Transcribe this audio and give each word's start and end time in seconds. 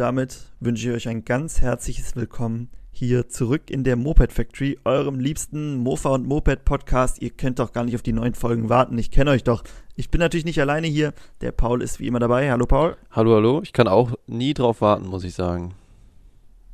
Damit 0.00 0.46
wünsche 0.60 0.88
ich 0.88 0.96
euch 0.96 1.08
ein 1.08 1.26
ganz 1.26 1.60
herzliches 1.60 2.16
Willkommen 2.16 2.70
hier 2.90 3.28
zurück 3.28 3.68
in 3.68 3.84
der 3.84 3.96
Moped 3.96 4.32
Factory, 4.32 4.78
eurem 4.86 5.20
liebsten 5.20 5.76
Mofa 5.76 6.08
und 6.08 6.26
Moped 6.26 6.64
Podcast. 6.64 7.20
Ihr 7.20 7.28
könnt 7.28 7.58
doch 7.58 7.74
gar 7.74 7.84
nicht 7.84 7.94
auf 7.94 8.00
die 8.00 8.14
neuen 8.14 8.32
Folgen 8.32 8.70
warten. 8.70 8.96
Ich 8.96 9.10
kenne 9.10 9.32
euch 9.32 9.44
doch. 9.44 9.62
Ich 9.96 10.08
bin 10.10 10.20
natürlich 10.20 10.46
nicht 10.46 10.58
alleine 10.58 10.86
hier. 10.86 11.12
Der 11.42 11.52
Paul 11.52 11.82
ist 11.82 12.00
wie 12.00 12.06
immer 12.06 12.18
dabei. 12.18 12.50
Hallo 12.50 12.64
Paul. 12.64 12.96
Hallo, 13.10 13.34
hallo. 13.34 13.60
Ich 13.62 13.74
kann 13.74 13.88
auch 13.88 14.12
nie 14.26 14.54
drauf 14.54 14.80
warten, 14.80 15.06
muss 15.06 15.22
ich 15.22 15.34
sagen. 15.34 15.74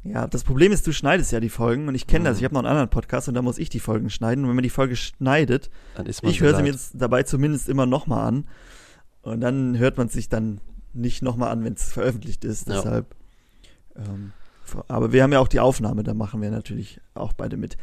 Ja, 0.04 0.28
das 0.28 0.44
Problem 0.44 0.70
ist, 0.70 0.86
du 0.86 0.92
schneidest 0.92 1.32
ja 1.32 1.40
die 1.40 1.48
Folgen 1.48 1.88
und 1.88 1.96
ich 1.96 2.06
kenne 2.06 2.26
das. 2.26 2.36
Mhm. 2.36 2.38
Ich 2.38 2.44
habe 2.44 2.54
noch 2.54 2.60
einen 2.60 2.68
anderen 2.68 2.90
Podcast 2.90 3.26
und 3.26 3.34
da 3.34 3.42
muss 3.42 3.58
ich 3.58 3.70
die 3.70 3.80
Folgen 3.80 4.08
schneiden. 4.08 4.44
Und 4.44 4.50
wenn 4.50 4.56
man 4.56 4.62
die 4.62 4.70
Folge 4.70 4.94
schneidet, 4.94 5.68
Dann 5.96 6.06
ist 6.06 6.22
man 6.22 6.30
ich 6.30 6.40
höre 6.40 6.54
sie 6.54 6.62
mir 6.62 6.70
jetzt 6.70 6.92
dabei 6.94 7.24
zumindest 7.24 7.68
immer 7.68 7.86
nochmal 7.86 8.28
an. 8.28 8.46
Und 9.22 9.40
dann 9.40 9.78
hört 9.78 9.98
man 9.98 10.08
sich 10.08 10.28
dann 10.28 10.60
nicht 10.96 11.22
nochmal 11.22 11.50
an, 11.50 11.64
wenn 11.64 11.74
es 11.74 11.92
veröffentlicht 11.92 12.44
ist. 12.44 12.68
Ja. 12.68 12.76
Deshalb. 12.76 13.14
Ähm, 13.96 14.32
aber 14.88 15.12
wir 15.12 15.22
haben 15.22 15.32
ja 15.32 15.38
auch 15.38 15.48
die 15.48 15.60
Aufnahme, 15.60 16.02
da 16.02 16.14
machen 16.14 16.42
wir 16.42 16.50
natürlich 16.50 17.00
auch 17.14 17.32
beide 17.32 17.56
mit. 17.56 17.76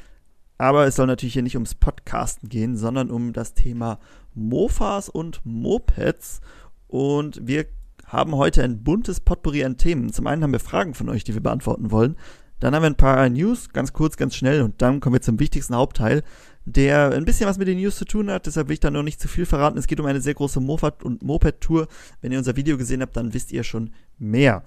Aber 0.58 0.86
es 0.86 0.95
soll 0.95 1.08
natürlich 1.08 1.34
hier 1.34 1.44
nicht 1.44 1.55
ums 1.55 1.76
Podcasten 1.76 2.49
gehen, 2.49 2.77
sondern 2.77 3.09
um 3.09 3.34
das 3.34 3.53
Thema 3.53 3.99
Mofas 4.34 5.09
und 5.09 5.42
Mopeds. 5.44 6.42
Und 6.88 7.45
wir 7.45 7.66
haben 8.05 8.36
heute 8.36 8.64
ein 8.64 8.83
buntes 8.83 9.20
Potpourri 9.20 9.64
an 9.64 9.77
Themen. 9.77 10.14
Zum 10.14 10.27
einen 10.27 10.44
haben 10.44 10.52
wir 10.52 10.59
Fragen 10.59 10.94
von 10.94 11.09
euch, 11.09 11.23
die 11.23 11.33
wir 11.33 11.42
beantworten 11.42 11.92
wollen. 11.92 12.17
Dann 12.59 12.75
haben 12.75 12.83
wir 12.83 12.89
ein 12.89 12.95
paar 12.95 13.27
News, 13.30 13.70
ganz 13.70 13.94
kurz, 13.94 14.16
ganz 14.16 14.36
schnell. 14.36 14.61
Und 14.61 14.81
dann 14.81 15.00
kommen 15.00 15.16
wir 15.16 15.22
zum 15.22 15.39
wichtigsten 15.39 15.75
Hauptteil, 15.75 16.23
der 16.66 17.11
ein 17.11 17.25
bisschen 17.25 17.47
was 17.47 17.58
mit 17.58 17.67
den 17.67 17.80
News 17.80 17.97
zu 17.97 18.06
tun 18.06 18.30
hat. 18.31 18.45
Deshalb 18.45 18.67
will 18.69 18.73
ich 18.73 18.80
da 18.80 18.89
noch 18.92 19.03
nicht 19.03 19.19
zu 19.19 19.28
viel 19.28 19.45
verraten. 19.45 19.78
Es 19.78 19.88
geht 19.88 20.00
um 20.00 20.06
eine 20.06 20.22
sehr 20.22 20.33
große 20.33 20.59
Mofat- 20.59 21.03
und 21.03 21.22
Moped-Tour. 21.23 21.88
Wenn 22.22 22.31
ihr 22.31 22.38
unser 22.38 22.55
Video 22.55 22.78
gesehen 22.78 23.02
habt, 23.02 23.16
dann 23.17 23.33
wisst 23.33 23.52
ihr 23.52 23.64
schon 23.64 23.92
mehr. 24.17 24.64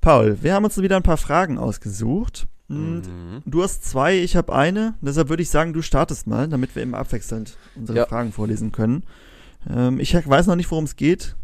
Paul, 0.00 0.38
wir 0.42 0.54
haben 0.54 0.64
uns 0.64 0.80
wieder 0.80 0.96
ein 0.96 1.02
paar 1.02 1.16
Fragen 1.16 1.58
ausgesucht. 1.58 2.46
Mhm. 2.68 3.42
Du 3.46 3.62
hast 3.62 3.84
zwei, 3.84 4.16
ich 4.18 4.36
habe 4.36 4.54
eine. 4.54 4.94
Deshalb 5.00 5.28
würde 5.28 5.42
ich 5.42 5.50
sagen, 5.50 5.72
du 5.72 5.82
startest 5.82 6.26
mal, 6.26 6.48
damit 6.48 6.74
wir 6.76 6.82
immer 6.82 6.98
abwechselnd 6.98 7.56
unsere 7.76 7.98
Ja. 7.98 8.06
Fragen 8.06 8.32
vorlesen 8.32 8.72
können. 8.72 9.04
Ähm, 9.68 9.98
ich 10.00 10.14
weiß 10.14 10.46
noch 10.46 10.56
nicht, 10.56 10.70
worum 10.70 10.84
es 10.84 10.96
geht. 10.96 11.34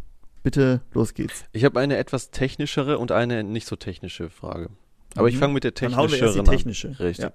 Bitte, 0.43 0.83
los 0.93 1.15
geht's. 1.15 1.45
Ich 1.53 1.65
habe 1.65 1.81
eine 1.81 1.97
etwas 1.97 2.31
technischere 2.31 2.99
und 2.99 3.11
eine 3.13 3.43
nicht 3.43 3.67
so 3.67 3.77
technische 3.77 4.29
Frage. 4.29 4.69
Aber 5.17 5.29
ich 5.29 5.37
Mhm. 5.37 5.41
fange 5.41 5.55
mit 5.55 5.65
der 5.65 5.71
Dann 5.73 5.97
hauen 5.97 6.11
wir 6.11 6.19
erst 6.19 6.35
die 6.35 6.41
technischeren 6.41 6.47
an. 6.49 6.57
technische. 6.57 7.01
Richtig. 7.01 7.25
Ja. 7.25 7.33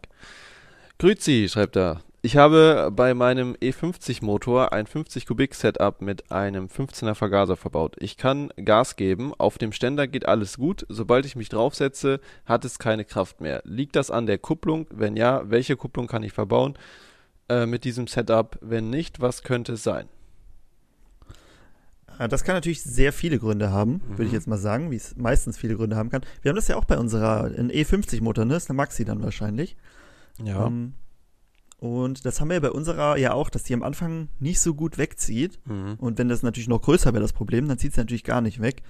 Grüezi, 0.99 1.47
schreibt 1.49 1.75
er. 1.75 2.01
Ich 2.21 2.35
habe 2.35 2.91
bei 2.93 3.13
meinem 3.13 3.53
E50 3.61 4.25
Motor 4.25 4.73
ein 4.73 4.87
50 4.87 5.25
Kubik 5.25 5.55
Setup 5.55 6.01
mit 6.01 6.31
einem 6.33 6.65
15er 6.65 7.15
Vergaser 7.15 7.55
verbaut. 7.55 7.95
Ich 7.99 8.17
kann 8.17 8.49
Gas 8.63 8.97
geben, 8.97 9.33
auf 9.37 9.57
dem 9.57 9.71
Ständer 9.71 10.05
geht 10.05 10.25
alles 10.27 10.57
gut, 10.57 10.85
sobald 10.89 11.25
ich 11.25 11.37
mich 11.37 11.47
draufsetze, 11.47 12.19
hat 12.45 12.65
es 12.65 12.77
keine 12.77 13.05
Kraft 13.05 13.39
mehr. 13.39 13.61
Liegt 13.63 13.95
das 13.95 14.11
an 14.11 14.25
der 14.25 14.37
Kupplung? 14.37 14.85
Wenn 14.89 15.15
ja, 15.15 15.49
welche 15.49 15.77
Kupplung 15.77 16.07
kann 16.07 16.23
ich 16.23 16.33
verbauen 16.33 16.77
äh, 17.47 17.65
mit 17.65 17.85
diesem 17.85 18.07
Setup? 18.07 18.57
Wenn 18.61 18.89
nicht, 18.89 19.21
was 19.21 19.41
könnte 19.43 19.73
es 19.73 19.83
sein? 19.83 20.09
Äh, 22.19 22.27
Das 22.27 22.43
kann 22.43 22.55
natürlich 22.55 22.83
sehr 22.83 23.13
viele 23.13 23.39
Gründe 23.39 23.71
haben, 23.71 24.01
würde 24.09 24.23
ich 24.25 24.31
Mhm. 24.31 24.35
jetzt 24.35 24.47
mal 24.47 24.57
sagen, 24.57 24.91
wie 24.91 24.97
es 24.97 25.15
meistens 25.15 25.57
viele 25.57 25.77
Gründe 25.77 25.95
haben 25.95 26.09
kann. 26.09 26.23
Wir 26.41 26.49
haben 26.49 26.57
das 26.57 26.67
ja 26.67 26.75
auch 26.75 26.83
bei 26.85 26.97
unserer 26.97 27.45
ein 27.45 27.71
E50-Motor, 27.71 28.43
ne? 28.43 28.55
Das 28.55 28.63
ist 28.63 28.69
eine 28.69 28.75
Maxi 28.75 29.05
dann 29.05 29.23
wahrscheinlich. 29.23 29.77
Ja. 30.43 30.67
Ähm, 30.67 30.95
und 31.79 32.25
das 32.25 32.41
haben 32.41 32.49
wir 32.49 32.59
bei 32.59 32.71
unserer 32.71 33.17
ja 33.17 33.33
auch, 33.33 33.49
dass 33.49 33.63
die 33.63 33.73
am 33.73 33.83
Anfang 33.83 34.27
nicht 34.39 34.59
so 34.59 34.73
gut 34.73 34.97
wegzieht. 34.97 35.59
Mhm. 35.65 35.95
Und 35.97 36.17
wenn 36.17 36.27
das 36.27 36.43
natürlich 36.43 36.67
noch 36.67 36.81
größer 36.81 37.13
wäre, 37.13 37.21
das 37.21 37.31
Problem, 37.31 37.67
dann 37.69 37.77
zieht 37.77 37.91
es 37.91 37.97
natürlich 37.97 38.25
gar 38.25 38.41
nicht 38.41 38.61
weg. 38.61 38.83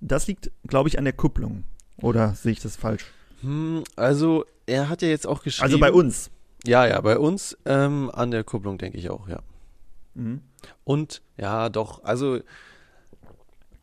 Das 0.00 0.26
liegt, 0.26 0.50
glaube 0.66 0.88
ich, 0.88 0.98
an 0.98 1.04
der 1.04 1.12
Kupplung. 1.12 1.62
Oder 1.98 2.34
sehe 2.34 2.52
ich 2.52 2.60
das 2.60 2.74
falsch? 2.74 3.06
Hm, 3.42 3.84
also, 3.94 4.44
er 4.66 4.88
hat 4.88 5.02
ja 5.02 5.08
jetzt 5.08 5.26
auch 5.26 5.44
geschrieben. 5.44 5.66
Also 5.66 5.78
bei 5.78 5.92
uns. 5.92 6.30
Ja, 6.64 6.86
ja, 6.86 7.00
bei 7.00 7.16
uns 7.16 7.56
ähm, 7.64 8.10
an 8.12 8.32
der 8.32 8.42
Kupplung 8.42 8.76
denke 8.76 8.98
ich 8.98 9.08
auch, 9.10 9.28
ja. 9.28 9.40
Mhm. 10.14 10.40
Und 10.82 11.22
ja, 11.36 11.68
doch, 11.68 12.02
also 12.02 12.40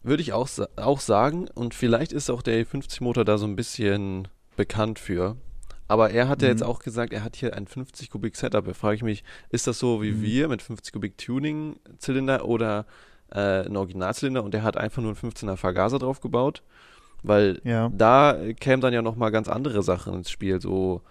würde 0.03 0.21
ich 0.21 0.33
auch, 0.33 0.49
auch 0.75 0.99
sagen, 0.99 1.47
und 1.55 1.73
vielleicht 1.73 2.11
ist 2.11 2.29
auch 2.29 2.41
der 2.41 2.65
E50-Motor 2.65 3.23
da 3.23 3.37
so 3.37 3.45
ein 3.45 3.55
bisschen 3.55 4.27
bekannt 4.57 4.99
für. 4.99 5.37
Aber 5.89 6.11
er 6.11 6.29
hat 6.29 6.41
ja 6.41 6.47
Mhm. 6.47 6.51
jetzt 6.53 6.63
auch 6.63 6.79
gesagt, 6.79 7.11
er 7.13 7.23
hat 7.23 7.35
hier 7.35 7.55
ein 7.55 7.67
50 7.67 8.09
Kubik 8.09 8.35
Setup. 8.37 8.63
Da 8.65 8.73
frage 8.73 8.95
ich 8.95 9.03
mich, 9.03 9.23
ist 9.49 9.67
das 9.67 9.79
so 9.79 10.01
wie 10.01 10.11
Mhm. 10.11 10.21
wir 10.21 10.47
mit 10.47 10.61
50 10.61 10.93
Kubik 10.93 11.17
Tuning-Zylinder 11.17 12.45
oder 12.45 12.85
äh, 13.31 13.65
ein 13.65 13.75
Originalzylinder 13.75 14.43
und 14.43 14.53
der 14.53 14.63
hat 14.63 14.77
einfach 14.77 15.01
nur 15.01 15.09
einen 15.11 15.17
15er 15.17 15.57
Vergaser 15.57 15.99
drauf 15.99 16.19
gebaut? 16.21 16.63
Weil 17.21 17.59
Ja. 17.63 17.89
da 17.93 18.37
kämen 18.59 18.81
dann 18.81 18.93
ja 18.93 19.01
nochmal 19.01 19.31
ganz 19.31 19.47
andere 19.49 19.83
Sachen 19.83 20.13
ins 20.13 20.31
Spiel. 20.31 20.61
So, 20.61 21.01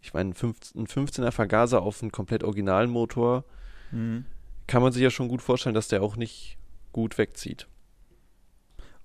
ich 0.00 0.14
meine, 0.14 0.30
ein 0.30 0.34
15 0.34 0.80
ein 0.82 0.86
15er 0.86 1.30
Vergaser 1.32 1.82
auf 1.82 2.00
einen 2.02 2.10
komplett 2.12 2.42
originalen 2.44 2.90
Motor 2.90 3.44
Mhm. 3.92 4.24
kann 4.66 4.82
man 4.82 4.92
sich 4.92 5.02
ja 5.02 5.10
schon 5.10 5.28
gut 5.28 5.42
vorstellen, 5.42 5.74
dass 5.74 5.88
der 5.88 6.02
auch 6.02 6.16
nicht 6.16 6.56
gut 6.92 7.18
wegzieht. 7.18 7.66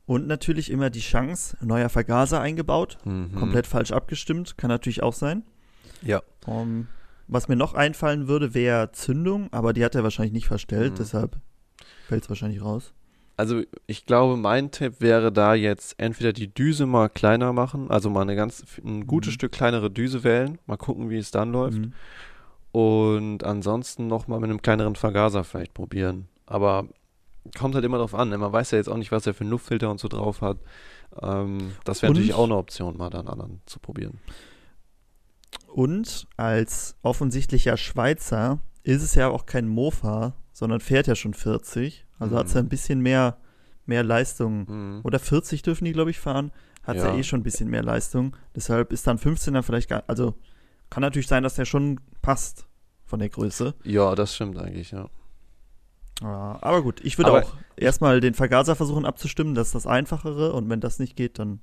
Und 0.06 0.28
natürlich 0.28 0.70
immer 0.70 0.90
die 0.92 1.00
Chance, 1.00 1.58
neuer 1.62 1.90
Vergaser 1.90 2.40
eingebaut, 2.40 2.98
Mhm. 3.06 3.34
komplett 3.36 3.66
falsch 3.68 3.92
abgestimmt, 3.92 4.58
kann 4.58 4.70
natürlich 4.70 5.02
auch 5.02 5.14
sein. 5.14 5.44
Ja. 6.04 6.22
Um, 6.46 6.88
was 7.28 7.48
mir 7.48 7.56
noch 7.56 7.74
einfallen 7.74 8.28
würde, 8.28 8.54
wäre 8.54 8.92
Zündung, 8.92 9.52
aber 9.52 9.74
die 9.74 9.84
hat 9.84 9.96
er 9.96 10.04
wahrscheinlich 10.04 10.34
nicht 10.34 10.48
verstellt, 10.48 10.94
Mhm. 10.94 10.98
deshalb 10.98 11.38
fällt 12.08 12.24
es 12.24 12.30
wahrscheinlich 12.30 12.62
raus. 12.62 12.94
Also 13.38 13.64
ich 13.88 14.06
glaube, 14.06 14.38
mein 14.38 14.70
Tipp 14.72 15.02
wäre 15.02 15.32
da 15.32 15.56
jetzt 15.56 15.96
entweder 15.98 16.32
die 16.34 16.54
Düse 16.54 16.86
mal 16.86 17.10
kleiner 17.10 17.52
machen, 17.52 17.90
also 17.90 18.10
mal 18.12 18.22
eine 18.22 18.36
ganz, 18.36 18.64
ein 18.86 19.08
gutes 19.08 19.32
Mhm. 19.32 19.34
Stück 19.34 19.52
kleinere 19.54 19.90
Düse 19.92 20.24
wählen, 20.24 20.60
mal 20.68 20.78
gucken, 20.78 21.10
wie 21.10 21.18
es 21.18 21.32
dann 21.32 21.52
läuft. 21.52 21.80
Mhm. 21.80 21.94
Und 22.72 23.44
ansonsten 23.44 24.08
nochmal 24.08 24.40
mit 24.40 24.50
einem 24.50 24.62
kleineren 24.62 24.96
Vergaser 24.96 25.44
vielleicht 25.44 25.74
probieren. 25.74 26.28
Aber 26.46 26.88
kommt 27.58 27.76
halt 27.76 27.86
immer 27.86 27.98
drauf 27.98 28.16
an. 28.16 28.30
ne? 28.30 28.38
Man 28.38 28.52
weiß 28.52 28.72
ja 28.72 28.78
jetzt 28.78 28.88
auch 28.90 28.98
nicht, 28.98 29.12
was 29.12 29.28
er 29.28 29.34
für 29.34 29.42
einen 29.42 29.52
Luftfilter 29.52 29.90
und 29.92 30.00
so 30.00 30.08
drauf 30.08 30.42
hat. 30.42 30.58
Ähm, 31.22 31.72
das 31.84 32.02
wäre 32.02 32.12
natürlich 32.14 32.34
auch 32.34 32.46
eine 32.46 32.56
Option, 32.58 32.98
mal 32.98 33.10
dann 33.10 33.28
anderen 33.28 33.62
zu 33.66 33.80
probieren. 33.80 34.20
Und 35.68 36.28
als 36.38 36.96
offensichtlicher 37.02 37.78
Schweizer 37.78 38.60
ist 38.84 39.02
es 39.04 39.16
ja 39.16 39.28
auch 39.30 39.46
kein 39.46 39.68
Mofa, 39.68 40.34
sondern 40.54 40.80
fährt 40.80 41.08
ja 41.08 41.16
schon 41.16 41.34
40. 41.34 42.06
Also 42.20 42.36
Mhm. 42.36 42.40
hat 42.40 42.48
es 42.48 42.54
ja 42.54 42.60
ein 42.62 42.70
bisschen 42.70 43.02
mehr, 43.02 43.38
mehr 43.86 44.04
Leistung. 44.04 44.66
Mhm. 44.68 45.02
Oder 45.04 45.20
40 45.20 45.62
dürfen 45.64 45.86
die, 45.86 45.92
glaube 45.94 46.12
ich, 46.12 46.20
fahren. 46.20 46.52
Hat 46.84 46.98
ja. 46.98 47.08
Ja. 47.14 47.16
eh 47.18 47.24
schon 47.24 47.40
ein 47.42 47.44
bisschen 47.44 47.70
mehr 47.70 47.84
Leistung. 47.84 48.36
Deshalb 48.56 48.94
ist 48.94 49.08
dann 49.08 49.18
15er 49.18 49.64
vielleicht 49.64 49.90
gar. 49.90 50.04
Also 50.08 50.36
kann 50.90 51.02
natürlich 51.02 51.28
sein, 51.28 51.44
dass 51.44 51.56
der 51.56 51.66
schon 51.66 52.00
passt 52.22 52.68
von 53.06 53.20
der 53.20 53.30
Größe. 53.30 53.74
Ja, 53.84 54.14
das 54.16 54.36
stimmt 54.36 54.58
eigentlich, 54.58 54.92
ja. 54.92 55.10
Ja, 56.22 56.58
aber 56.62 56.82
gut, 56.82 57.02
ich 57.04 57.18
würde 57.18 57.32
auch 57.34 57.54
erstmal 57.76 58.22
den 58.22 58.34
Vergaser 58.34 58.76
versuchen 58.76 59.06
abzustimmen, 59.06 59.54
das 59.56 59.68
ist 59.68 59.76
das 59.76 59.88
Einfachere. 59.88 60.54
Und 60.54 60.70
wenn 60.70 60.80
das 60.80 60.98
nicht 61.00 61.16
geht, 61.16 61.40
dann 61.40 61.60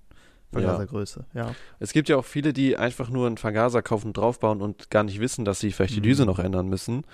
Vergasergröße. 0.52 1.24
Ja. 1.32 1.54
Es 1.78 1.94
gibt 1.94 2.10
ja 2.10 2.16
auch 2.18 2.26
viele, 2.26 2.52
die 2.52 2.76
einfach 2.76 3.08
nur 3.08 3.26
einen 3.26 3.38
Vergaser 3.38 3.80
kaufen 3.80 4.08
und 4.08 4.16
draufbauen 4.18 4.60
und 4.60 4.90
gar 4.90 5.02
nicht 5.02 5.18
wissen, 5.18 5.46
dass 5.46 5.60
sie 5.60 5.72
vielleicht 5.72 5.94
die 5.94 6.00
Mhm. 6.00 6.04
Düse 6.04 6.26
noch 6.26 6.38
ändern 6.38 6.68
müssen. 6.68 7.04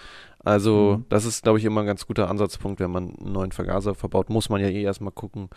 Also, 0.41 0.97
Mhm. 0.99 1.05
das 1.09 1.25
ist, 1.25 1.45
glaube 1.45 1.59
ich, 1.61 1.65
immer 1.65 1.83
ein 1.83 1.87
ganz 1.87 2.05
guter 2.07 2.29
Ansatzpunkt, 2.29 2.81
wenn 2.81 2.91
man 2.91 3.15
einen 3.17 3.33
neuen 3.33 3.53
Vergaser 3.53 3.95
verbaut, 3.95 4.29
muss 4.29 4.49
man 4.49 4.61
ja 4.61 4.67
eh 4.67 4.83
erstmal 4.83 5.13
gucken, 5.13 5.51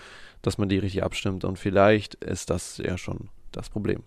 dass 0.43 0.59
man 0.59 0.69
die 0.69 0.77
richtig 0.77 1.01
abstimmt. 1.03 1.43
Und 1.43 1.57
vielleicht 1.57 2.13
ist 2.15 2.51
das 2.51 2.77
ja 2.77 2.99
schon 2.99 3.29
das 3.51 3.71
Problem. 3.71 4.03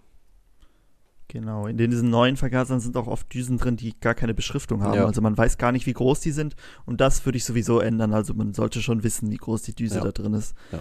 Genau, 1.34 1.66
in 1.66 1.76
diesen 1.76 2.10
neuen 2.10 2.36
Vergasern 2.36 2.78
sind 2.78 2.96
auch 2.96 3.08
oft 3.08 3.34
Düsen 3.34 3.58
drin, 3.58 3.76
die 3.76 3.98
gar 3.98 4.14
keine 4.14 4.34
Beschriftung 4.34 4.84
haben. 4.84 4.94
Ja. 4.94 5.04
Also 5.04 5.20
man 5.20 5.36
weiß 5.36 5.58
gar 5.58 5.72
nicht, 5.72 5.84
wie 5.84 5.92
groß 5.92 6.20
die 6.20 6.30
sind. 6.30 6.54
Und 6.86 7.00
das 7.00 7.26
würde 7.26 7.36
ich 7.36 7.44
sowieso 7.44 7.80
ändern. 7.80 8.14
Also 8.14 8.34
man 8.34 8.54
sollte 8.54 8.80
schon 8.80 9.02
wissen, 9.02 9.32
wie 9.32 9.36
groß 9.36 9.62
die 9.62 9.74
Düse 9.74 9.96
Ja. 9.96 10.04
da 10.04 10.12
drin 10.12 10.32
ist. 10.34 10.54
Ja. 10.70 10.78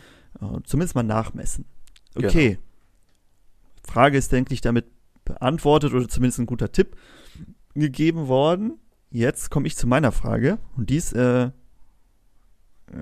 Äh, 0.58 0.60
zumindest 0.64 0.94
mal 0.94 1.02
nachmessen. 1.02 1.66
Genau. 2.14 2.28
Okay. 2.28 2.60
Frage 3.84 4.16
ist, 4.16 4.32
denke 4.32 4.54
ich, 4.54 4.62
damit 4.62 4.86
beantwortet 5.26 5.92
oder 5.92 6.08
zumindest 6.08 6.38
ein 6.38 6.46
guter 6.46 6.72
Tipp 6.72 6.98
gegeben 7.74 8.28
worden. 8.28 8.78
Jetzt 9.10 9.50
komme 9.50 9.66
ich 9.66 9.76
zu 9.76 9.88
meiner 9.88 10.12
Frage. 10.12 10.60
Und 10.78 10.92
die 10.92 10.98
ist 10.98 11.14
äh, 11.14 11.50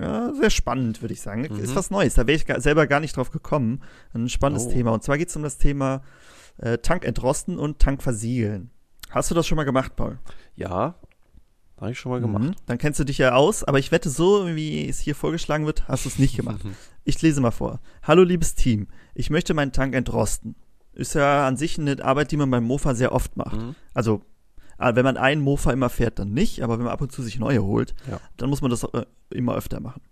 ja, 0.00 0.32
sehr 0.34 0.50
spannend, 0.50 1.02
würde 1.02 1.14
ich 1.14 1.20
sagen. 1.20 1.46
Mhm. 1.50 1.58
Ist 1.60 1.74
was 1.76 1.90
Neues. 1.90 2.14
Da 2.14 2.26
wäre 2.26 2.36
ich 2.36 2.62
selber 2.62 2.86
gar 2.86 3.00
nicht 3.00 3.16
drauf 3.16 3.30
gekommen. 3.30 3.82
Ein 4.14 4.28
spannendes 4.28 4.66
Oh. 4.66 4.70
Thema. 4.70 4.92
Und 4.92 5.02
zwar 5.02 5.18
geht 5.18 5.28
es 5.28 5.36
um 5.36 5.42
das 5.42 5.58
Thema 5.58 6.02
äh, 6.58 6.78
Tank 6.78 7.04
entrosten 7.04 7.58
und 7.58 7.78
Tank 7.78 8.02
versiegeln. 8.02 8.70
Hast 9.10 9.30
du 9.30 9.34
das 9.34 9.46
schon 9.46 9.56
mal 9.56 9.64
gemacht, 9.64 9.94
Paul? 9.96 10.18
Ja, 10.56 10.94
habe 11.80 11.90
ich 11.90 11.98
schon 11.98 12.12
mal 12.12 12.20
gemacht. 12.20 12.44
Mhm. 12.44 12.54
Dann 12.66 12.78
kennst 12.78 13.00
du 13.00 13.04
dich 13.04 13.18
ja 13.18 13.34
aus, 13.34 13.64
aber 13.64 13.78
ich 13.78 13.90
wette, 13.92 14.08
so 14.08 14.46
wie 14.54 14.88
es 14.88 15.00
hier 15.00 15.14
vorgeschlagen 15.14 15.66
wird, 15.66 15.88
hast 15.88 16.04
du 16.04 16.08
es 16.08 16.18
nicht 16.18 16.36
gemacht. 16.36 16.60
Ich 17.04 17.20
lese 17.20 17.40
mal 17.40 17.50
vor. 17.50 17.80
Hallo 18.04 18.22
liebes 18.22 18.54
Team, 18.54 18.86
ich 19.12 19.28
möchte 19.28 19.54
meinen 19.54 19.72
Tank 19.72 19.92
entrosten. 19.92 20.54
Ist 20.92 21.14
ja 21.16 21.48
an 21.48 21.56
sich 21.56 21.76
eine 21.76 22.00
Arbeit, 22.04 22.30
die 22.30 22.36
man 22.36 22.48
beim 22.48 22.62
Mofa 22.62 22.94
sehr 22.94 23.10
oft 23.10 23.36
macht. 23.36 23.56
Mhm. 23.60 23.74
Also, 23.92 24.22
wenn 24.96 25.04
man 25.04 25.16
einen 25.16 25.40
Mofa 25.40 25.72
immer 25.72 25.88
fährt, 25.90 26.18
dann 26.18 26.32
nicht, 26.32 26.62
aber 26.62 26.78
wenn 26.78 26.84
man 26.84 26.92
ab 26.92 27.00
und 27.00 27.12
zu 27.12 27.22
sich 27.22 27.38
neue 27.38 27.62
holt, 27.62 27.94
Ja. 28.10 28.20
dann 28.36 28.50
muss 28.50 28.60
man 28.62 28.70
das 28.70 28.82
äh, 28.84 29.04
immer 29.30 29.54
öfter 29.54 29.80
machen. 29.80 30.02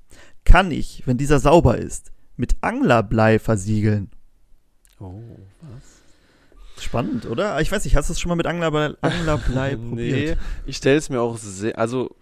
Kann 0.44 0.70
ich, 0.70 1.02
wenn 1.06 1.18
dieser 1.18 1.38
sauber 1.40 1.76
ist, 1.78 2.12
mit 2.36 2.56
Anglerblei 2.62 3.38
versiegeln? 3.38 4.10
Oh, 4.98 5.20
was? 5.62 6.82
Spannend, 6.84 7.26
oder? 7.26 7.60
Ich 7.60 7.70
weiß 7.70 7.84
nicht, 7.84 7.96
hast 7.96 8.08
du 8.08 8.12
es 8.14 8.20
schon 8.20 8.30
mal 8.30 8.36
mit 8.36 8.46
Anglerblei, 8.46 8.94
Anglerblei 9.02 9.76
probiert? 9.76 10.38
Nee, 10.38 10.44
ich 10.66 10.76
stelle 10.78 10.96
es 10.98 11.10
mir 11.10 11.20
auch 11.20 11.36
sehr, 11.36 11.78
also 11.78 12.16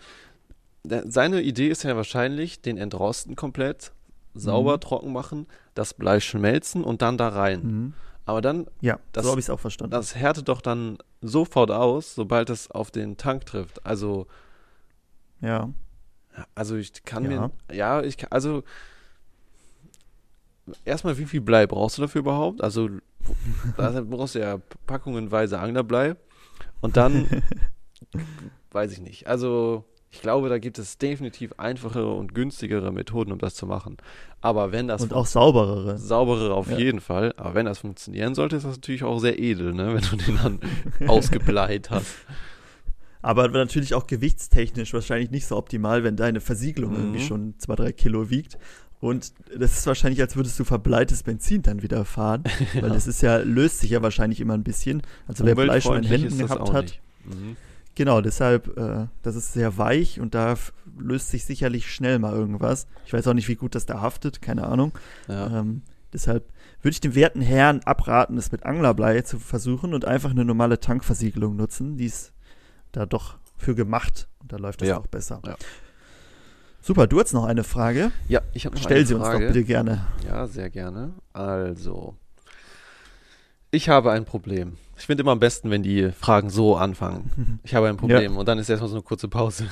seine 0.85 1.43
Idee 1.43 1.69
ist 1.69 1.83
ja 1.85 1.95
wahrscheinlich, 1.97 2.63
den 2.63 2.79
entrosten 2.79 3.37
komplett, 3.37 3.93
sauber 4.35 4.77
Mhm. 4.77 4.81
trocken 4.81 5.13
machen, 5.13 5.47
das 5.75 5.95
Blei 5.95 6.21
schmelzen 6.21 6.83
und 6.85 7.03
dann 7.03 7.19
da 7.19 7.29
rein. 7.29 7.63
Mhm. 7.63 7.93
Aber 8.25 8.41
dann, 8.41 8.67
Ja, 8.81 8.99
Das- 9.13 9.25
so 9.25 9.31
habe 9.31 9.41
ich 9.41 9.47
es 9.47 9.51
auch 9.51 9.61
verstanden. 9.61 9.91
das 9.93 10.15
härtet 10.15 10.49
doch 10.49 10.61
dann 10.61 10.99
sofort 11.21 11.71
aus, 11.71 12.15
sobald 12.15 12.51
es 12.51 12.71
auf 12.71 12.91
den 12.91 13.17
Tank 13.17 13.47
trifft. 13.47 13.85
Also, 13.85 14.27
ja. 15.41 15.71
also 16.55 16.77
ich 16.77 17.05
kann 17.05 17.31
Ja. 17.31 17.49
mir, 17.69 17.77
ja, 17.77 18.03
ich 18.03 18.17
kann, 18.17 18.31
also 18.33 18.63
erstmal, 20.85 21.19
wie 21.19 21.27
viel 21.27 21.41
Blei 21.41 21.67
brauchst 21.67 21.99
du 21.99 22.03
dafür 22.03 22.21
überhaupt? 22.21 22.63
Also, 22.63 22.89
da 23.77 24.01
brauchst 24.03 24.35
du 24.35 24.41
ja 24.41 24.59
packungenweise 24.87 25.59
Anglerblei. 25.59 26.17
Und 26.81 26.97
dann, 26.97 27.43
weiß 28.71 28.93
ich 28.93 29.01
nicht. 29.01 29.27
Also, 29.27 29.85
ich 30.11 30.23
glaube, 30.23 30.49
da 30.49 30.59
gibt 30.59 30.79
es 30.79 30.97
definitiv 30.99 31.53
einfachere 31.59 32.13
und 32.15 32.35
günstigere 32.35 32.91
Methoden, 32.93 33.31
um 33.33 33.39
das 33.39 33.55
zu 33.55 33.67
machen. 33.67 33.99
Aber 34.41 34.73
wenn 34.73 34.89
das 34.89 35.03
Und 35.03 35.13
auch 35.13 35.27
sauberere. 35.27 35.99
sauberere 35.99 36.55
auf 36.55 36.71
Ja. 36.71 36.79
jeden 36.79 37.01
Fall, 37.01 37.35
aber 37.37 37.55
wenn 37.55 37.67
das 37.67 37.81
funktionieren 37.81 38.35
sollte, 38.35 38.57
ist 38.57 38.65
das 38.65 38.77
natürlich 38.77 39.05
auch 39.05 39.19
sehr 39.19 39.39
edel, 39.39 39.75
ne? 39.75 39.95
wenn 39.95 40.03
du 40.03 40.17
den 40.25 40.37
dann 40.43 40.61
ausgebleit 41.09 41.91
hast. 41.91 42.15
Aber 43.21 43.49
natürlich 43.49 43.95
auch 43.95 44.07
gewichtstechnisch 44.07 44.95
wahrscheinlich 44.95 45.31
nicht 45.31 45.47
so 45.47 45.57
optimal, 45.57 46.05
wenn 46.05 46.17
deine 46.17 46.41
Versiegelung 46.41 46.93
Mhm. 46.93 46.99
irgendwie 46.99 47.21
schon 47.21 47.55
zwei, 47.59 47.75
drei 47.75 47.93
Kilo 47.93 48.31
wiegt. 48.31 48.57
Und 49.01 49.33
das 49.57 49.79
ist 49.79 49.87
wahrscheinlich, 49.87 50.21
als 50.21 50.37
würdest 50.37 50.59
du 50.59 50.65
verbleites 50.65 51.23
Benzin 51.23 51.63
dann 51.63 51.83
wieder 51.83 52.05
fahren. 52.05 52.45
Weil 52.81 52.91
das 52.91 53.07
ist 53.07 53.21
ja, 53.23 53.39
löst 53.39 53.81
sich 53.81 53.91
ja 53.91 54.03
wahrscheinlich 54.03 54.41
immer 54.41 54.55
ein 54.55 54.65
bisschen. 54.65 55.03
Also 55.27 55.45
wer 55.45 55.55
Blei 55.55 55.81
schon 55.81 55.97
in 55.99 56.05
Umweltfreundlich 56.05 56.23
Händen 56.33 56.39
gehabt 56.39 56.73
hat. 56.73 56.99
Mhm. 57.25 57.57
Genau, 57.99 58.21
deshalb, 58.21 58.77
äh, 58.79 59.09
das 59.23 59.35
ist 59.35 59.53
sehr 59.55 59.77
weich 59.77 60.21
und 60.21 60.33
da 60.37 60.55
löst 61.01 61.31
sich 61.31 61.45
sicherlich 61.45 61.93
schnell 61.93 62.21
mal 62.21 62.33
irgendwas. 62.33 62.87
Ich 63.05 63.13
weiß 63.13 63.27
auch 63.27 63.35
nicht, 63.35 63.49
wie 63.49 63.57
gut 63.57 63.75
das 63.75 63.87
da 63.87 64.01
haftet, 64.01 64.41
keine 64.41 64.69
Ahnung. 64.69 64.93
Ja. 65.27 65.59
Ähm, 65.59 65.83
deshalb 66.13 66.45
würde 66.81 66.93
ich 66.93 67.01
dem 67.01 67.17
werten 67.17 67.41
Herrn 67.41 67.81
abraten, 67.81 68.39
es 68.39 68.53
mit 68.53 68.65
Anglerblei 68.65 69.23
zu 69.23 69.41
versuchen 69.41 69.95
und 69.95 70.05
einfach 70.05 70.31
eine 70.31 70.45
normale 70.45 70.79
Tankversiegelung 70.79 71.57
nutzen. 71.57 71.97
Die 71.97 72.07
ist 72.07 72.33
da 72.93 73.05
doch 73.05 73.39
für 73.57 73.75
gemacht 73.75 74.29
und 74.39 74.53
da 74.53 74.59
läuft 74.59 74.81
das 74.81 74.91
Ja. 74.91 74.99
auch 74.99 75.09
besser. 75.09 75.43
Ja. 75.45 75.57
Super, 76.81 77.09
du 77.09 77.21
hast 77.21 77.33
noch 77.33 77.47
eine 77.47 77.65
Frage. 77.65 78.13
ja, 78.29 78.43
ich 78.53 78.65
habe 78.65 78.77
noch 78.77 78.83
Stell 78.85 78.99
eine 78.99 79.07
sie 79.07 79.15
uns 79.15 79.25
Frage. 79.25 79.47
doch 79.49 79.53
bitte 79.53 79.65
gerne. 79.67 80.07
Ja, 80.25 80.47
sehr 80.47 80.71
gerne. 80.71 81.15
Also, 81.33 82.15
ich 83.71 83.89
habe 83.89 84.13
ein 84.13 84.25
Problem. 84.25 84.77
Ich 84.97 85.07
finde 85.07 85.23
immer 85.23 85.33
am 85.33 85.41
besten, 85.41 85.71
wenn 85.71 85.83
die 85.83 86.11
Fragen 86.13 86.51
so 86.51 86.77
anfangen. 86.77 87.61
Ich 87.65 87.75
habe 87.75 87.89
ein 87.89 87.97
Problem 87.97 88.37
und 88.37 88.49
dann 88.49 88.59
ist 88.59 88.69
erstmal 88.69 88.89
so 88.89 88.97
eine 88.97 89.03
kurze 89.03 89.29
Pause. 89.29 89.67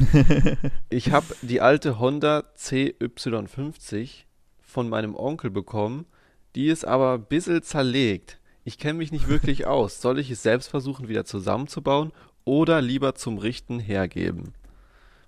ich 0.88 1.12
habe 1.12 1.26
die 1.42 1.60
alte 1.60 1.98
Honda 1.98 2.44
CY50 2.56 4.24
von 4.60 4.88
meinem 4.88 5.14
Onkel 5.14 5.50
bekommen. 5.50 6.06
Die 6.54 6.66
ist 6.66 6.84
aber 6.84 7.14
ein 7.14 7.24
bisschen 7.24 7.62
zerlegt. 7.62 8.40
Ich 8.64 8.78
kenne 8.78 8.98
mich 8.98 9.12
nicht 9.12 9.28
wirklich 9.28 9.66
aus. 9.68 10.00
Soll 10.00 10.18
ich 10.18 10.30
es 10.30 10.42
selbst 10.42 10.68
versuchen, 10.68 11.08
wieder 11.08 11.24
zusammenzubauen 11.24 12.12
oder 12.44 12.80
lieber 12.80 13.14
zum 13.14 13.38
Richten 13.38 13.78
hergeben? 13.78 14.54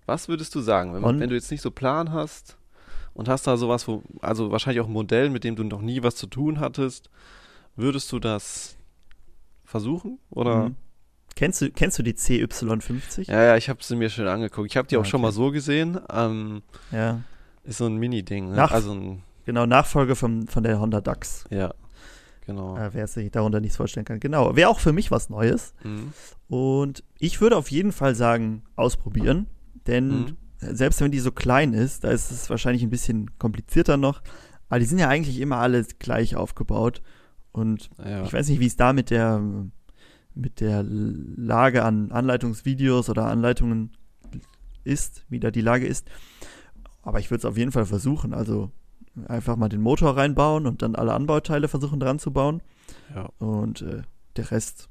Was 0.06 0.28
würdest 0.28 0.54
du 0.54 0.60
sagen, 0.60 0.94
wenn, 0.94 1.02
man, 1.02 1.20
wenn 1.20 1.28
du 1.28 1.36
jetzt 1.36 1.50
nicht 1.50 1.62
so 1.62 1.70
Plan 1.70 2.12
hast 2.12 2.56
und 3.14 3.28
hast 3.28 3.46
da 3.46 3.56
sowas, 3.56 3.86
wo, 3.86 4.02
also 4.20 4.50
wahrscheinlich 4.50 4.80
auch 4.80 4.88
ein 4.88 4.92
Modell, 4.92 5.30
mit 5.30 5.44
dem 5.44 5.54
du 5.54 5.62
noch 5.62 5.80
nie 5.80 6.02
was 6.02 6.16
zu 6.16 6.26
tun 6.26 6.58
hattest, 6.58 7.08
würdest 7.76 8.10
du 8.12 8.18
das 8.18 8.76
versuchen? 9.64 10.18
Oder? 10.30 10.68
Mhm. 10.70 10.76
Kennst, 11.34 11.62
du, 11.62 11.70
kennst 11.70 11.98
du 11.98 12.02
die 12.02 12.12
CY50? 12.12 13.30
Ja, 13.30 13.42
ja, 13.42 13.56
ich 13.56 13.68
habe 13.70 13.82
sie 13.82 13.96
mir 13.96 14.10
schon 14.10 14.26
angeguckt. 14.28 14.70
Ich 14.70 14.76
habe 14.76 14.86
die 14.86 14.96
Ah, 14.96 15.00
auch 15.00 15.04
schon 15.06 15.20
okay. 15.20 15.28
mal 15.28 15.32
so 15.32 15.50
gesehen. 15.50 15.98
Ähm, 16.10 16.62
Ja, 16.90 17.22
ist 17.64 17.78
so 17.78 17.86
ein 17.86 17.96
Mini-Ding. 17.96 18.50
Ne? 18.50 18.70
Also 18.70 18.92
ein, 18.92 19.22
genau, 19.46 19.64
Nachfolge 19.64 20.14
von, 20.14 20.46
von 20.46 20.62
der 20.62 20.78
Honda 20.78 21.00
DAX. 21.00 21.44
ja, 21.50 21.72
genau. 22.46 22.76
Äh, 22.76 22.92
wer 22.92 23.06
sich 23.06 23.30
darunter 23.30 23.60
nichts 23.60 23.76
vorstellen 23.78 24.04
kann. 24.04 24.20
Genau, 24.20 24.54
wäre 24.56 24.68
auch 24.68 24.78
für 24.80 24.92
mich 24.92 25.10
was 25.10 25.30
Neues. 25.30 25.72
Mhm. 25.84 26.12
Und 26.48 27.02
ich 27.18 27.40
würde 27.40 27.56
auf 27.56 27.70
jeden 27.70 27.92
Fall 27.92 28.14
sagen, 28.14 28.64
ausprobieren. 28.76 29.46
Denn 29.86 30.08
Mhm. 30.08 30.36
selbst 30.58 31.00
wenn 31.00 31.12
die 31.12 31.18
so 31.20 31.32
klein 31.32 31.72
ist, 31.72 32.04
da 32.04 32.10
ist 32.10 32.30
es 32.30 32.50
wahrscheinlich 32.50 32.82
ein 32.82 32.90
bisschen 32.90 33.38
komplizierter 33.38 33.96
noch. 33.96 34.20
Aber 34.68 34.80
die 34.80 34.86
sind 34.86 34.98
ja 34.98 35.08
eigentlich 35.08 35.40
immer 35.40 35.56
alle 35.58 35.82
gleich 35.98 36.36
aufgebaut. 36.36 37.00
Und 37.52 37.90
Ja. 38.04 38.24
ich 38.24 38.32
weiß 38.32 38.48
nicht, 38.48 38.60
wie 38.60 38.66
es 38.66 38.76
da 38.76 38.92
mit 38.92 39.10
der, 39.10 39.40
mit 40.34 40.60
der 40.60 40.82
Lage 40.82 41.84
an 41.84 42.10
Anleitungsvideos 42.10 43.10
oder 43.10 43.26
Anleitungen 43.26 43.92
ist, 44.84 45.24
wie 45.28 45.38
da 45.40 45.50
die 45.50 45.60
Lage 45.60 45.86
ist. 45.86 46.08
Aber 47.02 47.20
ich 47.20 47.30
würde 47.30 47.40
es 47.40 47.44
auf 47.44 47.56
jeden 47.58 47.72
Fall 47.72 47.84
versuchen. 47.86 48.32
Also 48.32 48.70
einfach 49.26 49.56
mal 49.56 49.68
den 49.68 49.82
Motor 49.82 50.16
reinbauen 50.16 50.66
und 50.66 50.80
dann 50.82 50.94
alle 50.94 51.12
Anbauteile 51.12 51.68
versuchen 51.68 52.00
dran 52.00 52.18
zu 52.18 52.32
bauen. 52.32 52.62
ja. 53.14 53.28
Und 53.38 53.82
äh, 53.82 54.02
der 54.36 54.50
Rest, 54.50 54.88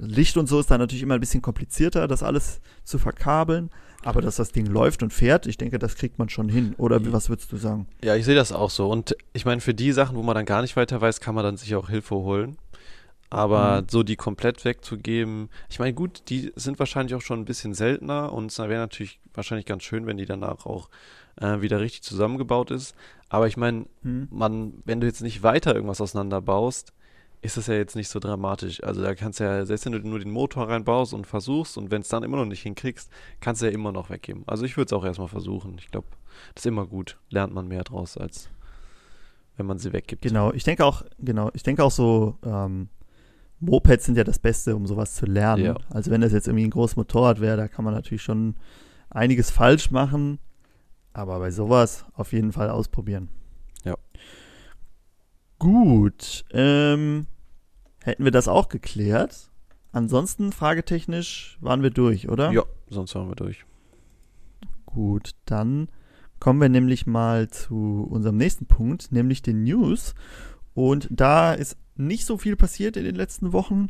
Licht 0.00 0.36
und 0.36 0.48
so 0.48 0.58
ist 0.60 0.70
dann 0.70 0.80
natürlich 0.80 1.02
immer 1.02 1.14
ein 1.14 1.20
bisschen 1.20 1.42
komplizierter, 1.42 2.08
das 2.08 2.22
alles 2.22 2.60
zu 2.84 2.98
verkabeln. 2.98 3.70
Aber 4.04 4.20
dass 4.20 4.34
das 4.36 4.50
Ding 4.50 4.66
läuft 4.66 5.04
und 5.04 5.12
fährt, 5.12 5.46
ich 5.46 5.58
denke, 5.58 5.78
das 5.78 5.94
kriegt 5.94 6.18
man 6.18 6.28
schon 6.28 6.48
hin. 6.48 6.74
Oder 6.76 7.00
Ja. 7.00 7.12
was 7.12 7.28
würdest 7.28 7.52
du 7.52 7.56
sagen? 7.56 7.86
Ja, 8.02 8.16
ich 8.16 8.24
sehe 8.24 8.34
das 8.34 8.50
auch 8.50 8.70
so. 8.70 8.90
Und 8.90 9.16
ich 9.32 9.44
meine, 9.44 9.60
für 9.60 9.74
die 9.74 9.92
Sachen, 9.92 10.16
wo 10.16 10.22
man 10.24 10.34
dann 10.34 10.44
gar 10.44 10.60
nicht 10.62 10.74
weiter 10.76 11.00
weiß, 11.00 11.20
kann 11.20 11.36
man 11.36 11.44
dann 11.44 11.56
sich 11.56 11.76
auch 11.76 11.88
Hilfe 11.88 12.16
holen. 12.16 12.56
Aber 13.30 13.82
Mhm. 13.82 13.86
so 13.88 14.02
die 14.02 14.16
komplett 14.16 14.64
wegzugeben, 14.64 15.48
ich 15.70 15.78
meine, 15.78 15.94
gut, 15.94 16.24
die 16.28 16.52
sind 16.56 16.78
wahrscheinlich 16.80 17.14
auch 17.14 17.22
schon 17.22 17.38
ein 17.40 17.44
bisschen 17.44 17.74
seltener 17.74 18.32
und 18.32 18.50
es 18.50 18.58
wäre 18.58 18.74
natürlich 18.80 19.20
wahrscheinlich 19.34 19.66
ganz 19.66 19.84
schön, 19.84 20.04
wenn 20.06 20.16
die 20.18 20.26
danach 20.26 20.66
auch 20.66 20.88
äh, 21.40 21.60
wieder 21.62 21.80
richtig 21.80 22.02
zusammengebaut 22.02 22.70
ist. 22.72 22.94
Aber 23.30 23.46
ich 23.46 23.56
meine, 23.56 23.86
Hm? 24.02 24.26
man, 24.30 24.74
wenn 24.84 25.00
du 25.00 25.06
jetzt 25.06 25.22
nicht 25.22 25.42
weiter 25.42 25.74
irgendwas 25.74 26.00
auseinanderbaust, 26.00 26.92
ist 27.42 27.56
das 27.56 27.66
ja 27.66 27.74
jetzt 27.74 27.96
nicht 27.96 28.08
so 28.08 28.20
dramatisch. 28.20 28.82
Also 28.84 29.02
da 29.02 29.14
kannst 29.14 29.40
du 29.40 29.44
ja, 29.44 29.66
selbst 29.66 29.84
wenn 29.84 29.92
du 29.92 29.98
nur 29.98 30.20
den 30.20 30.30
Motor 30.30 30.68
reinbaust 30.68 31.12
und 31.12 31.26
versuchst 31.26 31.76
und 31.76 31.90
wenn 31.90 32.02
es 32.02 32.08
dann 32.08 32.22
immer 32.22 32.36
noch 32.36 32.46
nicht 32.46 32.62
hinkriegst, 32.62 33.10
kannst 33.40 33.60
du 33.60 33.66
ja 33.66 33.72
immer 33.72 33.90
noch 33.90 34.10
weggeben. 34.10 34.44
Also 34.46 34.64
ich 34.64 34.76
würde 34.76 34.86
es 34.86 34.92
auch 34.92 35.04
erstmal 35.04 35.28
versuchen. 35.28 35.76
Ich 35.78 35.90
glaube, 35.90 36.06
das 36.54 36.62
ist 36.62 36.68
immer 36.68 36.86
gut. 36.86 37.18
Lernt 37.30 37.52
man 37.52 37.66
mehr 37.66 37.82
draus, 37.82 38.16
als 38.16 38.48
wenn 39.56 39.66
man 39.66 39.78
sie 39.78 39.92
weggibt. 39.92 40.22
Genau, 40.22 40.52
ich 40.52 40.62
denke 40.62 40.84
auch, 40.84 41.02
genau, 41.18 41.50
ich 41.52 41.64
denke 41.64 41.82
auch 41.82 41.90
so, 41.90 42.38
ähm, 42.44 42.88
Mopeds 43.58 44.06
sind 44.06 44.16
ja 44.16 44.24
das 44.24 44.38
Beste, 44.38 44.76
um 44.76 44.86
sowas 44.86 45.14
zu 45.14 45.26
lernen. 45.26 45.64
Ja. 45.64 45.76
Also 45.90 46.10
wenn 46.12 46.20
das 46.20 46.32
jetzt 46.32 46.46
irgendwie 46.46 46.64
ein 46.64 46.70
großes 46.70 46.96
Motorrad 46.96 47.40
wäre, 47.40 47.56
da 47.56 47.68
kann 47.68 47.84
man 47.84 47.94
natürlich 47.94 48.22
schon 48.22 48.54
einiges 49.10 49.50
falsch 49.50 49.90
machen. 49.90 50.38
Aber 51.12 51.40
bei 51.40 51.50
sowas 51.50 52.04
auf 52.14 52.32
jeden 52.32 52.52
Fall 52.52 52.70
ausprobieren. 52.70 53.28
Ja. 53.84 53.96
Gut, 55.62 56.44
ähm, 56.50 57.28
hätten 58.02 58.24
wir 58.24 58.32
das 58.32 58.48
auch 58.48 58.68
geklärt. 58.68 59.48
Ansonsten, 59.92 60.50
fragetechnisch, 60.50 61.56
waren 61.60 61.84
wir 61.84 61.90
durch, 61.90 62.28
oder? 62.28 62.50
Ja, 62.50 62.64
sonst 62.90 63.14
waren 63.14 63.28
wir 63.28 63.36
durch. 63.36 63.64
Gut, 64.86 65.36
dann 65.44 65.86
kommen 66.40 66.60
wir 66.60 66.68
nämlich 66.68 67.06
mal 67.06 67.48
zu 67.48 68.08
unserem 68.10 68.38
nächsten 68.38 68.66
Punkt, 68.66 69.12
nämlich 69.12 69.40
den 69.40 69.62
News. 69.62 70.16
Und 70.74 71.06
da 71.12 71.54
ist 71.54 71.76
nicht 71.94 72.26
so 72.26 72.38
viel 72.38 72.56
passiert 72.56 72.96
in 72.96 73.04
den 73.04 73.14
letzten 73.14 73.52
Wochen 73.52 73.88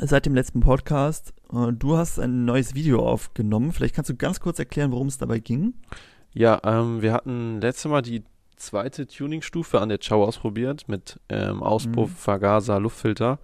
seit 0.00 0.24
dem 0.24 0.34
letzten 0.34 0.60
Podcast. 0.60 1.34
Äh, 1.52 1.74
Du 1.74 1.98
hast 1.98 2.18
ein 2.18 2.46
neues 2.46 2.74
Video 2.74 3.06
aufgenommen. 3.06 3.72
Vielleicht 3.72 3.94
kannst 3.94 4.08
du 4.08 4.16
ganz 4.16 4.40
kurz 4.40 4.58
erklären, 4.58 4.92
worum 4.92 5.08
es 5.08 5.18
dabei 5.18 5.40
ging. 5.40 5.74
Ja, 6.32 6.58
ähm, 6.64 7.02
wir 7.02 7.12
hatten 7.12 7.60
letztes 7.60 7.90
Mal 7.90 8.00
die 8.00 8.24
zweite 8.60 9.06
Tuningstufe 9.06 9.80
an 9.80 9.88
der 9.88 9.98
Chow 9.98 10.26
ausprobiert 10.26 10.88
mit 10.88 11.18
ähm, 11.28 11.62
Auspuff, 11.62 12.10
Mhm. 12.10 12.14
Vergaser, 12.16 12.78
Luftfilter. 12.80 13.38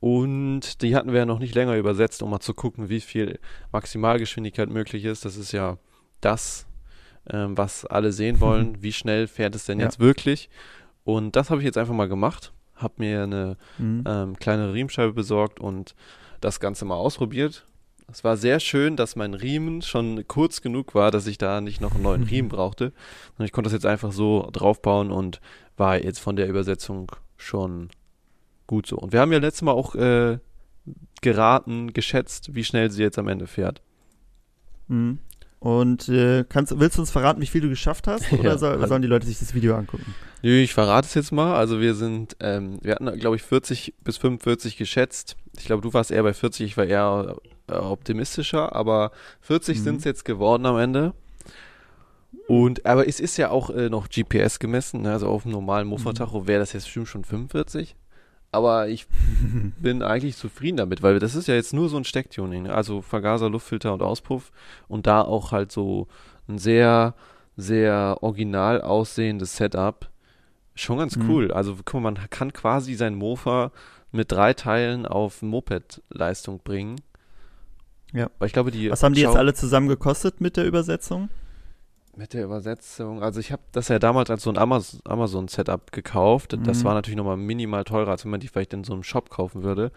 Und 0.00 0.82
die 0.82 0.94
hatten 0.94 1.12
wir 1.12 1.20
ja 1.20 1.26
noch 1.26 1.38
nicht 1.38 1.54
länger 1.54 1.76
übersetzt, 1.76 2.22
um 2.22 2.30
mal 2.30 2.40
zu 2.40 2.52
gucken, 2.54 2.88
wie 2.88 3.00
viel 3.00 3.38
Maximalgeschwindigkeit 3.72 4.68
möglich 4.68 5.04
ist. 5.04 5.24
Das 5.24 5.36
ist 5.36 5.52
ja 5.52 5.78
das, 6.20 6.66
ähm, 7.30 7.56
was 7.56 7.84
alle 7.86 8.12
sehen 8.12 8.40
wollen. 8.40 8.76
Wie 8.82 8.92
schnell 8.92 9.26
fährt 9.26 9.54
es 9.54 9.64
denn 9.64 9.78
Ja. 9.80 9.86
jetzt 9.86 9.98
wirklich? 10.00 10.50
Und 11.04 11.34
das 11.36 11.50
habe 11.50 11.60
ich 11.60 11.64
jetzt 11.64 11.78
einfach 11.78 11.94
mal 11.94 12.08
gemacht. 12.08 12.52
Habe 12.74 12.94
mir 12.98 13.22
eine 13.22 13.56
Mhm. 13.78 14.04
ähm, 14.06 14.36
kleine 14.38 14.72
Riemenscheibe 14.74 15.12
besorgt 15.12 15.60
und 15.60 15.94
das 16.40 16.60
Ganze 16.60 16.84
mal 16.84 16.94
ausprobiert. 16.96 17.66
Es 18.10 18.22
war 18.22 18.36
sehr 18.36 18.60
schön, 18.60 18.96
dass 18.96 19.16
mein 19.16 19.34
Riemen 19.34 19.82
schon 19.82 20.26
kurz 20.28 20.62
genug 20.62 20.94
war, 20.94 21.10
dass 21.10 21.26
ich 21.26 21.38
da 21.38 21.60
nicht 21.60 21.80
noch 21.80 21.94
einen 21.94 22.04
neuen 22.04 22.22
Riemen 22.22 22.48
brauchte. 22.48 22.92
Und 23.36 23.44
ich 23.44 23.52
konnte 23.52 23.66
das 23.68 23.74
jetzt 23.74 23.86
einfach 23.86 24.12
so 24.12 24.48
draufbauen 24.52 25.10
und 25.10 25.40
war 25.76 26.02
jetzt 26.02 26.20
von 26.20 26.36
der 26.36 26.48
Übersetzung 26.48 27.10
schon 27.36 27.88
gut 28.66 28.86
so. 28.86 28.96
Und 28.96 29.12
wir 29.12 29.20
haben 29.20 29.32
ja 29.32 29.38
letztes 29.38 29.62
Mal 29.62 29.72
auch 29.72 29.94
äh, 29.96 30.38
geraten, 31.20 31.92
geschätzt, 31.92 32.54
wie 32.54 32.64
schnell 32.64 32.90
sie 32.90 33.02
jetzt 33.02 33.18
am 33.18 33.28
Ende 33.28 33.46
fährt. 33.46 33.82
Mhm. 34.88 35.18
Und 35.58 36.08
äh, 36.08 36.44
kannst, 36.48 36.78
willst 36.78 36.96
du 36.96 37.02
uns 37.02 37.10
verraten, 37.10 37.40
wie 37.40 37.46
viel 37.46 37.60
du 37.60 37.68
geschafft 37.68 38.06
hast? 38.06 38.32
Oder 38.32 38.42
Ja, 38.52 38.58
soll, 38.58 38.74
also- 38.74 38.86
sollen 38.86 39.02
die 39.02 39.08
Leute 39.08 39.26
sich 39.26 39.38
das 39.38 39.52
Video 39.52 39.74
angucken? 39.74 40.14
Nö, 40.42 40.60
ich 40.60 40.74
verrate 40.74 41.06
es 41.08 41.14
jetzt 41.14 41.32
mal. 41.32 41.56
Also 41.56 41.80
wir 41.80 41.94
sind, 41.94 42.36
ähm, 42.38 42.78
wir 42.82 42.94
hatten, 42.94 43.10
glaube 43.18 43.34
ich, 43.36 43.42
40 43.42 43.94
bis 44.04 44.16
45 44.18 44.76
geschätzt. 44.76 45.36
Ich 45.58 45.66
glaube, 45.66 45.82
du 45.82 45.92
warst 45.94 46.10
eher 46.10 46.22
bei 46.22 46.34
40, 46.34 46.66
ich 46.66 46.76
war 46.76 46.84
eher 46.86 47.36
äh, 47.68 47.74
optimistischer, 47.74 48.74
aber 48.74 49.10
40 49.40 49.78
Mhm. 49.78 49.82
sind 49.82 49.96
es 49.98 50.04
jetzt 50.04 50.24
geworden 50.24 50.66
am 50.66 50.78
Ende. 50.78 51.12
Und, 52.48 52.86
aber 52.86 53.08
es 53.08 53.18
ist 53.18 53.36
ja 53.38 53.50
auch 53.50 53.70
äh, 53.70 53.88
noch 53.88 54.08
GPS 54.08 54.58
gemessen, 54.60 55.02
ne? 55.02 55.12
also 55.12 55.26
auf 55.28 55.44
einem 55.44 55.52
normalen 55.52 55.88
Mofa-Tacho 55.88 56.46
wäre 56.46 56.60
das 56.60 56.72
jetzt 56.74 56.84
bestimmt 56.84 57.08
schon 57.08 57.24
45. 57.24 57.96
Aber 58.52 58.88
ich 58.88 59.06
bin 59.80 60.02
eigentlich 60.02 60.36
zufrieden 60.36 60.76
damit, 60.76 61.02
weil 61.02 61.18
das 61.18 61.34
ist 61.34 61.48
ja 61.48 61.54
jetzt 61.54 61.72
nur 61.74 61.88
so 61.88 61.96
ein 61.96 62.04
Stecktuning, 62.04 62.64
ne? 62.64 62.74
also 62.74 63.02
Vergaser, 63.02 63.50
Luftfilter 63.50 63.92
und 63.92 64.02
Auspuff 64.02 64.52
und 64.86 65.06
da 65.08 65.22
auch 65.22 65.50
halt 65.50 65.72
so 65.72 66.06
ein 66.48 66.58
sehr, 66.58 67.14
sehr 67.56 68.18
original 68.20 68.80
aussehendes 68.80 69.56
Setup. 69.56 70.08
Schon 70.76 70.98
ganz 70.98 71.16
Mhm. 71.16 71.28
cool. 71.30 71.52
Also 71.52 71.74
guck 71.84 71.94
mal, 71.94 72.12
man 72.12 72.30
kann 72.30 72.52
quasi 72.52 72.94
sein 72.94 73.14
Mofa 73.16 73.72
mit 74.16 74.32
drei 74.32 74.54
Teilen 74.54 75.06
auf 75.06 75.42
Moped-Leistung 75.42 76.60
bringen. 76.64 76.96
Ja. 78.12 78.30
Weil 78.38 78.46
ich 78.46 78.52
glaube, 78.52 78.70
die 78.70 78.90
Was 78.90 79.02
haben 79.02 79.14
die 79.14 79.20
jetzt 79.20 79.32
Schau- 79.32 79.38
alle 79.38 79.54
zusammen 79.54 79.88
gekostet 79.88 80.40
mit 80.40 80.56
der 80.56 80.64
Übersetzung? 80.66 81.28
mit 82.18 82.32
der 82.32 82.44
Übersetzung, 82.44 83.22
also 83.22 83.40
ich 83.40 83.52
habe 83.52 83.60
das 83.72 83.88
ja 83.88 83.98
damals 83.98 84.30
als 84.30 84.42
so 84.42 84.48
ein 84.48 84.56
Amaz- 84.56 85.00
Amazon-Setup 85.04 85.92
gekauft. 85.92 86.56
Das 86.64 86.78
Mhm. 86.80 86.84
war 86.84 86.94
natürlich 86.94 87.18
nochmal 87.18 87.36
minimal 87.36 87.84
teurer, 87.84 88.10
als 88.12 88.24
wenn 88.24 88.30
man 88.30 88.40
die 88.40 88.48
vielleicht 88.48 88.72
in 88.72 88.84
so 88.84 88.94
einem 88.94 89.02
Shop 89.02 89.28
kaufen 89.28 89.62
würde. 89.62 89.92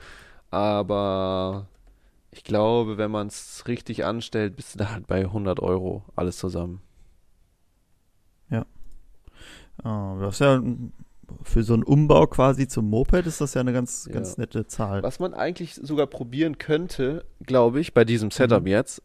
Aber 0.51 1.67
ich 2.31 2.43
glaube, 2.43 2.97
wenn 2.97 3.09
man 3.09 3.27
es 3.27 3.63
richtig 3.69 4.03
anstellt, 4.03 4.57
bist 4.57 4.73
du 4.75 4.79
da 4.79 4.91
halt 4.91 5.07
bei 5.07 5.23
100 5.31 5.61
Euro 5.61 6.03
alles 6.17 6.37
zusammen. 6.37 6.81
Oh, 9.85 10.17
das 10.19 10.35
ist 10.35 10.39
ja 10.41 10.61
für 11.43 11.63
so 11.63 11.73
einen 11.73 11.83
Umbau 11.83 12.27
quasi 12.27 12.67
zum 12.67 12.89
Moped 12.89 13.25
ist 13.25 13.41
das 13.41 13.53
ja 13.53 13.61
eine 13.61 13.73
ganz, 13.73 14.05
Ja. 14.07 14.13
ganz 14.13 14.37
nette 14.37 14.67
Zahl. 14.67 15.03
Was 15.03 15.19
man 15.19 15.33
eigentlich 15.33 15.75
sogar 15.75 16.07
probieren 16.07 16.57
könnte, 16.57 17.25
glaube 17.45 17.79
ich, 17.79 17.93
bei 17.93 18.05
diesem 18.05 18.31
Setup 18.31 18.61
Mhm. 18.61 18.67
jetzt. 18.67 19.01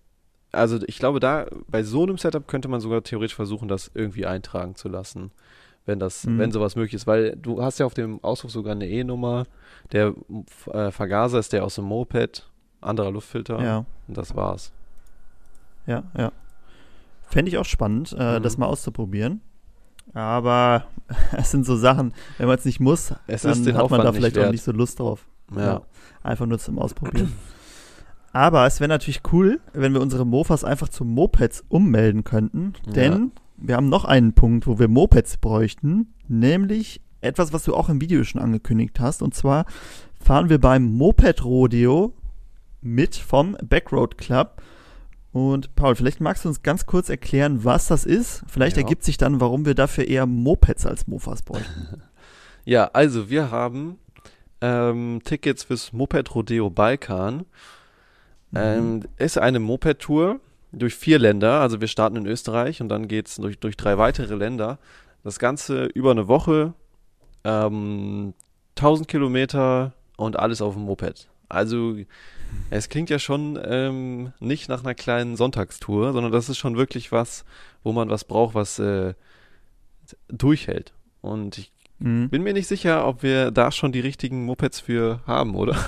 Also 0.53 0.79
ich 0.87 0.99
glaube, 0.99 1.19
da 1.21 1.47
bei 1.69 1.83
so 1.83 2.03
einem 2.05 2.17
Setup 2.19 2.47
könnte 2.47 2.69
man 2.69 2.81
sogar 2.81 3.03
theoretisch 3.03 3.35
versuchen, 3.35 3.67
das 3.69 3.91
irgendwie 3.95 4.25
eintragen 4.27 4.77
zu 4.77 4.89
lassen, 4.89 5.31
wenn 5.87 5.99
das, 5.99 6.25
Mhm. 6.27 6.39
wenn 6.39 6.53
sowas 6.53 6.77
möglich 6.77 6.95
ist, 6.95 7.07
weil 7.07 7.35
du 7.37 7.63
hast 7.63 7.79
ja 7.79 7.87
auf 7.87 7.95
dem 7.95 8.23
Ausruf 8.23 8.51
sogar 8.53 8.73
eine 8.73 8.89
E-Nummer. 8.89 9.45
Der 9.93 10.15
äh, 10.73 10.91
Vergaser 10.93 11.39
ist 11.41 11.53
der 11.53 11.65
aus 11.65 11.75
dem 11.75 11.85
Moped, 11.85 12.49
anderer 12.81 13.11
Luftfilter. 13.11 13.61
Ja, 13.63 13.85
Und 14.09 14.17
das 14.17 14.35
war's. 14.37 14.73
ja, 15.87 16.05
ja. 16.17 16.33
Fände 17.27 17.49
ich 17.51 17.59
auch 17.59 17.65
spannend, 17.65 18.15
äh, 18.19 18.39
Mhm. 18.39 18.43
das 18.43 18.59
mal 18.59 18.67
auszuprobieren. 18.67 19.41
Aber 20.13 20.85
es 21.37 21.51
sind 21.51 21.67
so 21.67 21.77
Sachen, 21.77 22.13
wenn 22.39 22.47
man 22.47 22.59
es 22.59 22.65
nicht 22.65 22.81
muss, 22.81 23.15
Es 23.27 23.43
dann 23.43 23.53
hat 23.53 23.65
man 23.65 23.77
Aufwand 23.77 24.05
da 24.05 24.11
nicht 24.11 24.19
vielleicht 24.19 24.39
auch 24.39 24.43
wert. 24.43 24.53
nicht 24.53 24.65
so 24.65 24.73
Lust 24.73 25.01
drauf. 25.01 25.27
Ja. 25.57 25.83
Einfach 26.23 26.47
nur 26.47 26.59
zum 26.59 26.79
Ausprobieren. 26.79 27.33
Aber 28.33 28.67
es 28.67 28.81
wäre 28.81 28.89
natürlich 28.89 29.21
cool, 29.33 29.61
wenn 29.73 29.93
wir 29.93 30.01
unsere 30.01 30.27
Mofas 30.27 30.65
einfach 30.65 30.89
zu 30.89 31.05
Mopeds 31.05 31.65
ummelden 31.69 32.25
könnten. 32.25 32.73
Denn 32.87 33.31
wir 33.57 33.77
haben 33.77 33.89
noch 33.89 34.05
einen 34.05 34.33
Punkt, 34.33 34.67
wo 34.67 34.79
wir 34.79 34.89
Mopeds 34.89 35.37
bräuchten. 35.37 36.15
Nämlich 36.27 37.01
etwas, 37.21 37.53
was 37.53 37.63
du 37.65 37.75
auch 37.75 37.89
im 37.89 38.01
Video 38.01 38.25
schon 38.25 38.41
angekündigt 38.41 38.99
hast. 38.99 39.23
Und 39.23 39.35
zwar 39.35 39.67
fahren 40.21 40.49
wir 40.49 40.59
beim 40.61 40.85
Moped 40.97 41.45
Rodeo 41.45 42.13
mit 42.81 43.15
vom 43.15 43.57
Backroad 43.63 44.19
Club. 44.19 44.61
Und 45.35 45.75
Paul, 45.75 45.97
vielleicht 45.97 46.21
magst 46.21 46.45
du 46.45 46.49
uns 46.49 46.63
ganz 46.63 46.87
kurz 46.87 47.09
erklären, 47.09 47.65
was 47.65 47.89
das 47.89 48.05
ist. 48.07 48.45
Vielleicht 48.47 48.77
Ja. 48.77 48.85
ergibt 48.85 49.03
sich 49.03 49.17
dann, 49.17 49.41
warum 49.41 49.67
wir 49.67 49.75
dafür 49.75 50.07
eher 50.07 50.27
Mopeds 50.27 50.87
als 50.87 51.07
Mofas 51.07 51.43
bräuchten. 51.43 51.89
Ja, 52.67 52.89
also 52.95 53.29
wir 53.29 53.51
haben 53.51 53.99
ähm, 54.63 55.21
Tickets 55.23 55.65
fürs 55.65 55.93
Moped 55.93 56.35
Rodeo 56.35 56.71
Balkan. 56.71 57.45
Ähm, 58.55 59.03
ist 59.19 59.37
eine 59.37 59.59
Moped-Tour 59.59 60.41
durch 60.73 60.95
vier 60.95 61.19
Länder. 61.19 61.61
Also 61.61 61.83
wir 61.83 61.89
starten 61.89 62.17
in 62.17 62.25
Österreich 62.27 62.81
und 62.81 62.89
dann 62.89 63.07
geht's 63.07 63.37
durch, 63.37 63.59
durch 63.59 63.77
drei 63.77 63.99
weitere 63.99 64.35
Länder. 64.35 64.79
Das 65.25 65.39
Ganze 65.39 65.85
über 65.87 66.13
eine 66.13 66.27
Woche, 66.27 66.73
ähm, 67.45 68.33
1000 68.77 69.09
Kilometer 69.09 69.93
und 70.17 70.39
alles 70.39 70.63
auf 70.63 70.73
dem 70.73 70.85
Moped. 70.85 71.29
Also 71.51 71.97
es 72.71 72.89
klingt 72.89 73.11
ja 73.11 73.19
schon 73.19 73.59
ähm, 73.65 74.33
nicht 74.41 74.69
nach 74.69 74.83
einer 74.85 74.95
kleinen 74.95 75.37
Sonntagstour, 75.37 76.13
sondern 76.13 76.33
das 76.33 76.49
ist 76.49 76.59
schon 76.59 76.77
wirklich 76.77 77.13
was, 77.13 77.45
wo 77.83 77.93
man 77.93 78.09
was 78.11 78.25
braucht, 78.25 78.55
was 78.55 78.79
äh, 78.79 79.15
durchhält. 80.29 80.93
Und 81.21 81.59
ich 81.59 81.71
Mhm. 82.01 82.29
bin 82.29 82.43
mir 82.43 82.53
nicht 82.53 82.67
sicher, 82.67 83.07
ob 83.07 83.23
wir 83.23 83.53
da 83.53 83.71
schon 83.71 83.93
die 83.93 84.01
richtigen 84.01 84.45
Mopeds 84.45 84.81
für 84.81 85.21
haben, 85.27 85.55
oder? 85.55 85.77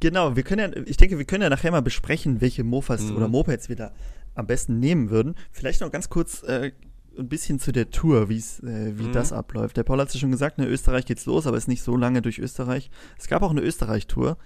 Genau, 0.00 0.36
wir 0.36 0.42
können 0.44 0.72
ja, 0.72 0.82
ich 0.86 0.96
denke, 0.96 1.18
wir 1.18 1.24
können 1.24 1.42
ja 1.42 1.50
nachher 1.50 1.70
mal 1.70 1.82
besprechen, 1.82 2.40
welche 2.40 2.64
Mofas 2.64 3.02
Mhm. 3.10 3.16
oder 3.16 3.28
Mopeds 3.28 3.68
wir 3.68 3.76
da 3.76 3.92
am 4.34 4.46
besten 4.46 4.78
nehmen 4.78 5.10
würden. 5.10 5.34
Vielleicht 5.50 5.80
noch 5.80 5.90
ganz 5.90 6.08
kurz 6.08 6.42
äh, 6.44 6.72
ein 7.18 7.28
bisschen 7.28 7.58
zu 7.58 7.72
der 7.72 7.90
Tour, 7.90 8.28
wie's, 8.28 8.60
äh, 8.60 8.96
wie 8.98 9.08
Mhm. 9.08 9.12
das 9.12 9.32
abläuft. 9.32 9.76
Der 9.76 9.82
Paul 9.82 10.00
hat 10.00 10.08
es 10.08 10.14
ja 10.14 10.20
schon 10.20 10.30
gesagt, 10.30 10.58
in 10.58 10.64
Österreich 10.64 11.04
geht's 11.06 11.26
los, 11.26 11.46
aber 11.46 11.56
ist 11.56 11.68
nicht 11.68 11.82
so 11.82 11.96
lange 11.96 12.22
durch 12.22 12.38
Österreich. 12.38 12.90
Es 13.18 13.26
gab 13.28 13.42
auch 13.42 13.50
eine 13.50 13.60
Österreich-Tour, 13.62 14.36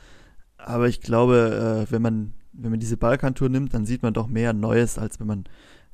aber 0.57 0.89
ich 0.89 1.01
glaube, 1.01 1.87
äh, 1.89 1.93
wenn 1.93 2.03
man 2.03 2.35
wenn 2.55 2.71
man 2.71 2.81
diese 2.81 2.99
Balkan-Tour 2.99 3.49
nimmt, 3.49 3.73
dann 3.73 3.87
sieht 3.87 4.03
man 4.03 4.13
doch 4.13 4.27
mehr 4.27 4.53
Neues, 4.53 4.99
als 4.99 5.19
wenn 5.21 5.27
man 5.27 5.45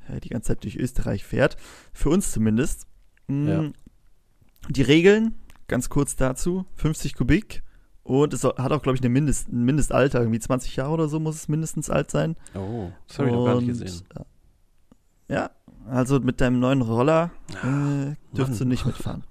äh, 0.08 0.18
die 0.18 0.28
ganze 0.30 0.48
Zeit 0.48 0.64
durch 0.64 0.76
Österreich 0.76 1.24
fährt. 1.24 1.56
Für 1.92 2.10
uns 2.10 2.32
zumindest. 2.32 2.88
Mm, 3.28 3.46
Ja. 3.48 3.64
Die 4.68 4.82
Regeln, 4.82 5.36
ganz 5.68 5.88
kurz 5.88 6.16
dazu, 6.16 6.66
50 6.74 7.14
Kubik. 7.14 7.62
Und 8.02 8.34
es 8.34 8.42
hat 8.42 8.58
auch, 8.58 8.82
glaube 8.82 8.96
ich, 8.96 9.02
eine 9.02 9.08
Mindest, 9.10 9.48
ein 9.52 9.64
Mindestalter, 9.64 10.18
irgendwie 10.20 10.40
20 10.40 10.74
Jahre 10.74 10.90
oder 10.94 11.08
so 11.08 11.20
muss 11.20 11.36
es 11.36 11.46
mindestens 11.48 11.90
alt 11.90 12.10
sein. 12.10 12.34
Oh, 12.56 12.90
das 13.06 13.18
habe 13.20 13.28
ich 13.28 13.34
noch 13.34 13.44
gar 13.44 13.60
nicht 13.60 13.68
gesehen. 13.68 14.02
äh, 14.16 15.32
Ja, 15.34 15.50
also 15.90 16.20
mit 16.20 16.40
deinem 16.40 16.60
neuen 16.60 16.82
Roller 16.82 17.30
äh, 17.62 18.14
dürfst 18.36 18.60
du 18.60 18.64
nicht 18.64 18.86
mitfahren. 18.86 19.24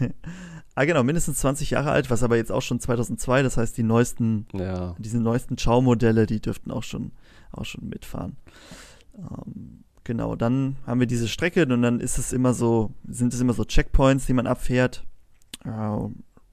ah, 0.74 0.84
genau, 0.84 1.02
mindestens 1.02 1.38
20 1.38 1.70
Jahre 1.70 1.90
alt, 1.90 2.10
was 2.10 2.22
aber 2.22 2.36
jetzt 2.36 2.52
auch 2.52 2.62
schon 2.62 2.80
2002, 2.80 3.42
das 3.42 3.56
heißt, 3.56 3.76
die 3.76 3.82
neuesten, 3.82 4.46
Ja. 4.52 4.94
diese 4.98 5.18
neuesten 5.20 5.58
Schau-Modelle, 5.58 6.26
die 6.26 6.40
dürften 6.40 6.70
auch 6.70 6.82
schon, 6.82 7.12
auch 7.52 7.64
schon 7.64 7.88
mitfahren. 7.88 8.36
Ähm, 9.16 9.84
genau, 10.04 10.36
dann 10.36 10.76
haben 10.86 11.00
wir 11.00 11.06
diese 11.06 11.28
Strecke 11.28 11.62
und 11.66 11.82
dann 11.82 12.00
ist 12.00 12.18
es 12.18 12.32
immer 12.32 12.54
so, 12.54 12.92
sind 13.08 13.32
es 13.34 13.40
immer 13.40 13.52
so 13.52 13.64
Checkpoints, 13.64 14.26
die 14.26 14.34
man 14.34 14.46
abfährt. 14.46 15.04
Äh, 15.64 15.98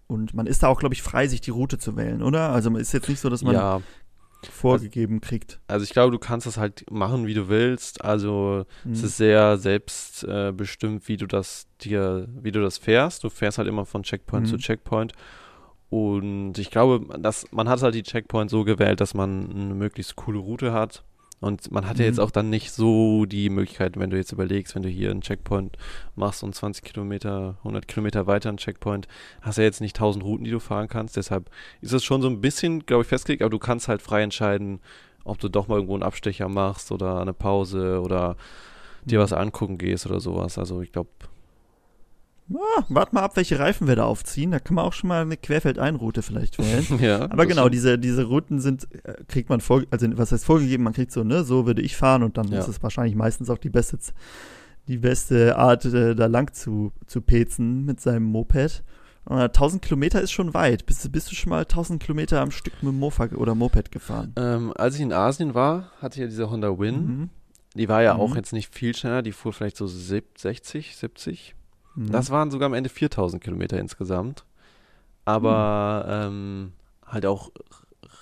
und 0.07 0.33
man 0.35 0.45
ist 0.45 0.61
da 0.61 0.67
auch, 0.67 0.79
glaube 0.79 0.93
ich, 0.93 1.01
frei, 1.01 1.27
sich 1.27 1.41
die 1.41 1.49
Route 1.51 1.79
zu 1.79 1.95
wählen, 1.97 2.21
oder? 2.21 2.51
Also 2.51 2.69
man 2.69 2.79
ist 2.79 2.91
jetzt 2.93 3.09
nicht 3.09 3.19
so, 3.19 3.29
dass 3.29 3.41
man 3.43 3.55
Ja, 3.55 3.81
vorgegeben 4.51 5.21
kriegt. 5.21 5.59
also 5.67 5.83
ich 5.83 5.91
glaube, 5.91 6.11
du 6.11 6.19
kannst 6.19 6.47
das 6.47 6.57
halt 6.57 6.85
machen, 6.91 7.27
wie 7.27 7.33
du 7.33 7.47
willst. 7.49 8.03
Also 8.03 8.65
es 8.91 8.99
Mhm. 8.99 9.05
ist 9.05 9.17
sehr 9.17 9.57
selbstbestimmt, 9.57 11.03
äh, 11.03 11.07
wie 11.07 11.17
du 11.17 11.25
das 11.27 11.67
dir, 11.81 12.27
wie 12.41 12.51
du 12.51 12.61
das 12.61 12.77
fährst. 12.77 13.23
Du 13.23 13.29
fährst 13.29 13.57
halt 13.57 13.67
immer 13.67 13.85
von 13.85 14.03
Checkpoint 14.03 14.45
Mhm. 14.47 14.49
zu 14.51 14.57
Checkpoint. 14.57 15.13
Und 15.89 16.57
ich 16.57 16.71
glaube, 16.71 17.17
dass 17.19 17.45
man 17.51 17.69
hat 17.69 17.81
halt 17.81 17.95
die 17.95 18.03
Checkpoint 18.03 18.49
so 18.49 18.63
gewählt, 18.63 18.99
dass 19.01 19.13
man 19.13 19.49
eine 19.51 19.75
möglichst 19.75 20.15
coole 20.15 20.39
Route 20.39 20.73
hat. 20.73 21.03
Und 21.41 21.69
man 21.71 21.85
hat 21.87 21.99
ja 21.99 22.05
jetzt 22.05 22.17
Mhm. 22.17 22.23
auch 22.23 22.31
dann 22.31 22.49
nicht 22.49 22.71
so 22.71 23.25
die 23.25 23.49
Möglichkeit, 23.49 23.99
wenn 23.99 24.09
du 24.09 24.17
jetzt 24.17 24.31
überlegst, 24.31 24.73
wenn 24.73 24.81
du 24.83 24.89
hier 24.89 25.11
einen 25.11 25.21
Checkpoint 25.21 25.77
machst 26.15 26.43
und 26.43 26.55
20 26.55 26.83
Kilometer, 26.83 27.57
100 27.63 27.87
Kilometer 27.87 28.25
weiter 28.25 28.49
einen 28.49 28.57
Checkpoint, 28.57 29.07
hast 29.41 29.57
du 29.57 29.61
ja 29.61 29.65
jetzt 29.65 29.81
nicht 29.81 29.95
1000 29.97 30.23
Routen, 30.23 30.45
die 30.45 30.51
du 30.51 30.59
fahren 30.59 30.87
kannst. 30.87 31.17
Deshalb 31.17 31.49
ist 31.81 31.91
es 31.93 32.03
schon 32.03 32.21
so 32.21 32.29
ein 32.29 32.41
bisschen, 32.41 32.85
glaube 32.85 33.03
ich, 33.03 33.07
festgelegt, 33.09 33.41
aber 33.43 33.49
du 33.51 33.59
kannst 33.59 33.87
halt 33.87 34.01
frei 34.01 34.21
entscheiden, 34.23 34.79
ob 35.23 35.39
du 35.39 35.49
doch 35.49 35.67
mal 35.67 35.75
irgendwo 35.75 35.93
einen 35.95 36.03
Abstecher 36.03 36.47
machst 36.49 36.91
oder 36.91 37.19
eine 37.21 37.33
Pause 37.33 38.01
oder 38.01 38.37
dir 39.03 39.19
Mhm. 39.19 39.23
was 39.23 39.33
angucken 39.33 39.77
gehst 39.77 40.05
oder 40.07 40.19
sowas. 40.19 40.57
Also 40.57 40.81
ich 40.81 40.91
glaube, 40.91 41.09
Ah, 42.53 42.83
wart 42.89 43.11
mal 43.11 43.21
ab, 43.23 43.35
welche 43.37 43.57
Reifen 43.57 43.87
wir 43.87 43.95
da 43.95 44.03
aufziehen. 44.05 44.51
Da 44.51 44.59
kann 44.59 44.75
man 44.75 44.85
auch 44.85 44.93
schon 44.93 45.07
mal 45.07 45.21
eine 45.23 45.35
Querfeldeinroute 45.37 46.21
vielleicht 46.21 46.59
wählen. 46.59 46.85
ja. 47.01 47.23
Aber 47.31 47.45
genau, 47.47 47.69
diese, 47.69 47.97
diese 47.97 48.25
Routen 48.25 48.59
sind, 48.59 48.87
äh, 49.03 49.15
kriegt 49.27 49.49
man 49.49 49.61
vor, 49.61 49.81
also 49.89 50.07
was 50.17 50.31
heißt 50.31 50.45
vorgegeben, 50.45 50.83
man 50.83 50.93
kriegt 50.93 51.11
so, 51.11 51.23
ne, 51.23 51.43
so 51.43 51.65
würde 51.65 51.81
ich 51.81 51.97
fahren 51.97 52.21
und 52.23 52.37
dann 52.37 52.47
Ja. 52.49 52.59
ist 52.59 52.67
es 52.67 52.83
wahrscheinlich 52.83 53.15
meistens 53.15 53.49
auch 53.49 53.57
die 53.57 53.69
beste, 53.69 53.97
die 54.87 54.97
beste 54.97 55.57
Art, 55.57 55.85
äh, 55.85 56.13
da 56.15 56.27
lang 56.27 56.53
zu, 56.53 56.91
zu 57.07 57.21
pezen 57.21 57.83
mit 57.85 57.99
seinem 57.99 58.25
Moped. 58.25 58.83
Äh, 59.27 59.33
1000 59.49 59.81
Kilometer 59.81 60.21
ist 60.21 60.31
schon 60.31 60.53
weit. 60.53 60.85
Bist, 60.85 61.03
du- 61.03 61.09
bist 61.09 61.31
du 61.31 61.35
schon 61.35 61.49
mal 61.49 61.65
1000 61.65 61.99
Kilometer 62.03 62.41
am 62.41 62.51
Stück 62.51 62.83
mit 62.83 62.93
Mofa 62.93 63.25
oder 63.35 63.55
Moped 63.55 63.91
gefahren? 63.91 64.33
Ähm, 64.37 64.71
als 64.77 64.93
ich 64.95 65.01
in 65.01 65.11
Asien 65.13 65.55
war, 65.55 65.89
hatte 65.99 66.17
ich 66.17 66.21
ja 66.21 66.27
diese 66.27 66.51
Honda 66.51 66.77
Win. 66.77 66.95
Mhm. 67.07 67.29
Die 67.73 67.89
war 67.89 68.03
ja 68.03 68.13
Mhm. 68.13 68.19
auch 68.19 68.35
jetzt 68.35 68.53
nicht 68.53 68.71
viel 68.71 68.95
schneller, 68.95 69.23
die 69.23 69.31
fuhr 69.31 69.51
vielleicht 69.51 69.77
so 69.77 69.87
sieb- 69.87 70.37
60, 70.37 70.95
70. 70.95 71.55
Mhm. 71.95 72.11
Das 72.11 72.29
waren 72.29 72.51
sogar 72.51 72.67
am 72.67 72.73
Ende 72.73 72.89
4000 72.89 73.43
Kilometer 73.43 73.79
insgesamt. 73.79 74.45
Aber 75.25 76.05
Hm. 76.07 76.13
ähm, 76.13 76.73
halt 77.05 77.25
auch 77.25 77.51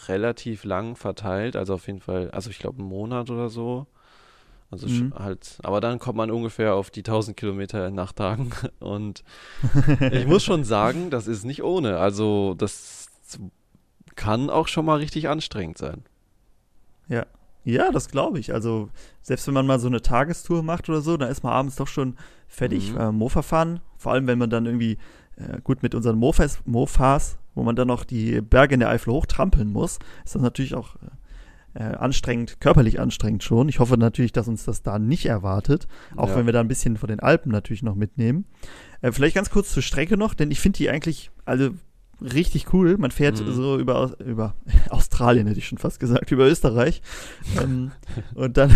relativ 0.07 0.63
lang 0.63 0.95
verteilt, 0.95 1.55
also 1.55 1.73
auf 1.75 1.87
jeden 1.87 1.99
Fall, 1.99 2.31
also 2.31 2.49
ich 2.49 2.59
glaube 2.59 2.79
einen 2.79 2.87
Monat 2.87 3.29
oder 3.29 3.49
so. 3.49 3.87
Also 4.71 4.87
mhm. 4.87 5.13
halt, 5.15 5.59
aber 5.61 5.81
dann 5.81 5.99
kommt 5.99 6.17
man 6.17 6.31
ungefähr 6.31 6.73
auf 6.73 6.89
die 6.89 7.03
1000 7.03 7.37
Kilometer 7.37 7.87
in 7.87 7.93
Nachttagen 7.93 8.51
und 8.79 9.23
ich 10.11 10.25
muss 10.25 10.43
schon 10.43 10.63
sagen, 10.63 11.09
das 11.11 11.27
ist 11.27 11.43
nicht 11.43 11.63
ohne. 11.63 11.99
Also 11.99 12.55
das 12.55 13.09
kann 14.15 14.49
auch 14.49 14.67
schon 14.67 14.85
mal 14.85 14.97
richtig 14.97 15.29
anstrengend 15.29 15.77
sein. 15.77 16.03
Ja, 17.07 17.25
ja, 17.63 17.91
das 17.91 18.09
glaube 18.09 18.39
ich. 18.39 18.53
Also 18.53 18.89
selbst 19.21 19.47
wenn 19.47 19.53
man 19.53 19.67
mal 19.67 19.79
so 19.79 19.87
eine 19.87 20.01
Tagestour 20.01 20.63
macht 20.63 20.89
oder 20.89 21.01
so, 21.01 21.17
dann 21.17 21.29
ist 21.29 21.43
man 21.43 21.53
abends 21.53 21.75
doch 21.75 21.87
schon 21.87 22.15
fertig. 22.47 22.93
Mhm. 22.93 22.99
Äh, 22.99 23.11
Mofa 23.11 23.41
fahren, 23.41 23.79
vor 23.97 24.11
allem 24.11 24.27
wenn 24.27 24.37
man 24.37 24.49
dann 24.49 24.65
irgendwie 24.65 24.97
äh, 25.37 25.61
gut 25.63 25.83
mit 25.83 25.95
unseren 25.95 26.17
Mofas, 26.17 26.59
Mofas, 26.65 27.37
wo 27.55 27.63
man 27.63 27.75
dann 27.75 27.87
noch 27.87 28.03
die 28.03 28.41
Berge 28.41 28.73
in 28.73 28.79
der 28.79 28.89
Eifel 28.89 29.13
hochtrampeln 29.13 29.71
muss, 29.71 29.99
ist 30.25 30.35
das 30.35 30.41
natürlich 30.41 30.75
auch 30.75 30.95
äh, 30.95 31.79
äh, 31.79 31.95
anstrengend, 31.95 32.59
körperlich 32.59 32.99
anstrengend 32.99 33.43
schon. 33.43 33.69
Ich 33.69 33.79
hoffe 33.79 33.97
natürlich, 33.97 34.31
dass 34.31 34.47
uns 34.47 34.65
das 34.65 34.83
da 34.83 34.99
nicht 34.99 35.25
erwartet, 35.25 35.87
auch 36.15 36.29
ja. 36.29 36.35
wenn 36.35 36.45
wir 36.45 36.53
da 36.53 36.59
ein 36.59 36.67
bisschen 36.67 36.97
von 36.97 37.09
den 37.09 37.19
Alpen 37.19 37.51
natürlich 37.51 37.83
noch 37.83 37.95
mitnehmen. 37.95 38.45
Äh, 39.01 39.11
vielleicht 39.11 39.35
ganz 39.35 39.49
kurz 39.49 39.73
zur 39.73 39.83
Strecke 39.83 40.17
noch, 40.17 40.33
denn 40.33 40.51
ich 40.51 40.59
finde 40.59 40.77
die 40.77 40.89
eigentlich, 40.89 41.31
also 41.45 41.71
richtig 42.21 42.73
cool. 42.73 42.97
Man 42.97 43.11
fährt 43.11 43.39
mhm. 43.39 43.53
so 43.53 43.77
über, 43.77 44.15
über 44.19 44.55
Australien, 44.89 45.47
hätte 45.47 45.59
ich 45.59 45.67
schon 45.67 45.77
fast 45.77 45.99
gesagt, 45.99 46.31
über 46.31 46.47
Österreich. 46.47 47.01
ähm, 47.61 47.91
und 48.35 48.57
dann 48.57 48.71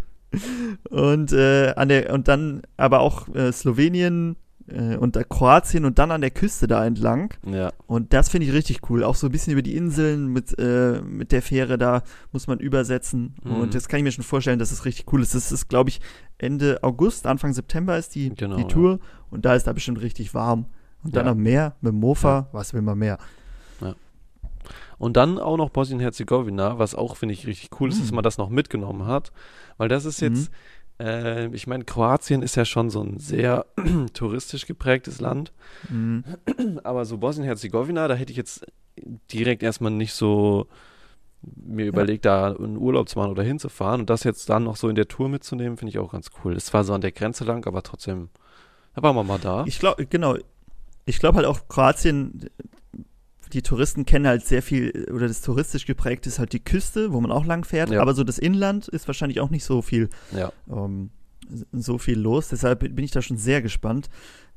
und 0.90 1.32
äh, 1.32 1.74
an 1.76 1.88
der 1.88 2.12
und 2.12 2.28
dann 2.28 2.62
aber 2.76 3.00
auch 3.00 3.28
äh, 3.34 3.52
Slowenien 3.52 4.36
äh, 4.68 4.96
und 4.96 5.18
Kroatien 5.28 5.84
und 5.84 5.98
dann 5.98 6.10
an 6.10 6.20
der 6.20 6.30
Küste 6.30 6.66
da 6.66 6.84
entlang. 6.84 7.34
Ja. 7.46 7.72
Und 7.86 8.12
das 8.12 8.28
finde 8.28 8.46
ich 8.46 8.52
richtig 8.52 8.88
cool. 8.90 9.04
Auch 9.04 9.14
so 9.14 9.26
ein 9.26 9.32
bisschen 9.32 9.52
über 9.52 9.62
die 9.62 9.76
Inseln 9.76 10.28
mit, 10.28 10.58
äh, 10.58 11.00
mit 11.02 11.32
der 11.32 11.42
Fähre 11.42 11.78
da 11.78 12.02
muss 12.32 12.46
man 12.46 12.58
übersetzen. 12.58 13.34
Mhm. 13.42 13.56
Und 13.56 13.74
das 13.74 13.88
kann 13.88 13.98
ich 13.98 14.04
mir 14.04 14.12
schon 14.12 14.24
vorstellen, 14.24 14.58
dass 14.58 14.72
es 14.72 14.84
richtig 14.84 15.12
cool 15.12 15.22
ist. 15.22 15.34
Das 15.34 15.52
ist, 15.52 15.68
glaube 15.68 15.90
ich, 15.90 16.00
Ende 16.38 16.82
August, 16.82 17.26
Anfang 17.26 17.52
September 17.52 17.96
ist 17.98 18.14
die, 18.14 18.34
genau, 18.34 18.56
die 18.56 18.64
Tour. 18.64 18.92
Ja. 18.92 18.98
Und 19.30 19.44
da 19.44 19.54
ist 19.54 19.66
da 19.66 19.72
bestimmt 19.72 20.00
richtig 20.00 20.34
warm. 20.34 20.66
Und 21.04 21.16
dann 21.16 21.26
ja. 21.26 21.32
am 21.32 21.38
Meer 21.38 21.74
mit 21.80 21.94
Mofa, 21.94 22.38
ja. 22.38 22.48
was 22.52 22.74
will 22.74 22.82
man 22.82 22.98
mehr? 22.98 23.18
Ja. 23.80 23.94
Und 24.98 25.16
dann 25.16 25.38
auch 25.38 25.56
noch 25.56 25.70
Bosnien-Herzegowina, 25.70 26.78
was 26.78 26.94
auch, 26.94 27.16
finde 27.16 27.34
ich, 27.34 27.46
richtig 27.46 27.80
cool 27.80 27.88
ist, 27.88 27.98
mhm. 27.98 28.02
dass 28.02 28.12
man 28.12 28.24
das 28.24 28.38
noch 28.38 28.50
mitgenommen 28.50 29.06
hat. 29.06 29.32
Weil 29.76 29.88
das 29.88 30.04
ist 30.04 30.20
jetzt, 30.20 30.50
mhm. 31.00 31.06
äh, 31.06 31.46
ich 31.48 31.66
meine, 31.66 31.84
Kroatien 31.84 32.42
ist 32.42 32.54
ja 32.54 32.64
schon 32.64 32.90
so 32.90 33.02
ein 33.02 33.18
sehr 33.18 33.66
touristisch 34.14 34.66
geprägtes 34.66 35.20
Land. 35.20 35.52
Mhm. 35.88 36.24
Aber 36.84 37.04
so 37.04 37.18
Bosnien-Herzegowina, 37.18 38.06
da 38.06 38.14
hätte 38.14 38.30
ich 38.30 38.36
jetzt 38.36 38.64
direkt 39.32 39.62
erstmal 39.62 39.90
nicht 39.90 40.12
so 40.12 40.68
mir 41.42 41.86
überlegt, 41.86 42.24
da 42.24 42.54
einen 42.54 42.76
Urlaub 42.76 43.08
zu 43.08 43.18
machen 43.18 43.30
oder 43.30 43.42
hinzufahren. 43.42 44.02
Und 44.02 44.10
das 44.10 44.24
jetzt 44.24 44.48
dann 44.48 44.64
noch 44.64 44.76
so 44.76 44.88
in 44.88 44.94
der 44.94 45.08
Tour 45.08 45.28
mitzunehmen, 45.28 45.76
finde 45.76 45.90
ich 45.90 45.98
auch 45.98 46.12
ganz 46.12 46.30
cool. 46.44 46.54
Es 46.54 46.72
war 46.72 46.84
so 46.84 46.92
an 46.92 47.00
der 47.00 47.12
Grenze 47.12 47.44
lang, 47.44 47.66
aber 47.66 47.82
trotzdem, 47.82 48.28
da 48.94 49.02
waren 49.02 49.16
wir 49.16 49.24
mal 49.24 49.38
da. 49.40 49.64
Ich 49.66 49.78
glaube, 49.78 50.06
genau, 50.06 50.36
ich 51.04 51.18
glaube 51.18 51.36
halt 51.36 51.46
auch 51.46 51.68
Kroatien, 51.68 52.48
die 53.52 53.62
Touristen 53.62 54.06
kennen 54.06 54.26
halt 54.26 54.44
sehr 54.46 54.62
viel, 54.62 55.08
oder 55.12 55.28
das 55.28 55.42
touristisch 55.42 55.86
geprägt 55.86 56.26
ist 56.26 56.38
halt 56.38 56.52
die 56.52 56.64
Küste, 56.64 57.12
wo 57.12 57.20
man 57.20 57.30
auch 57.30 57.44
lang 57.44 57.64
fährt, 57.64 57.90
ja. 57.90 58.00
aber 58.00 58.14
so 58.14 58.24
das 58.24 58.38
Inland 58.38 58.88
ist 58.88 59.06
wahrscheinlich 59.06 59.40
auch 59.40 59.50
nicht 59.50 59.64
so 59.64 59.82
viel, 59.82 60.08
ja. 60.34 60.52
ähm, 60.70 61.10
so 61.72 61.98
viel 61.98 62.18
los. 62.18 62.48
Deshalb 62.48 62.80
bin 62.80 63.04
ich 63.04 63.10
da 63.10 63.20
schon 63.20 63.36
sehr 63.36 63.60
gespannt, 63.60 64.08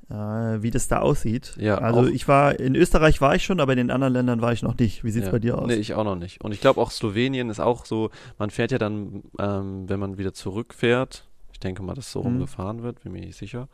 äh, 0.09 0.13
wie 0.13 0.71
das 0.71 0.87
da 0.87 0.99
aussieht. 0.99 1.55
Ja, 1.57 1.79
also 1.79 2.07
ich 2.07 2.27
war, 2.27 2.59
in 2.59 2.75
Österreich 2.75 3.21
war 3.21 3.35
ich 3.35 3.43
schon, 3.43 3.59
aber 3.59 3.73
in 3.73 3.77
den 3.77 3.91
anderen 3.91 4.13
Ländern 4.13 4.41
war 4.41 4.53
ich 4.53 4.61
noch 4.61 4.77
nicht. 4.77 5.03
Wie 5.03 5.11
sieht's 5.11 5.25
ja. 5.25 5.31
bei 5.31 5.39
dir 5.39 5.57
aus? 5.57 5.67
Nee, 5.67 5.75
ich 5.75 5.93
auch 5.93 6.03
noch 6.03 6.15
nicht. 6.15 6.41
Und 6.41 6.53
ich 6.53 6.61
glaube 6.61 6.79
auch 6.79 6.91
Slowenien 6.91 7.49
ist 7.49 7.59
auch 7.59 7.85
so, 7.85 8.11
man 8.37 8.49
fährt 8.49 8.71
ja 8.71 8.77
dann, 8.77 9.23
ähm, 9.39 9.89
wenn 9.89 9.99
man 9.99 10.17
wieder 10.17 10.33
zurückfährt, 10.33 11.27
ich 11.51 11.59
denke 11.59 11.83
mal, 11.83 11.95
dass 11.95 12.11
so 12.11 12.19
mhm. 12.19 12.27
rumgefahren 12.27 12.83
wird, 12.83 13.03
bin 13.03 13.11
mir 13.11 13.21
nicht 13.21 13.37
sicher. 13.37 13.67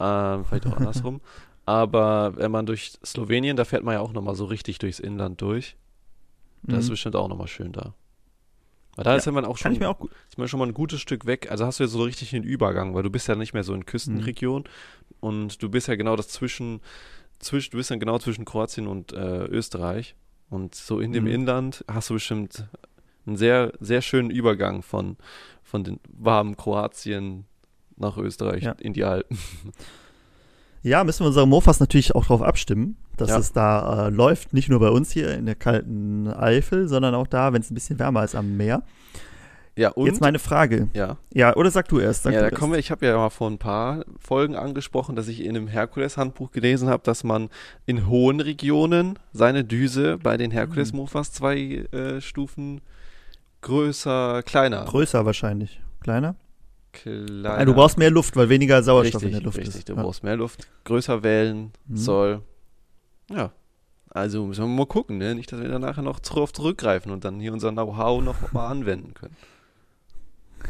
Ähm, 0.00 0.44
vielleicht 0.44 0.66
auch 0.66 0.76
andersrum. 0.76 1.20
Aber 1.68 2.34
wenn 2.38 2.50
man 2.50 2.64
durch 2.64 2.92
Slowenien, 3.04 3.54
da 3.58 3.66
fährt 3.66 3.84
man 3.84 3.92
ja 3.92 4.00
auch 4.00 4.14
nochmal 4.14 4.34
so 4.34 4.46
richtig 4.46 4.78
durchs 4.78 4.98
Inland 4.98 5.42
durch. 5.42 5.76
Das 6.62 6.72
mhm. 6.72 6.80
ist 6.80 6.88
bestimmt 6.88 7.14
auch 7.14 7.28
nochmal 7.28 7.46
schön 7.46 7.72
da. 7.72 7.92
Weil 8.96 9.04
da 9.04 9.10
ja, 9.10 9.16
ist 9.18 9.26
ja 9.26 9.32
man 9.32 9.44
auch 9.44 9.58
schon, 9.58 9.84
auch 9.84 10.00
ist 10.30 10.38
man 10.38 10.48
schon 10.48 10.60
mal 10.60 10.66
ein 10.66 10.72
gutes 10.72 10.98
Stück 11.02 11.26
weg. 11.26 11.50
Also 11.50 11.66
hast 11.66 11.78
du 11.78 11.84
ja 11.84 11.88
so 11.88 12.02
richtig 12.02 12.30
den 12.30 12.42
Übergang, 12.42 12.94
weil 12.94 13.02
du 13.02 13.10
bist 13.10 13.28
ja 13.28 13.34
nicht 13.34 13.52
mehr 13.52 13.64
so 13.64 13.74
in 13.74 13.84
Küstenregion 13.84 14.62
mhm. 14.62 15.14
und 15.20 15.62
du 15.62 15.68
bist 15.68 15.88
ja 15.88 15.96
genau 15.96 16.16
das 16.16 16.28
zwischen, 16.28 16.80
zwischen, 17.38 17.72
du 17.72 17.76
bist 17.76 17.90
dann 17.90 18.00
genau 18.00 18.18
zwischen 18.18 18.46
Kroatien 18.46 18.86
und 18.86 19.12
äh, 19.12 19.44
Österreich. 19.44 20.16
Und 20.48 20.74
so 20.74 21.00
in 21.00 21.12
dem 21.12 21.24
mhm. 21.24 21.32
Inland 21.32 21.84
hast 21.86 22.08
du 22.08 22.14
bestimmt 22.14 22.66
einen 23.26 23.36
sehr, 23.36 23.74
sehr 23.78 24.00
schönen 24.00 24.30
Übergang 24.30 24.80
von, 24.80 25.18
von 25.62 25.84
den 25.84 26.00
warmen 26.08 26.56
Kroatien 26.56 27.44
nach 27.96 28.16
Österreich 28.16 28.62
ja. 28.62 28.72
in 28.72 28.94
die 28.94 29.04
Alpen. 29.04 29.36
Ja, 30.82 31.04
müssen 31.04 31.20
wir 31.20 31.28
unsere 31.28 31.46
Mofas 31.46 31.80
natürlich 31.80 32.14
auch 32.14 32.24
darauf 32.24 32.42
abstimmen, 32.42 32.96
dass 33.16 33.30
ja. 33.30 33.38
es 33.38 33.52
da 33.52 34.06
äh, 34.06 34.10
läuft. 34.10 34.52
Nicht 34.52 34.68
nur 34.68 34.80
bei 34.80 34.90
uns 34.90 35.10
hier 35.10 35.34
in 35.34 35.46
der 35.46 35.54
kalten 35.54 36.28
Eifel, 36.28 36.88
sondern 36.88 37.14
auch 37.14 37.26
da, 37.26 37.52
wenn 37.52 37.60
es 37.60 37.70
ein 37.70 37.74
bisschen 37.74 37.98
wärmer 37.98 38.24
ist 38.24 38.34
am 38.34 38.56
Meer. 38.56 38.82
Ja, 39.78 39.90
und? 39.90 40.06
Jetzt 40.06 40.20
meine 40.20 40.40
Frage. 40.40 40.88
Ja. 40.92 41.18
Ja, 41.32 41.54
oder 41.54 41.70
sag 41.70 41.86
du 41.86 42.00
erst. 42.00 42.24
Sag 42.24 42.34
ja, 42.34 42.40
da 42.40 42.50
kommen 42.50 42.72
wir, 42.72 42.80
ich 42.80 42.90
habe 42.90 43.06
ja 43.06 43.16
mal 43.16 43.30
vor 43.30 43.48
ein 43.48 43.58
paar 43.58 44.04
Folgen 44.18 44.56
angesprochen, 44.56 45.14
dass 45.14 45.28
ich 45.28 45.44
in 45.44 45.56
einem 45.56 45.68
Herkules-Handbuch 45.68 46.50
gelesen 46.50 46.88
habe, 46.88 47.04
dass 47.04 47.22
man 47.22 47.48
in 47.86 48.08
hohen 48.08 48.40
Regionen 48.40 49.20
seine 49.32 49.62
Düse 49.62 50.18
bei 50.18 50.36
den 50.36 50.50
Herkules-Mofas 50.50 51.32
zwei 51.32 51.86
äh, 51.92 52.20
Stufen 52.20 52.80
größer, 53.60 54.42
kleiner. 54.42 54.84
Größer 54.84 55.24
wahrscheinlich. 55.24 55.80
Kleiner? 56.00 56.34
Kleiner. 56.92 57.64
du 57.64 57.74
brauchst 57.74 57.98
mehr 57.98 58.10
Luft, 58.10 58.36
weil 58.36 58.48
weniger 58.48 58.82
Sauerstoff 58.82 59.22
richtig, 59.22 59.28
in 59.28 59.32
der 59.38 59.44
Luft 59.44 59.58
richtig, 59.58 59.76
ist. 59.76 59.88
du 59.88 59.94
ja. 59.94 60.02
brauchst 60.02 60.22
mehr 60.22 60.36
Luft, 60.36 60.68
größer 60.84 61.22
wählen 61.22 61.72
mhm. 61.86 61.96
soll. 61.96 62.42
Ja. 63.30 63.52
Also 64.10 64.46
müssen 64.46 64.62
wir 64.62 64.68
mal 64.68 64.86
gucken, 64.86 65.18
ne? 65.18 65.34
Nicht, 65.34 65.52
dass 65.52 65.60
wir 65.60 65.68
dann 65.68 65.82
nachher 65.82 66.02
noch 66.02 66.18
drauf 66.20 66.52
zurückgreifen 66.52 67.12
und 67.12 67.24
dann 67.24 67.40
hier 67.40 67.52
unser 67.52 67.72
Know-how 67.72 68.22
noch 68.22 68.52
mal 68.52 68.68
anwenden 68.68 69.14
können. 69.14 69.36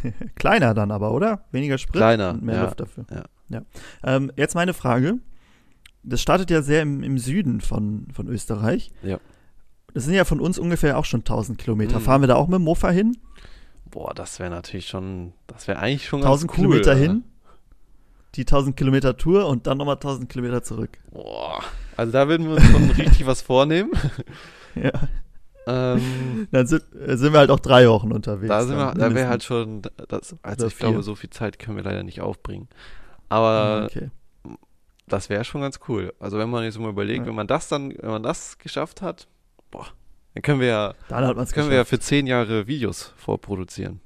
Kleiner 0.35 0.75
dann 0.75 0.91
aber, 0.91 1.13
oder? 1.13 1.45
Weniger 1.53 1.79
Sprit 1.79 1.97
Kleiner, 1.97 2.31
und 2.31 2.43
mehr 2.43 2.57
ja, 2.57 2.65
Luft 2.65 2.81
dafür. 2.81 3.07
Ja. 3.11 3.25
ja. 3.49 3.63
Ähm, 4.05 4.33
jetzt 4.37 4.55
meine 4.55 4.75
Frage. 4.75 5.19
Das 6.03 6.21
startet 6.21 6.51
ja 6.51 6.63
sehr 6.63 6.83
im, 6.83 7.03
im 7.03 7.19
Süden 7.19 7.61
von, 7.61 8.09
von 8.13 8.29
Österreich. 8.29 8.91
Ja. 9.03 9.19
Das 9.95 10.05
sind 10.05 10.15
ja 10.15 10.25
von 10.25 10.41
uns 10.41 10.59
ungefähr 10.59 10.99
auch 10.99 11.05
schon 11.05 11.21
1000 11.21 11.59
Kilometer. 11.59 11.99
Mhm. 11.99 12.03
Fahren 12.03 12.21
wir 12.23 12.29
da 12.29 12.37
auch 12.37 12.49
mit 12.49 12.57
dem 12.57 12.65
Mofa 12.65 12.91
hin? 12.91 13.17
Boah, 13.91 14.13
das 14.15 14.39
wäre 14.39 14.51
natürlich 14.51 14.89
schon, 14.89 15.33
das 15.47 15.69
wäre 15.69 15.79
eigentlich 15.79 16.07
schon 16.07 16.21
1000 16.21 16.51
cool, 16.51 16.57
Kilometer 16.57 16.93
oder? 16.93 17.01
hin, 17.01 17.25
die 18.35 18.43
1000 18.43 18.77
Kilometer 18.77 19.17
Tour 19.17 19.47
und 19.47 19.67
dann 19.67 19.79
nochmal 19.79 19.97
1000 19.97 20.29
Kilometer 20.29 20.63
zurück. 20.63 20.99
Boah, 21.11 21.63
also 21.97 22.13
da 22.13 22.29
würden 22.29 22.49
wir 22.49 22.57
uns 22.57 22.65
schon 22.65 22.91
richtig 22.99 23.27
was 23.27 23.43
vornehmen. 23.43 23.93
Ja. 24.75 24.93
Ähm, 25.67 26.49
dann 26.53 26.67
sind, 26.67 26.85
äh, 26.95 27.17
sind, 27.17 27.33
wir 27.33 27.41
halt 27.41 27.51
auch 27.51 27.61
drei 27.61 27.89
Wochen 27.89 28.13
unterwegs. 28.13 28.49
Da, 28.49 28.63
sind 28.63 28.77
wir, 28.77 28.95
da 28.95 29.15
wäre 29.15 29.29
halt 29.29 29.43
schon, 29.43 29.83
das, 30.09 30.37
also 30.43 30.67
ich 30.67 30.77
glaube, 30.77 31.03
so 31.03 31.15
viel 31.15 31.31
Zeit 31.31 31.59
können 31.59 31.77
wir 31.77 31.85
leider 31.85 32.03
nicht 32.03 32.21
aufbringen. 32.21 32.69
Aber 33.29 33.87
okay. 33.87 34.11
das 35.07 35.29
wäre 35.29 35.45
schon 35.45 35.61
ganz 35.61 35.81
cool. 35.89 36.15
Also 36.21 36.39
wenn 36.39 36.49
man 36.49 36.65
jetzt 36.65 36.79
mal 36.79 36.89
überlegt, 36.89 37.21
ja. 37.21 37.27
wenn 37.27 37.35
man 37.35 37.47
das 37.47 37.69
dann, 37.69 37.93
wenn 37.99 38.11
man 38.11 38.23
das 38.23 38.59
geschafft 38.59 39.03
hat, 39.03 39.29
boah, 39.71 39.89
dann 40.39 40.43
können 40.43 40.61
wir 40.61 40.69
ja, 40.69 40.95
dann 41.09 41.49
können 41.49 41.69
wir 41.69 41.79
ja 41.79 41.85
für 41.85 41.99
zehn 41.99 42.29
Jahre 42.29 42.69
Videos 42.69 43.13
vorproduzieren. 43.17 44.01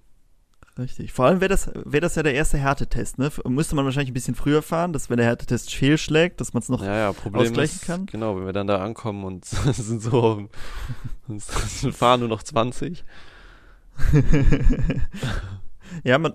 Richtig. 0.78 1.12
Vor 1.12 1.26
allem 1.26 1.42
wäre 1.42 1.50
das, 1.50 1.70
wär 1.74 2.00
das 2.00 2.14
ja 2.14 2.22
der 2.22 2.32
erste 2.32 2.56
Härtetest, 2.56 3.18
ne? 3.18 3.30
Müsste 3.46 3.76
man 3.76 3.84
wahrscheinlich 3.84 4.12
ein 4.12 4.14
bisschen 4.14 4.34
früher 4.34 4.62
fahren, 4.62 4.94
dass 4.94 5.10
wenn 5.10 5.18
der 5.18 5.26
Härtetest 5.26 5.74
fehlschlägt, 5.74 6.40
dass 6.40 6.54
man 6.54 6.62
es 6.62 6.70
noch 6.70 6.82
ja, 6.82 6.96
ja, 6.96 7.12
Problem 7.12 7.42
ausgleichen 7.42 7.76
ist, 7.76 7.84
kann. 7.84 8.06
Genau, 8.06 8.34
wenn 8.38 8.46
wir 8.46 8.54
dann 8.54 8.66
da 8.66 8.82
ankommen 8.82 9.24
und 9.24 9.44
sind 9.44 10.00
so, 10.00 10.48
fahren 11.92 12.20
nur 12.20 12.30
noch 12.30 12.42
20. 12.42 13.04
ja, 16.02 16.16
man, 16.16 16.32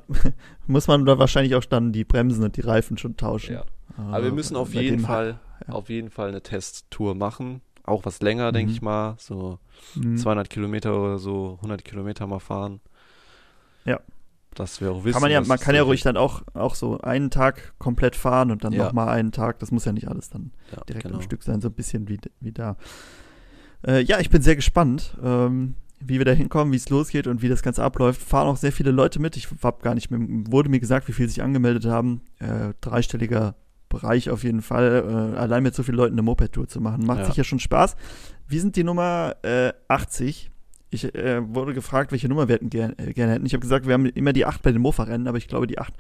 muss 0.68 0.86
man 0.86 1.08
da 1.08 1.18
wahrscheinlich 1.18 1.56
auch 1.56 1.66
dann 1.66 1.92
die 1.92 2.04
Bremsen 2.04 2.44
und 2.44 2.56
die 2.56 2.62
Reifen 2.62 3.00
schon 3.00 3.18
tauschen. 3.18 3.56
Ja. 3.56 3.66
Aber 3.98 4.26
wir 4.26 4.32
müssen 4.32 4.56
auf 4.56 4.76
jeden 4.76 5.00
Fall, 5.00 5.40
ja. 5.68 5.74
auf 5.74 5.90
jeden 5.90 6.12
Fall 6.12 6.28
eine 6.28 6.44
Testtour 6.44 7.16
machen. 7.16 7.62
Auch 7.88 8.06
was 8.06 8.22
länger, 8.22 8.50
mhm. 8.50 8.54
denke 8.54 8.72
ich 8.74 8.82
mal. 8.82 9.16
So 9.18 9.60
mhm. 9.96 10.18
200 10.18 10.50
Kilometer 10.50 11.02
oder 11.02 11.18
so, 11.18 11.56
100 11.58 11.84
Kilometer 11.84 12.28
mal 12.28 12.40
fahren. 12.40 12.82
Ja. 13.86 14.00
Dass 14.54 14.82
wir 14.82 14.92
auch 14.92 15.04
wissen. 15.04 15.14
Kann 15.14 15.22
man 15.22 15.32
ja, 15.32 15.42
man 15.42 15.60
kann 15.60 15.74
ja 15.74 15.84
ruhig 15.84 16.02
dann 16.02 16.18
auch, 16.18 16.42
auch 16.54 16.76
so 16.76 17.00
einen 17.00 17.32
Tag 17.32 17.74
komplett 17.80 18.16
fahren 18.16 18.52
und 18.52 18.64
dann 18.64 18.74
ja. 18.74 18.86
nochmal 18.86 19.10
einen 19.10 19.32
Tag. 19.32 19.60
Das 19.60 19.72
muss 19.72 19.86
ja 19.86 19.94
nicht 19.94 20.10
alles 20.10 20.30
dann 20.30 20.52
ja, 20.76 20.84
direkt 20.84 21.06
genau. 21.06 21.18
am 21.18 21.22
Stück 21.22 21.44
sein, 21.44 21.62
so 21.62 21.70
ein 21.70 21.74
bisschen 21.74 22.10
wie, 22.10 22.20
wie 22.42 22.52
da. 22.52 22.76
Äh, 23.86 24.02
ja, 24.02 24.20
ich 24.20 24.30
bin 24.30 24.42
sehr 24.42 24.56
gespannt, 24.56 25.16
ähm, 25.24 25.76
wie 26.02 26.18
wir 26.18 26.26
da 26.26 26.34
hinkommen, 26.34 26.74
wie 26.74 26.78
es 26.78 26.90
losgeht 26.90 27.28
und 27.28 27.42
wie 27.42 27.50
das 27.50 27.64
Ganze 27.64 27.84
abläuft. 27.84 28.22
Fahren 28.22 28.48
auch 28.48 28.58
sehr 28.58 28.74
viele 28.74 28.92
Leute 28.92 29.20
mit. 29.20 29.38
Ich 29.38 29.48
habe 29.64 29.82
gar 29.82 29.96
nicht 29.96 30.12
mehr, 30.12 30.20
wurde 30.52 30.70
mir 30.70 30.82
gesagt, 30.82 31.08
wie 31.08 31.14
viele 31.14 31.30
sich 31.30 31.42
angemeldet 31.42 31.86
haben. 31.86 32.22
Äh, 32.40 32.74
dreistelliger 32.82 33.56
Bereich 33.90 34.30
auf 34.30 34.44
jeden 34.44 34.62
Fall, 34.62 35.32
äh, 35.34 35.38
allein 35.38 35.64
mit 35.64 35.74
so 35.76 35.84
vielen 35.84 35.98
Leuten 35.98 36.14
eine 36.16 36.22
Moped-Tour 36.22 36.68
zu 36.68 36.82
machen. 36.82 37.06
Macht 37.06 37.20
Ja. 37.20 37.26
sicher 37.26 37.44
schon 37.44 37.60
Spaß. 37.60 37.96
Wir 38.48 38.60
sind 38.62 38.76
die 38.76 38.84
Nummer 38.84 39.36
äh, 39.44 39.72
80. 39.88 40.52
Ich 40.90 41.14
äh, 41.16 41.42
wurde 41.54 41.74
gefragt, 41.74 42.12
welche 42.12 42.30
Nummer 42.30 42.48
wir 42.48 42.56
hätten 42.56 42.70
ger 42.70 42.94
äh, 42.98 43.14
gerne 43.14 43.34
hätten. 43.34 43.46
Ich 43.46 43.54
habe 43.54 43.62
gesagt, 43.62 43.88
wir 43.88 43.94
haben 43.94 44.06
immer 44.06 44.34
die 44.34 44.46
8 44.46 44.62
bei 44.62 44.72
den 44.72 44.82
Mofa-Rennen, 44.82 45.28
aber 45.28 45.38
ich 45.38 45.48
glaube, 45.48 45.68
die 45.68 45.80
8 45.80 45.94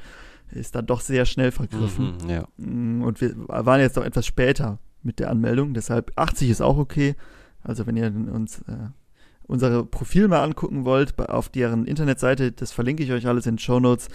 ist 0.51 0.75
dann 0.75 0.85
doch 0.85 1.01
sehr 1.01 1.25
schnell 1.25 1.51
vergriffen. 1.51 2.15
Mhm, 2.23 2.29
ja. 2.29 2.47
Mm, 2.57 3.01
Und 3.03 3.19
wir 3.19 3.33
waren 3.47 3.81
jetzt 3.81 3.97
auch 3.99 4.05
etwas 4.05 4.25
später 4.25 4.79
mit 5.03 5.19
der 5.19 5.29
Anmeldung, 5.29 5.73
deshalb 5.73 6.11
80 6.15 6.49
ist 6.49 6.61
auch 6.61 6.77
okay. 6.77 7.15
Also 7.63 7.85
wenn 7.85 7.97
ihr 7.97 8.07
uns 8.07 8.63
äh, 9.47 9.51
unsere 9.51 9.85
Profil 9.85 10.27
mal 10.27 10.43
angucken 10.43 10.85
wollt, 10.85 11.17
auf 11.29 11.49
deren 11.49 11.85
Internetseite, 11.85 12.51
das 12.51 12.71
verlinke 12.71 13.03
ich 13.03 13.11
euch 13.11 13.27
alles 13.27 13.45
in 13.45 13.53
den 13.53 13.59
Show 13.59 13.79
Notes. 13.79 14.07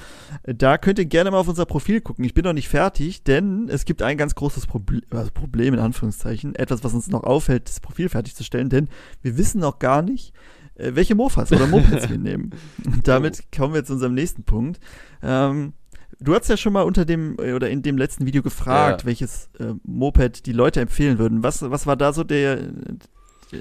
Da 0.45 0.79
könnt 0.79 0.99
ihr 0.99 1.07
gerne 1.07 1.31
mal 1.31 1.39
auf 1.39 1.49
unser 1.49 1.67
Profil 1.67 2.01
gucken. 2.01 2.25
Ich 2.25 2.35
bin 2.35 2.45
noch 2.45 2.53
nicht 2.53 2.69
fertig, 2.69 3.25
denn 3.25 3.69
es 3.69 3.85
gibt 3.85 4.03
ein 4.03 4.17
ganz 4.17 4.35
großes 4.35 4.67
Proble 4.67 5.03
also 5.11 5.31
Problem 5.33 5.75
in 5.75 5.81
Anführungszeichen, 5.81 6.55
etwas, 6.55 6.85
was 6.85 6.95
uns 6.95 7.09
noch 7.09 7.25
aufhält, 7.25 7.69
das 7.69 7.81
Profil 7.81 8.09
fertigzustellen, 8.09 8.69
denn 8.69 8.89
wir 9.23 9.37
wissen 9.39 9.61
noch 9.61 9.79
gar 9.79 10.03
nicht, 10.03 10.33
äh, 10.75 10.93
welche 10.95 11.15
Mofas 11.15 11.53
oder 11.53 11.67
Mopeds 11.67 12.09
wir 12.09 12.19
nehmen. 12.19 12.51
Und 12.85 13.09
damit 13.09 13.53
kommen 13.57 13.75
wir 13.75 13.85
zu 13.85 13.95
unserem 13.95 14.15
nächsten 14.15 14.45
Punkt. 14.45 14.81
Ähm, 15.23 15.73
du 16.21 16.35
hast 16.35 16.49
ja 16.49 16.57
schon 16.57 16.73
mal 16.73 16.83
unter 16.83 17.05
dem 17.05 17.37
äh, 17.39 17.53
oder 17.53 17.71
in 17.71 17.83
dem 17.83 17.97
letzten 17.99 18.27
Video 18.27 18.43
gefragt, 18.43 19.03
Ja. 19.03 19.07
welches 19.07 19.49
äh, 19.59 19.75
Moped 19.85 20.47
die 20.47 20.53
Leute 20.53 20.81
empfehlen 20.81 21.19
würden. 21.19 21.43
Was, 21.43 21.63
was 21.63 21.87
war 21.87 21.97
da 21.97 22.13
so 22.13 22.25
der 22.25 22.59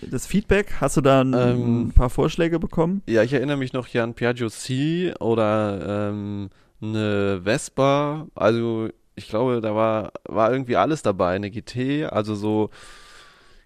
das 0.10 0.26
Feedback? 0.26 0.74
Hast 0.82 0.98
du 0.98 1.02
da 1.02 1.22
ein, 1.22 1.34
Ähm, 1.34 1.82
ein 1.88 1.92
paar 1.92 2.10
Vorschläge 2.10 2.60
bekommen? 2.60 3.02
Ja, 3.08 3.24
ich 3.24 3.34
erinnere 3.34 3.58
mich 3.58 3.74
noch 3.74 3.88
hier 3.88 4.04
an 4.04 4.14
Piaggio 4.14 4.50
C 4.50 5.14
oder 5.20 6.10
ähm, 6.10 6.50
eine 6.82 7.42
Vespa. 7.44 8.28
Also 8.36 8.90
ich 9.16 9.28
glaube, 9.28 9.62
da 9.62 9.76
war, 9.76 10.14
war 10.28 10.52
irgendwie 10.52 10.78
alles 10.78 11.02
dabei. 11.02 11.36
Eine 11.36 11.52
GT, 11.52 12.06
also 12.12 12.36
so 12.36 12.70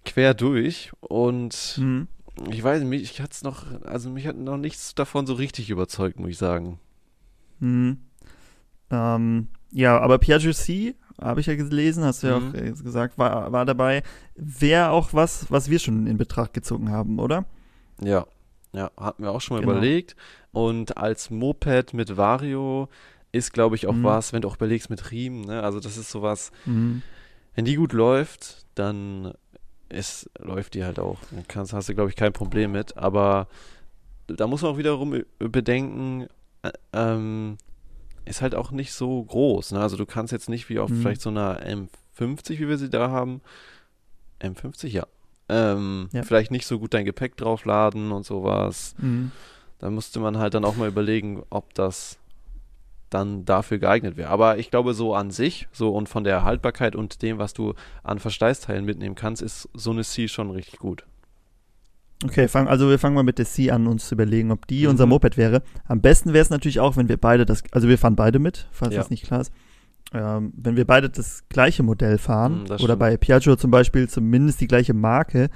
quer 0.03 0.33
durch. 0.33 0.91
Und 0.99 1.53
Hm. 1.77 2.07
ich 2.51 2.63
weiß 2.63 2.81
nicht, 2.83 2.89
mich 2.89 3.21
hat's 3.21 3.43
noch, 3.43 3.65
also 3.83 4.09
mich 4.09 4.27
hat 4.27 4.35
noch 4.37 4.57
nichts 4.57 4.95
davon 4.95 5.25
so 5.27 5.33
richtig 5.33 5.69
überzeugt, 5.69 6.19
muss 6.19 6.29
ich 6.31 6.37
sagen. 6.37 6.79
Hm. 7.59 7.97
Ähm, 8.91 9.47
ja, 9.71 9.99
aber 9.99 10.17
Piaggio 10.19 10.51
C, 10.53 10.95
habe 11.21 11.39
ich 11.39 11.45
ja 11.47 11.55
gelesen, 11.55 12.03
hast 12.03 12.23
du 12.23 12.27
ja 12.27 12.39
Mhm. 12.39 12.49
auch 12.49 12.53
äh, 12.55 12.71
gesagt, 12.71 13.17
war, 13.17 13.51
war 13.51 13.65
dabei. 13.65 14.03
Wäre 14.35 14.89
auch 14.89 15.13
was, 15.13 15.49
was 15.51 15.69
wir 15.69 15.79
schon 15.79 16.07
in 16.07 16.17
Betracht 16.17 16.53
gezogen 16.53 16.89
haben, 16.91 17.19
oder? 17.19 17.45
Ja, 18.01 18.25
ja, 18.73 18.91
hatten 18.97 19.23
wir 19.23 19.31
auch 19.31 19.41
schon 19.41 19.57
mal 19.57 19.61
Genau. 19.61 19.73
überlegt. 19.73 20.15
Und 20.51 20.97
als 20.97 21.29
Moped 21.29 21.93
mit 21.93 22.17
Vario 22.17 22.89
ist, 23.31 23.53
glaube 23.53 23.75
ich, 23.75 23.87
auch 23.87 23.93
Mhm. 23.93 24.03
was, 24.03 24.33
wenn 24.33 24.41
du 24.41 24.47
auch 24.49 24.55
überlegst 24.57 24.89
mit 24.89 25.11
Riemen, 25.11 25.41
ne? 25.41 25.63
Also 25.63 25.79
das 25.79 25.97
ist 25.97 26.11
sowas, 26.11 26.51
Mhm. 26.65 27.01
wenn 27.55 27.65
die 27.65 27.75
gut 27.75 27.93
läuft, 27.93 28.65
dann 28.75 29.33
ist, 29.89 30.29
läuft 30.39 30.73
die 30.73 30.83
halt 30.83 30.99
auch. 30.99 31.19
Dann 31.31 31.45
kannst, 31.47 31.71
hast 31.73 31.87
du, 31.89 31.95
glaube 31.95 32.09
ich, 32.09 32.15
kein 32.15 32.33
Problem 32.33 32.71
mit. 32.73 32.97
Aber 32.97 33.47
da 34.27 34.47
muss 34.47 34.61
man 34.61 34.71
auch 34.71 34.77
wiederum 34.77 35.21
bedenken, 35.39 36.27
äh, 36.63 36.71
ähm, 36.93 37.57
ist 38.25 38.41
halt 38.41 38.55
auch 38.55 38.71
nicht 38.71 38.91
so 38.93 39.23
groß. 39.23 39.71
Ne? 39.71 39.79
Also 39.79 39.97
du 39.97 40.05
kannst 40.05 40.31
jetzt 40.33 40.49
nicht 40.49 40.69
wie 40.69 40.79
auf 40.79 40.89
Mhm. 40.89 41.01
vielleicht 41.01 41.21
so 41.21 41.29
einer 41.29 41.61
M50, 41.65 42.59
wie 42.59 42.67
wir 42.67 42.77
sie 42.77 42.89
da 42.89 43.09
haben, 43.11 43.41
M50, 44.39 44.87
ja. 44.87 45.05
Ähm, 45.47 46.09
Ja. 46.11 46.23
Vielleicht 46.23 46.51
nicht 46.51 46.65
so 46.65 46.79
gut 46.79 46.93
dein 46.93 47.05
Gepäck 47.05 47.37
draufladen 47.37 48.11
und 48.11 48.25
sowas. 48.25 48.95
Mhm. 48.97 49.31
Da 49.79 49.89
musste 49.89 50.19
man 50.19 50.37
halt 50.37 50.53
dann 50.53 50.65
auch 50.65 50.75
mal 50.75 50.87
überlegen, 50.87 51.43
ob 51.49 51.73
das 51.73 52.17
dann 53.11 53.45
dafür 53.45 53.77
geeignet 53.77 54.17
wäre. 54.17 54.29
Aber 54.29 54.57
ich 54.57 54.71
glaube, 54.71 54.93
so 54.93 55.13
an 55.13 55.29
sich, 55.31 55.67
so 55.71 55.93
und 55.95 56.09
von 56.09 56.23
der 56.23 56.43
Haltbarkeit 56.43 56.95
und 56.95 57.21
dem, 57.21 57.37
was 57.37 57.53
du 57.53 57.73
an 58.03 58.19
Verschleißteilen 58.19 58.83
mitnehmen 58.83 59.15
kannst, 59.15 59.41
ist 59.41 59.69
so 59.73 59.91
eine 59.91 60.03
C 60.03 60.27
schon 60.27 60.49
richtig 60.49 60.79
gut. 60.79 61.05
Okay, 62.23 62.47
fang, 62.47 62.67
also 62.67 62.89
wir 62.89 62.97
fangen 62.97 63.13
mal 63.15 63.23
mit 63.23 63.37
der 63.39 63.45
C 63.45 63.71
an, 63.71 63.87
uns 63.87 64.07
zu 64.07 64.15
überlegen, 64.15 64.51
ob 64.51 64.67
die 64.67 64.83
Mhm. 64.83 64.89
unser 64.91 65.05
Moped 65.05 65.37
wäre. 65.37 65.61
Am 65.87 66.01
besten 66.01 66.29
wäre 66.33 66.41
es 66.41 66.49
natürlich 66.49 66.79
auch, 66.79 66.95
wenn 66.97 67.09
wir 67.09 67.17
beide 67.17 67.45
das, 67.45 67.63
also 67.71 67.87
wir 67.89 67.97
fahren 67.97 68.15
beide 68.15 68.39
mit, 68.39 68.67
falls 68.71 68.93
Ja. 68.93 69.01
das 69.01 69.09
nicht 69.09 69.23
klar 69.25 69.41
ist. 69.41 69.51
Ähm, 70.13 70.53
wenn 70.55 70.77
wir 70.77 70.85
beide 70.85 71.09
das 71.09 71.43
gleiche 71.49 71.83
Modell 71.83 72.17
fahren 72.17 72.59
Mhm, 72.61 72.65
oder 72.67 72.77
stimmt. 72.79 72.99
bei 72.99 73.17
Piaggio 73.17 73.55
zum 73.57 73.69
Beispiel 73.71 74.07
zumindest 74.07 74.61
die 74.61 74.67
gleiche 74.67 74.93
Marke, 74.93 75.49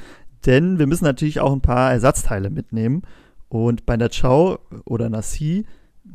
denn 0.45 0.79
wir 0.79 0.87
müssen 0.87 1.05
natürlich 1.05 1.39
auch 1.39 1.53
ein 1.53 1.61
paar 1.61 1.91
Ersatzteile 1.91 2.49
mitnehmen. 2.49 3.03
Und 3.47 3.85
bei 3.85 3.93
einer 3.93 4.09
Ciao 4.09 4.59
oder 4.85 5.05
einer 5.05 5.21
C 5.21 5.65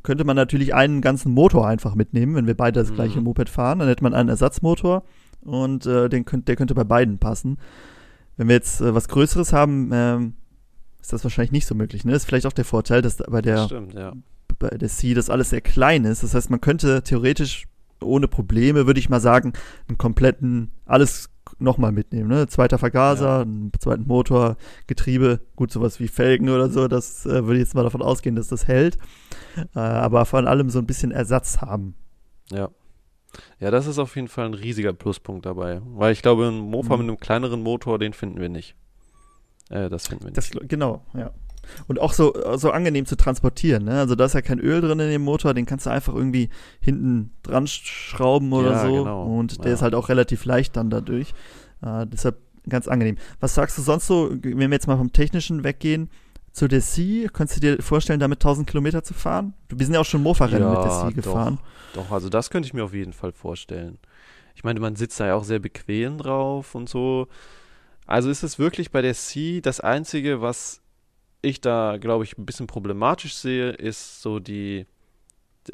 könnte 0.02 0.24
man 0.24 0.36
natürlich 0.36 0.74
einen 0.74 1.00
ganzen 1.00 1.32
Motor 1.32 1.66
einfach 1.68 1.94
mitnehmen, 1.94 2.34
wenn 2.34 2.46
wir 2.46 2.56
beide 2.56 2.80
das 2.80 2.90
Mhm. 2.90 2.94
gleiche 2.96 3.20
Moped 3.20 3.48
fahren. 3.48 3.78
Dann 3.78 3.88
hätte 3.88 4.02
man 4.04 4.14
einen 4.14 4.28
Ersatzmotor 4.28 5.04
und 5.42 5.86
äh, 5.86 6.08
den 6.08 6.24
könnt, 6.24 6.48
der 6.48 6.56
könnte 6.56 6.74
bei 6.74 6.84
beiden 6.84 7.18
passen. 7.18 7.56
Wenn 8.36 8.48
wir 8.48 8.54
jetzt 8.56 8.80
äh, 8.80 8.94
was 8.94 9.08
Größeres 9.08 9.52
haben, 9.52 9.90
ähm, 9.92 10.34
ist 11.00 11.12
das 11.12 11.24
wahrscheinlich 11.24 11.52
nicht 11.52 11.66
so 11.66 11.74
möglich. 11.74 12.04
Ne? 12.04 12.14
Ist 12.14 12.24
vielleicht 12.24 12.46
auch 12.46 12.52
der 12.52 12.64
Vorteil, 12.64 13.02
dass 13.02 13.16
da 13.16 13.24
bei 13.28 13.42
der, 13.42 13.66
Stimmt, 13.66 13.94
ja. 13.94 14.12
bei 14.58 14.70
der 14.70 14.88
C 14.88 15.14
das 15.14 15.30
alles 15.30 15.50
sehr 15.50 15.60
klein 15.60 16.04
ist. 16.04 16.22
Das 16.22 16.34
heißt, 16.34 16.50
man 16.50 16.60
könnte 16.60 17.02
theoretisch 17.02 17.66
ohne 18.02 18.28
Probleme, 18.28 18.86
würde 18.86 19.00
ich 19.00 19.08
mal 19.08 19.20
sagen, 19.20 19.52
einen 19.88 19.98
kompletten, 19.98 20.70
alles 20.86 21.30
nochmal 21.58 21.92
mitnehmen. 21.92 22.28
Ne? 22.28 22.46
Zweiter 22.48 22.78
Vergaser, 22.78 23.26
Ja. 23.36 23.40
einen 23.42 23.70
zweiten 23.78 24.06
Motor, 24.06 24.56
Getriebe, 24.86 25.40
gut, 25.56 25.70
sowas 25.70 26.00
wie 26.00 26.08
Felgen 26.08 26.48
oder 26.48 26.68
so, 26.68 26.88
das 26.88 27.26
äh, 27.26 27.44
würde 27.44 27.54
ich 27.54 27.60
jetzt 27.60 27.74
mal 27.74 27.82
davon 27.84 28.02
ausgehen, 28.02 28.34
dass 28.34 28.48
das 28.48 28.66
hält. 28.66 28.98
Äh, 29.74 29.78
aber 29.78 30.24
vor 30.24 30.40
allem 30.46 30.70
so 30.70 30.78
ein 30.78 30.86
bisschen 30.86 31.12
Ersatz 31.12 31.58
haben. 31.60 31.94
Ja. 32.50 32.70
Ja, 33.60 33.70
das 33.70 33.86
ist 33.86 33.98
auf 33.98 34.14
jeden 34.16 34.28
Fall 34.28 34.46
ein 34.46 34.54
riesiger 34.54 34.92
Pluspunkt 34.92 35.46
dabei. 35.46 35.80
Weil 35.84 36.12
ich 36.12 36.22
glaube, 36.22 36.46
ein 36.48 36.58
Mofa 36.58 36.94
Mhm. 36.96 37.02
mit 37.02 37.08
einem 37.10 37.20
kleineren 37.20 37.62
Motor, 37.62 37.98
den 37.98 38.12
finden 38.12 38.40
wir 38.40 38.48
nicht. 38.48 38.74
Äh, 39.70 39.88
das 39.88 40.08
finden 40.08 40.24
wir 40.24 40.30
nicht. 40.30 40.36
Das, 40.36 40.50
genau, 40.68 41.04
ja. 41.14 41.30
Und 41.88 41.98
auch 41.98 42.12
so, 42.12 42.34
so 42.56 42.70
angenehm 42.72 43.06
zu 43.06 43.16
transportieren. 43.16 43.84
Ne? 43.84 43.98
Also 43.98 44.14
da 44.16 44.26
ist 44.26 44.34
ja 44.34 44.42
kein 44.42 44.58
Öl 44.58 44.82
drin 44.82 45.00
in 45.00 45.08
dem 45.08 45.22
Motor, 45.22 45.54
den 45.54 45.64
kannst 45.64 45.86
du 45.86 45.90
einfach 45.90 46.14
irgendwie 46.14 46.50
hinten 46.80 47.30
dran 47.42 47.66
schrauben 47.66 48.52
oder 48.52 48.72
Ja, 48.72 48.86
so. 48.86 48.92
genau. 49.04 49.24
Und 49.24 49.60
der 49.64 49.68
Ja. 49.68 49.74
ist 49.74 49.82
halt 49.82 49.94
auch 49.94 50.10
relativ 50.10 50.44
leicht 50.44 50.76
dann 50.76 50.90
dadurch. 50.90 51.32
Äh, 51.82 52.06
deshalb 52.06 52.36
ganz 52.68 52.86
angenehm. 52.86 53.16
Was 53.40 53.54
sagst 53.54 53.78
du 53.78 53.82
sonst 53.82 54.06
so, 54.06 54.30
wenn 54.30 54.58
wir 54.58 54.68
jetzt 54.72 54.86
mal 54.86 54.98
vom 54.98 55.12
Technischen 55.14 55.64
weggehen, 55.64 56.10
zu 56.54 56.68
der 56.68 56.80
C, 56.80 57.28
kannst 57.32 57.56
du 57.56 57.60
dir 57.60 57.82
vorstellen, 57.82 58.20
damit 58.20 58.38
1000 58.38 58.68
Kilometer 58.68 59.02
zu 59.02 59.12
fahren? 59.12 59.54
Wir 59.68 59.84
sind 59.84 59.94
ja 59.94 60.00
auch 60.00 60.04
schon 60.04 60.22
Mofa-Rennen 60.22 60.70
mit 60.70 60.78
der 60.78 60.86
Ja, 60.86 61.08
C 61.08 61.14
gefahren. 61.14 61.58
Doch, 61.94 62.12
also 62.12 62.28
das 62.28 62.48
könnte 62.48 62.68
ich 62.68 62.72
mir 62.72 62.84
auf 62.84 62.94
jeden 62.94 63.12
Fall 63.12 63.32
vorstellen. 63.32 63.98
Ich 64.54 64.62
meine, 64.62 64.78
man 64.78 64.94
sitzt 64.94 65.18
da 65.18 65.26
ja 65.26 65.34
auch 65.34 65.42
sehr 65.42 65.58
bequem 65.58 66.16
drauf 66.16 66.76
und 66.76 66.88
so. 66.88 67.26
Also 68.06 68.30
ist 68.30 68.44
es 68.44 68.60
wirklich 68.60 68.92
bei 68.92 69.02
der 69.02 69.14
C 69.14 69.60
das 69.62 69.80
Einzige, 69.80 70.42
was 70.42 70.80
ich 71.42 71.60
da, 71.60 71.96
glaube 71.96 72.22
ich, 72.22 72.38
ein 72.38 72.46
bisschen 72.46 72.68
problematisch 72.68 73.34
sehe, 73.34 73.70
ist 73.70 74.22
so 74.22 74.38
die, 74.38 74.86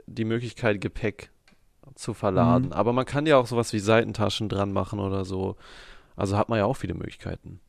die 0.07 0.25
Möglichkeit, 0.25 0.81
Gepäck 0.81 1.31
zu 1.95 2.15
verladen. 2.15 2.69
Mhm. 2.69 2.73
Aber 2.73 2.95
man 2.95 3.05
kann 3.05 3.27
ja 3.27 3.37
auch 3.37 3.47
sowas 3.47 3.75
wie 3.75 3.81
Seitentaschen 3.81 4.49
dran 4.49 4.73
machen 4.73 4.99
oder 4.99 5.27
so. 5.27 5.57
Also 6.17 6.39
hat 6.39 6.49
man 6.49 6.59
ja 6.59 6.65
auch 6.65 6.79
viele 6.79 6.95
Möglichkeiten. 6.95 7.61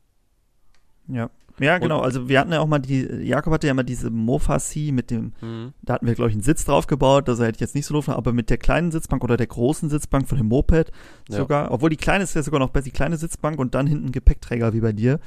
Ja. 1.08 1.28
Ja, 1.58 1.78
genau. 1.78 2.00
Also 2.00 2.28
wir 2.28 2.40
hatten 2.40 2.52
ja 2.52 2.60
auch 2.60 2.66
mal 2.66 2.78
die, 2.78 3.02
Jakob 3.02 3.52
hatte 3.52 3.66
ja 3.66 3.74
mal 3.74 3.82
diese 3.82 4.10
Mofa 4.10 4.58
C 4.58 4.90
mit 4.92 5.10
dem 5.10 5.32
Mhm. 5.40 5.72
Da 5.82 5.94
hatten 5.94 6.06
wir, 6.06 6.14
glaube 6.14 6.30
ich, 6.30 6.34
einen 6.34 6.42
Sitz 6.42 6.64
drauf 6.64 6.86
gebaut, 6.86 7.28
also 7.28 7.44
hätte 7.44 7.56
ich 7.56 7.60
jetzt 7.60 7.74
nicht 7.74 7.86
so 7.86 7.94
doof, 7.94 8.08
aber 8.08 8.32
mit 8.32 8.50
der 8.50 8.58
kleinen 8.58 8.90
Sitzbank 8.90 9.22
oder 9.22 9.36
der 9.36 9.46
großen 9.46 9.88
Sitzbank 9.90 10.28
von 10.28 10.38
dem 10.38 10.48
Moped 10.48 10.90
Ja. 11.28 11.36
sogar, 11.36 11.70
obwohl 11.70 11.90
die 11.90 11.96
kleine 11.96 12.24
ist 12.24 12.34
ja 12.34 12.42
sogar 12.42 12.58
noch 12.60 12.70
besser, 12.70 12.84
die 12.84 12.90
kleine 12.90 13.16
Sitzbank 13.16 13.58
und 13.58 13.74
dann 13.74 13.86
hinten 13.86 14.12
Gepäckträger 14.12 14.72
wie 14.72 14.80
bei 14.80 14.92
dir. 14.92 15.20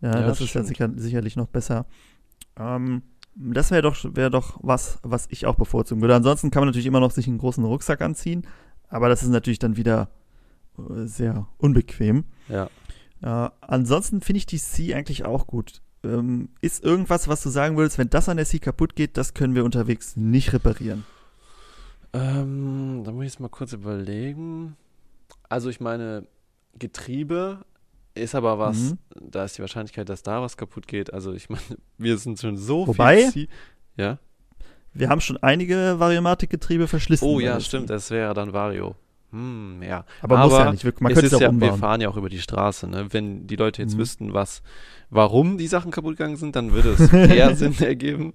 Ja, 0.00 0.08
Ja, 0.20 0.20
das 0.26 0.38
das 0.38 0.48
ist 0.48 0.54
ja 0.54 0.62
sicher, 0.62 0.90
sicherlich 0.96 1.36
noch 1.36 1.46
besser. 1.48 1.86
Ähm, 2.58 3.02
das 3.34 3.70
wäre 3.70 3.82
doch, 3.82 3.96
wäre 4.14 4.30
doch 4.30 4.58
was, 4.62 4.98
was 5.02 5.26
ich 5.30 5.46
auch 5.46 5.56
bevorzugen 5.56 6.00
würde. 6.00 6.14
Ansonsten 6.14 6.50
kann 6.50 6.60
man 6.62 6.68
natürlich 6.68 6.86
immer 6.86 7.00
noch 7.00 7.10
sich 7.10 7.26
einen 7.26 7.38
großen 7.38 7.64
Rucksack 7.64 8.00
anziehen, 8.00 8.46
aber 8.88 9.08
das 9.08 9.22
ist 9.22 9.28
natürlich 9.30 9.58
dann 9.58 9.76
wieder 9.76 10.08
äh, 10.78 11.04
sehr 11.06 11.46
unbequem. 11.58 12.24
Ja. 12.48 12.68
Äh, 13.22 13.48
ansonsten 13.60 14.20
finde 14.20 14.38
ich 14.38 14.46
die 14.46 14.58
C 14.58 14.94
eigentlich 14.94 15.24
auch 15.24 15.46
gut. 15.46 15.80
Ähm, 16.04 16.50
ist 16.60 16.84
irgendwas, 16.84 17.26
was 17.28 17.42
du 17.42 17.48
sagen 17.48 17.76
würdest, 17.76 17.98
wenn 17.98 18.10
das 18.10 18.28
an 18.28 18.36
der 18.36 18.46
C 18.46 18.58
kaputt 18.58 18.94
geht, 18.96 19.16
das 19.16 19.34
können 19.34 19.54
wir 19.54 19.64
unterwegs 19.64 20.16
nicht 20.16 20.52
reparieren? 20.52 21.04
Ähm, 22.12 23.02
da 23.04 23.12
muss 23.12 23.24
ich 23.24 23.32
jetzt 23.32 23.40
mal 23.40 23.48
kurz 23.48 23.72
überlegen. 23.72 24.76
Also 25.48 25.68
ich 25.70 25.80
meine, 25.80 26.26
Getriebe 26.78 27.64
ist 28.14 28.34
aber 28.34 28.58
was, 28.58 28.76
Mhm. 28.78 28.98
da 29.30 29.44
ist 29.44 29.58
die 29.58 29.62
Wahrscheinlichkeit, 29.62 30.08
dass 30.08 30.22
da 30.22 30.40
was 30.40 30.56
kaputt 30.56 30.86
geht. 30.86 31.12
Also 31.12 31.32
ich 31.32 31.48
meine, 31.50 31.62
wir 31.98 32.16
sind 32.18 32.38
schon 32.40 32.56
so 32.56 32.86
Wobei- 32.86 33.30
viel. 33.30 33.44
Zie- 33.44 33.48
Ja? 33.96 34.18
Wir 34.94 35.10
haben 35.10 35.20
schon 35.20 35.36
einige 35.42 35.96
Variomatic-Getriebe 35.98 36.88
verschlissen. 36.88 37.26
Oh 37.26 37.38
ja, 37.38 37.60
stimmt, 37.60 37.90
das 37.90 38.10
wäre 38.10 38.32
dann 38.32 38.54
Vario. 38.54 38.94
Hm, 39.32 39.82
ja. 39.82 40.04
Aber, 40.22 40.38
muss 40.38 40.52
aber 40.52 40.64
ja 40.66 40.70
nicht. 40.72 40.84
wir- 40.84 40.92
Man 41.00 41.12
es 41.12 41.16
könnte 41.16 41.26
es 41.28 41.34
auch 41.34 41.40
ja, 41.40 41.48
wir 41.48 41.52
umbauen. 41.54 41.78
fahren 41.80 42.00
ja 42.00 42.08
auch 42.08 42.16
über 42.16 42.28
die 42.28 42.40
Straße, 42.40 42.86
ne? 42.88 43.12
Wenn 43.12 43.46
die 43.46 43.56
Leute 43.56 43.82
jetzt 43.82 43.94
Mhm. 43.94 43.98
wüssten, 43.98 44.32
was, 44.34 44.62
warum 45.10 45.58
die 45.58 45.66
Sachen 45.66 45.90
kaputt 45.90 46.16
gegangen 46.16 46.36
sind, 46.36 46.54
dann 46.56 46.72
würde 46.72 46.90
es 46.92 47.12
eher 47.12 47.54
Sinn 47.56 47.74
ergeben. 47.80 48.34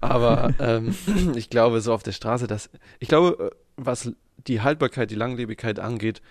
Aber 0.00 0.52
ähm, 0.58 0.94
ich 1.36 1.50
glaube, 1.50 1.80
so 1.80 1.92
auf 1.92 2.02
der 2.02 2.12
Straße, 2.12 2.46
das, 2.46 2.70
ich 3.00 3.08
glaube, 3.08 3.50
äh, 3.52 3.56
was 3.76 4.12
die 4.46 4.60
Haltbarkeit, 4.60 5.10
die 5.10 5.14
Langlebigkeit 5.16 5.78
angeht, 5.78 6.22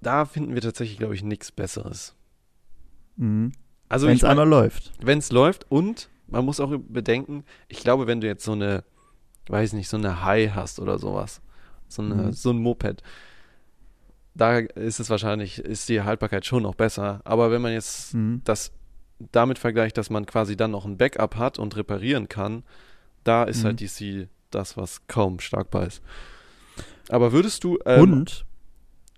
da 0.00 0.24
finden 0.24 0.54
wir 0.54 0.62
tatsächlich, 0.62 0.98
glaube 0.98 1.14
ich, 1.14 1.22
nichts 1.22 1.52
Besseres. 1.52 2.14
Mhm. 3.16 3.52
Also 3.88 4.06
Wenn 4.06 4.16
es 4.16 4.24
einmal 4.24 4.48
läuft. 4.48 4.92
wenn 5.02 5.18
es 5.18 5.32
läuft 5.32 5.66
und 5.70 6.08
man 6.28 6.44
muss 6.44 6.60
auch 6.60 6.72
bedenken, 6.88 7.44
ich 7.68 7.80
glaube, 7.80 8.06
wenn 8.06 8.20
du 8.20 8.26
jetzt 8.28 8.44
so 8.44 8.52
eine, 8.52 8.84
weiß 9.48 9.72
nicht, 9.72 9.88
so 9.88 9.96
eine 9.96 10.24
High 10.24 10.54
hast 10.54 10.78
oder 10.78 10.98
sowas, 10.98 11.40
so, 11.90 12.02
eine, 12.02 12.14
Mhm. 12.14 12.32
so 12.32 12.50
ein 12.50 12.58
Moped, 12.58 13.02
da 14.34 14.58
ist 14.58 15.00
es 15.00 15.10
wahrscheinlich, 15.10 15.58
ist 15.58 15.88
die 15.88 16.02
Haltbarkeit 16.02 16.46
schon 16.46 16.62
noch 16.62 16.74
besser. 16.74 17.20
Aber 17.24 17.50
wenn 17.50 17.60
man 17.62 17.72
jetzt 17.72 18.14
Mhm. 18.14 18.40
das 18.44 18.72
damit 19.32 19.58
vergleicht, 19.58 19.98
dass 19.98 20.08
man 20.08 20.24
quasi 20.24 20.56
dann 20.56 20.70
noch 20.70 20.86
ein 20.86 20.96
Backup 20.96 21.36
hat 21.36 21.58
und 21.58 21.76
reparieren 21.76 22.28
kann, 22.28 22.62
da 23.24 23.44
ist 23.44 23.60
Mhm. 23.62 23.64
halt 23.66 23.80
DC 23.80 24.28
das, 24.50 24.76
was 24.76 25.06
kaum 25.08 25.40
schlagbar 25.40 25.86
ist. 25.86 26.02
Aber 27.10 27.32
würdest 27.32 27.64
du 27.64 27.78
ähm, 27.84 28.02
Und 28.14 28.46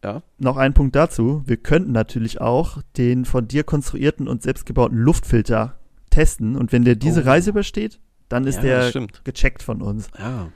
ja? 0.03 0.23
noch 0.39 0.57
ein 0.57 0.75
Punkt 0.75 0.97
dazu. 0.97 1.43
Wir 1.47 1.57
könnten 1.59 1.93
natürlich 1.93 2.41
auch 2.41 2.79
den 2.97 3.25
von 3.25 3.47
dir 3.49 3.65
konstruierten 3.65 4.27
und 4.29 4.43
selbstgebauten 4.43 4.99
Luftfilter 4.99 5.79
testen. 6.11 6.57
Und 6.57 6.73
wenn 6.73 6.85
der 6.85 6.97
diese 6.97 7.21
Oh. 7.23 7.25
Reise 7.25 7.51
übersteht, 7.51 8.01
dann 8.29 8.47
ist 8.47 8.57
ja, 8.63 8.91
der 8.91 9.07
gecheckt 9.25 9.63
von 9.63 9.83
uns. 9.83 10.09
Ja. 10.19 10.49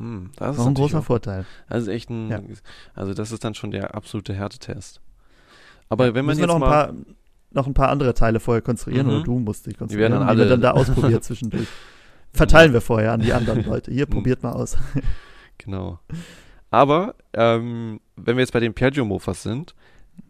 Hm, 0.00 0.30
das 0.36 0.52
ist 0.52 0.58
Noch 0.58 0.66
ein 0.66 0.74
großer 0.74 0.98
auch- 1.00 1.04
Vorteil. 1.04 1.44
Das 1.68 1.82
ist 1.82 1.88
echt 1.88 2.10
ein, 2.10 2.28
Ja. 2.30 2.40
also 2.94 3.14
das 3.14 3.30
ist 3.32 3.44
dann 3.44 3.54
schon 3.54 3.70
der 3.70 3.94
absolute 3.94 4.34
Härtetest. 4.34 5.00
Aber 5.88 6.14
wenn 6.14 6.24
man 6.24 6.36
jetzt 6.38 6.46
noch 6.46 6.54
ein, 6.54 6.60
mal, 6.60 6.68
paar, 6.86 6.94
noch 7.52 7.66
ein 7.66 7.74
paar 7.74 7.88
andere 7.90 8.14
Teile 8.14 8.40
vorher 8.40 8.62
konstruieren 8.62 9.06
Mhm. 9.06 9.12
oder 9.14 9.22
du 9.24 9.38
musst 9.38 9.66
die 9.66 9.70
Die 9.70 9.76
konstruieren, 9.76 10.12
werden 10.12 10.26
dann 10.26 10.36
die 10.36 10.42
alle- 10.42 10.50
dann 10.50 10.60
da 10.60 10.70
ausprobiert 10.72 11.22
zwischendurch. 11.24 11.66
Verteilen 12.32 12.72
wir 12.72 12.80
vorher 12.80 13.12
an 13.12 13.20
die 13.20 13.32
anderen 13.32 13.64
Leute. 13.64 13.90
Hier, 13.92 14.06
probiert 14.06 14.42
mal 14.42 14.52
aus. 14.52 14.76
genau. 15.58 15.98
Aber 16.70 17.14
ähm, 17.32 18.00
wenn 18.16 18.36
wir 18.36 18.42
jetzt 18.42 18.52
bei 18.52 18.60
den 18.60 18.72
Piaggio 18.74 19.04
Mofas 19.04 19.42
sind, 19.42 19.74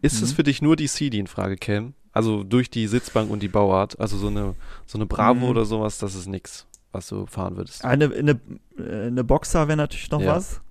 ist 0.01 0.21
es 0.21 0.31
Mhm. 0.31 0.35
für 0.35 0.43
dich 0.43 0.61
nur 0.61 0.75
die 0.75 0.87
C, 0.87 1.09
die 1.09 1.19
in 1.19 1.27
Frage 1.27 1.55
käme? 1.57 1.93
Also 2.13 2.43
durch 2.43 2.69
die 2.69 2.87
Sitzbank 2.87 3.29
und 3.29 3.41
die 3.43 3.47
Bauart, 3.47 3.99
also 3.99 4.17
so 4.17 4.27
eine 4.27 4.55
so 4.85 4.97
eine 4.97 5.05
Bravo 5.05 5.45
Mhm. 5.45 5.51
oder 5.51 5.65
sowas, 5.65 5.97
das 5.99 6.15
ist 6.15 6.27
nix, 6.27 6.65
was 6.91 7.07
du 7.07 7.25
fahren 7.25 7.55
würdest. 7.57 7.83
Eine, 7.85 8.11
eine, 8.13 8.39
eine 8.77 9.23
Boxer 9.23 9.67
wäre 9.67 9.77
natürlich 9.77 10.09
noch 10.11 10.21
Ja. 10.21 10.35
was. 10.35 10.61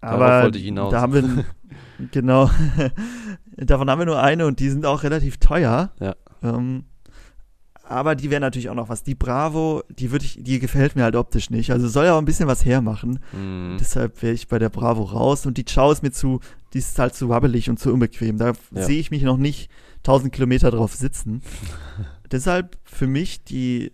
Aber 0.00 0.42
wollte 0.44 0.58
ich 0.58 0.64
hinaus. 0.64 0.92
da 0.92 1.00
haben 1.00 1.12
wir, 1.12 1.44
genau, 2.12 2.50
davon 3.56 3.90
haben 3.90 3.98
wir 3.98 4.06
nur 4.06 4.22
eine 4.22 4.46
und 4.46 4.60
die 4.60 4.70
sind 4.70 4.86
auch 4.86 5.02
relativ 5.02 5.38
teuer. 5.38 5.90
Ja. 6.00 6.14
Ähm, 6.42 6.84
aber 7.84 8.14
die 8.14 8.30
wäre 8.30 8.40
natürlich 8.40 8.68
auch 8.68 8.74
noch 8.74 8.90
was. 8.90 9.02
Die 9.02 9.14
Bravo, 9.14 9.82
die 9.88 10.10
würde 10.12 10.24
ich, 10.26 10.38
die 10.42 10.58
gefällt 10.58 10.94
mir 10.94 11.04
halt 11.04 11.16
optisch 11.16 11.48
nicht. 11.50 11.72
Also 11.72 11.88
soll 11.88 12.04
ja 12.04 12.14
auch 12.14 12.18
ein 12.18 12.26
bisschen 12.26 12.46
was 12.46 12.64
hermachen. 12.64 13.18
Hm. 13.32 13.76
Deshalb 13.80 14.20
wäre 14.22 14.34
ich 14.34 14.46
bei 14.46 14.58
der 14.58 14.68
Bravo 14.68 15.04
raus. 15.04 15.46
Und 15.46 15.56
die 15.56 15.64
Chow 15.64 15.90
ist 15.90 16.02
mir 16.02 16.10
zu, 16.12 16.40
die 16.74 16.78
ist 16.78 16.98
halt 16.98 17.14
zu 17.14 17.30
wabbelig 17.30 17.70
und 17.70 17.80
zu 17.80 17.90
unbequem. 17.92 18.36
Da 18.36 18.52
Ja. 18.74 18.82
sehe 18.82 19.00
ich 19.00 19.10
mich 19.10 19.22
noch 19.22 19.38
nicht 19.38 19.70
1000 20.04 20.32
Kilometer 20.34 20.70
drauf 20.70 20.94
sitzen. 20.94 21.40
Deshalb 22.30 22.76
für 22.84 23.06
mich 23.06 23.42
die 23.44 23.92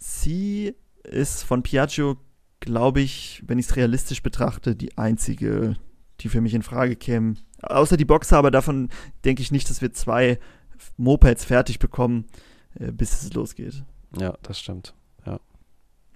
C 0.00 0.74
ist 1.10 1.42
von 1.42 1.62
Piaggio, 1.62 2.16
glaube 2.60 3.00
ich, 3.00 3.42
wenn 3.46 3.58
ich 3.58 3.66
es 3.66 3.76
realistisch 3.76 4.22
betrachte, 4.22 4.74
die 4.76 4.96
einzige, 4.98 5.76
die 6.20 6.28
für 6.28 6.40
mich 6.40 6.54
in 6.54 6.62
Frage 6.62 6.96
käme. 6.96 7.34
Außer 7.62 7.96
die 7.96 8.04
Boxer, 8.04 8.38
aber 8.38 8.50
davon 8.50 8.90
denke 9.24 9.42
ich 9.42 9.50
nicht, 9.50 9.68
dass 9.70 9.80
wir 9.82 9.92
zwei 9.92 10.38
Mopeds 10.96 11.44
fertig 11.44 11.78
bekommen, 11.78 12.26
äh, 12.78 12.92
bis 12.92 13.22
es 13.22 13.32
losgeht. 13.32 13.82
Ja, 14.18 14.34
das 14.42 14.58
stimmt. 14.60 14.94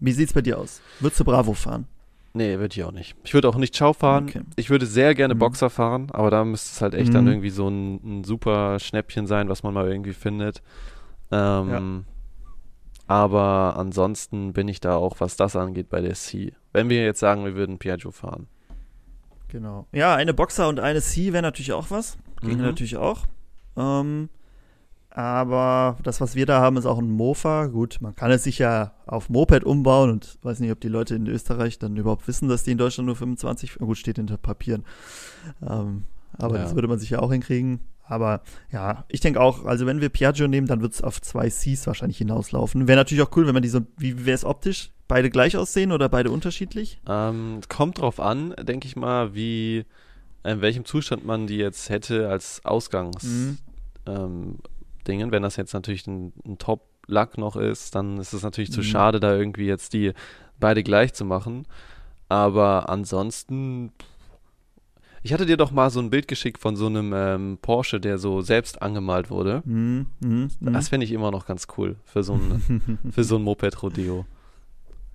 Wie 0.03 0.13
sieht's 0.13 0.33
bei 0.33 0.41
dir 0.41 0.57
aus? 0.59 0.81
Würdest 1.01 1.21
du 1.21 1.25
Bravo 1.25 1.53
fahren? 1.53 1.87
Nee, 2.33 2.59
würde 2.59 2.73
ich 2.75 2.83
auch 2.85 2.91
nicht. 2.93 3.17
Ich 3.23 3.35
würde 3.35 3.51
auch 3.51 3.57
nicht 3.57 3.77
Schau 3.77 3.93
fahren. 3.93 4.29
Okay. 4.31 4.41
Ich 4.57 4.71
würde 4.71 4.87
sehr 4.87 5.15
gerne 5.15 5.35
Mhm. 5.35 5.41
Boxer 5.41 5.69
fahren, 5.69 6.09
aber 6.11 6.31
da 6.31 6.43
müsste 6.43 6.71
es 6.73 6.81
halt 6.81 6.95
echt 6.95 7.13
dann 7.13 7.25
Mhm. 7.25 7.31
irgendwie 7.33 7.51
so 7.51 7.69
ein, 7.69 8.21
ein 8.21 8.25
super 8.25 8.79
Schnäppchen 8.79 9.27
sein, 9.27 9.51
was 9.51 9.63
man 9.63 9.75
mal 9.75 9.91
irgendwie 9.91 10.15
findet. 10.15 10.63
Ähm, 11.31 12.07
Aber 13.11 13.75
ansonsten 13.77 14.53
bin 14.53 14.69
ich 14.69 14.79
da 14.81 14.95
auch, 14.95 15.19
was 15.19 15.37
das 15.37 15.57
angeht, 15.57 15.89
bei 15.89 16.01
der 16.01 16.15
C. 16.15 16.53
Wenn 16.73 16.89
wir 16.89 17.03
jetzt 17.05 17.19
sagen, 17.19 17.45
wir 17.45 17.57
würden 17.57 17.79
Piaggio 17.79 18.13
fahren. 18.13 18.47
Genau. 19.49 19.89
Ja, 19.91 20.15
eine 20.15 20.33
Boxer 20.33 20.69
und 20.69 20.79
eine 20.79 21.01
C 21.01 21.33
wäre 21.33 21.43
natürlich 21.43 21.73
auch 21.73 21.91
was. 21.91 22.19
Ginge 22.41 22.55
Mhm. 22.59 22.63
natürlich 22.63 22.97
auch. 22.99 23.27
Ähm, 23.77 24.29
aber 25.11 25.97
das, 26.05 26.21
was 26.21 26.37
wir 26.37 26.47
da 26.47 26.61
haben, 26.61 26.77
ist 26.77 26.87
auch 26.87 26.99
ein 26.99 27.11
Mofa. 27.11 27.67
Gut, 27.67 27.99
man 28.01 28.15
kann 28.15 28.31
es 28.31 28.45
sich 28.45 28.61
ja 28.61 28.93
auf 29.07 29.29
Moped 29.29 29.65
umbauen 29.65 30.11
und 30.11 30.39
weiß 30.43 30.61
nicht, 30.61 30.71
ob 30.71 30.81
die 30.81 30.87
Leute 30.89 31.17
in 31.17 31.27
Österreich 31.27 31.81
dann 31.81 31.97
überhaupt 31.97 32.29
wissen, 32.29 32.49
dass 32.49 32.63
die 32.63 32.71
in 32.71 32.79
Deutschland 32.79 33.07
nur 33.07 33.17
25, 33.17 33.79
gut, 33.79 33.99
steht 33.99 34.19
hinter 34.19 34.37
Papieren. 34.37 34.85
Ähm, 35.69 36.05
aber 36.39 36.59
Ja. 36.59 36.63
das 36.63 36.77
würde 36.77 36.87
man 36.87 37.01
sich 37.01 37.11
ja 37.11 37.19
auch 37.19 37.33
hinkriegen. 37.33 37.81
Aber 38.11 38.43
ja, 38.73 39.05
ich 39.09 39.21
denke 39.21 39.41
auch, 39.41 39.65
also 39.65 39.87
wenn 39.87 40.01
wir 40.01 40.09
Piaggio 40.09 40.49
nehmen, 40.49 40.67
dann 40.67 40.83
wird 40.83 40.95
es 40.95 41.01
auf 41.01 41.23
zwei 41.23 41.49
Cs 41.49 41.87
wahrscheinlich 41.87 42.19
hinauslaufen. 42.19 42.89
Wäre 42.89 42.99
natürlich 42.99 43.23
auch 43.23 43.35
cool, 43.37 43.47
wenn 43.47 43.55
man 43.55 43.63
die 43.63 43.69
so, 43.69 43.83
wie 43.97 44.27
wäre 44.27 44.35
es 44.35 44.45
optisch? 44.45 44.91
Beide 45.07 45.31
gleich 45.31 45.57
aussehen 45.57 45.93
oder 45.93 46.09
beide 46.09 46.33
unterschiedlich? 46.33 47.01
Ähm, 47.09 47.61
kommt 47.69 48.01
drauf 48.01 48.19
an, 48.19 48.55
denke 48.61 48.89
ich 48.89 48.97
mal, 48.97 49.35
wie, 49.37 49.85
in 50.43 50.61
welchem 50.61 50.85
Zustand 50.85 51.25
man 51.25 51.47
die 51.47 51.59
jetzt 51.59 51.89
hätte 51.89 52.29
als 52.29 52.65
Ausgangs. 52.65 53.23
Mhm. 53.23 53.59
ähm. 54.07 54.59
Wenn 55.07 55.43
das 55.43 55.57
jetzt 55.57 55.73
natürlich 55.73 56.07
ein, 56.07 56.33
ein 56.47 56.59
Top-Lack 56.59 57.37
noch 57.37 57.57
ist, 57.57 57.97
dann 57.97 58.19
ist 58.19 58.33
es 58.33 58.45
natürlich 58.45 58.71
zu 58.71 58.79
Mhm. 58.81 58.85
schade, 58.85 59.19
da 59.19 59.35
irgendwie 59.35 59.67
jetzt 59.67 59.93
die 59.93 60.13
beide 60.61 60.85
gleich 60.85 61.15
zu 61.15 61.25
machen. 61.25 61.67
Aber 62.29 62.89
ansonsten, 62.89 63.91
ich 65.23 65.33
hatte 65.33 65.47
dir 65.47 65.57
doch 65.57 65.71
mal 65.71 65.91
so 65.91 66.01
ein 66.01 66.11
Bild 66.11 66.29
geschickt 66.29 66.59
von 66.59 66.77
so 66.77 66.87
einem 66.87 67.13
ähm, 67.15 67.59
Porsche, 67.61 68.01
der 68.01 68.19
so 68.19 68.41
selbst 68.41 68.81
angemalt 68.83 69.31
wurde. 69.31 69.63
Mhm, 69.65 70.07
mhm, 70.21 70.51
mhm. 70.61 70.73
Das 70.73 70.89
fände 70.89 71.05
ich 71.05 71.13
immer 71.13 71.31
noch 71.31 71.47
ganz 71.47 71.67
cool 71.77 71.97
für 72.05 72.23
so 72.23 72.35
ein, 72.35 72.99
für 73.11 73.25
so 73.25 73.37
ein 73.37 73.43
Moped-Rodeo. 73.43 74.25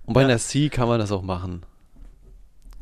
Und 0.05 0.13
bei 0.13 0.21
Ja. 0.21 0.27
einer 0.27 0.37
C 0.37 0.69
kann 0.69 0.87
man 0.87 0.99
das 0.99 1.11
auch 1.11 1.23
machen. 1.23 1.61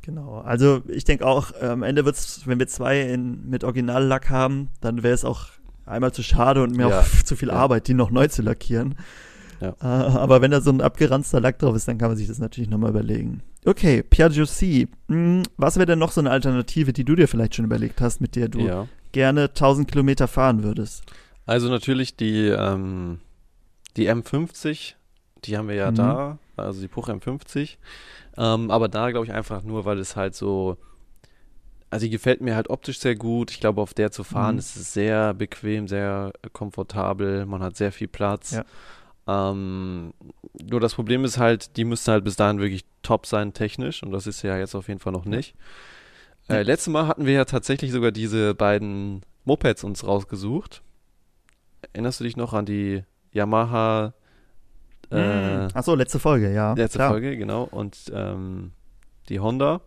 Genau, 0.01 0.39
also 0.41 0.81
ich 0.89 1.05
denke 1.05 1.25
auch, 1.25 1.51
äh, 1.61 1.67
am 1.67 1.81
Ende 1.83 2.03
wird 2.03 2.17
es, 2.17 2.45
wenn 2.45 2.59
wir 2.59 2.67
zwei 2.67 2.99
in, 3.01 3.49
mit 3.49 3.63
Originallack 3.63 4.29
haben, 4.29 4.67
dann 4.81 5.01
wäre 5.01 5.13
es 5.13 5.23
auch 5.23 5.45
einmal 5.85 6.11
zu 6.11 6.23
schade 6.23 6.61
und 6.61 6.75
mir 6.75 6.89
Ja, 6.89 6.99
auch 6.99 7.05
zu 7.23 7.37
viel 7.37 7.47
ja. 7.47 7.53
Arbeit, 7.55 7.87
die 7.87 7.93
noch 7.93 8.11
neu 8.11 8.27
zu 8.27 8.41
lackieren. 8.41 8.95
Äh, 9.61 9.73
aber 9.81 10.41
wenn 10.41 10.51
da 10.51 10.59
so 10.59 10.71
ein 10.71 10.81
abgeranzter 10.81 11.39
Lack 11.39 11.59
drauf 11.59 11.73
ist, 11.77 11.87
dann 11.87 11.97
kann 11.97 12.09
man 12.09 12.17
sich 12.17 12.27
das 12.27 12.37
natürlich 12.39 12.69
nochmal 12.69 12.89
überlegen. 12.89 13.43
Okay, 13.65 14.03
Piaggio 14.03 14.45
C. 14.45 14.87
Hm, 15.07 15.43
was 15.57 15.77
wäre 15.77 15.85
denn 15.85 15.99
noch 15.99 16.11
so 16.11 16.21
eine 16.21 16.31
Alternative, 16.31 16.91
die 16.93 17.05
du 17.05 17.15
dir 17.15 17.27
vielleicht 17.27 17.55
schon 17.55 17.65
überlegt 17.65 18.01
hast, 18.01 18.19
mit 18.21 18.35
der 18.35 18.49
du 18.49 18.67
Ja. 18.67 18.87
gerne 19.11 19.53
1000 19.53 19.89
Kilometer 19.89 20.27
fahren 20.27 20.63
würdest? 20.63 21.03
Also 21.45 21.69
natürlich 21.69 22.15
die, 22.15 22.47
ähm, 22.47 23.19
die 23.97 24.09
M50, 24.09 24.95
die 25.45 25.57
haben 25.57 25.67
wir 25.67 25.75
ja 25.75 25.91
Mhm. 25.91 25.95
da, 25.95 26.37
also 26.57 26.81
die 26.81 26.87
Puch 26.87 27.09
M50. 27.09 27.77
Ähm, 28.37 28.71
aber 28.71 28.87
da 28.87 29.11
glaube 29.11 29.25
ich 29.25 29.33
einfach 29.33 29.63
nur, 29.63 29.85
weil 29.85 29.99
es 29.99 30.15
halt 30.15 30.35
so, 30.35 30.77
also 31.89 32.05
die 32.05 32.09
gefällt 32.09 32.41
mir 32.41 32.55
halt 32.55 32.69
optisch 32.69 32.99
sehr 32.99 33.15
gut. 33.15 33.51
Ich 33.51 33.59
glaube, 33.59 33.81
auf 33.81 33.93
der 33.93 34.11
zu 34.11 34.23
fahren 34.23 34.55
Mhm. 34.55 34.59
ist 34.59 34.75
es 34.75 34.93
sehr 34.93 35.33
bequem, 35.33 35.87
sehr 35.87 36.33
komfortabel. 36.53 37.45
Man 37.45 37.61
hat 37.61 37.75
sehr 37.77 37.91
viel 37.91 38.07
Platz. 38.07 38.51
Ja. 38.51 38.65
Ähm, 39.27 40.13
nur 40.61 40.79
das 40.79 40.95
Problem 40.95 41.23
ist 41.23 41.37
halt, 41.37 41.77
die 41.77 41.85
müsste 41.85 42.11
halt 42.11 42.23
bis 42.25 42.35
dahin 42.35 42.59
wirklich 42.59 42.83
top 43.03 43.25
sein 43.25 43.53
technisch 43.53 44.03
und 44.03 44.11
das 44.11 44.27
ist 44.27 44.41
ja 44.41 44.57
jetzt 44.57 44.75
auf 44.75 44.87
jeden 44.89 44.99
Fall 44.99 45.13
noch 45.13 45.25
nicht. 45.25 45.55
Ja. 46.49 46.55
Äh, 46.55 46.63
letztes 46.63 46.91
Mal 46.91 47.07
hatten 47.07 47.25
wir 47.25 47.33
ja 47.33 47.45
tatsächlich 47.45 47.91
sogar 47.91 48.11
diese 48.11 48.53
beiden 48.53 49.21
Mopeds 49.45 49.83
uns 49.85 50.05
rausgesucht. 50.05 50.81
Erinnerst 51.93 52.19
du 52.19 52.25
dich 52.25 52.35
noch 52.37 52.53
an 52.53 52.65
die 52.65 53.03
Yamaha 53.31 54.13
äh, 55.09 55.67
Achso, 55.73 55.95
letzte 55.95 56.19
Folge, 56.19 56.51
ja. 56.53 56.73
letzte 56.73 56.97
klar. 56.97 57.11
Folge, 57.11 57.37
genau, 57.37 57.63
und 57.63 58.11
ähm, 58.13 58.71
die 59.29 59.39
Honda. 59.39 59.81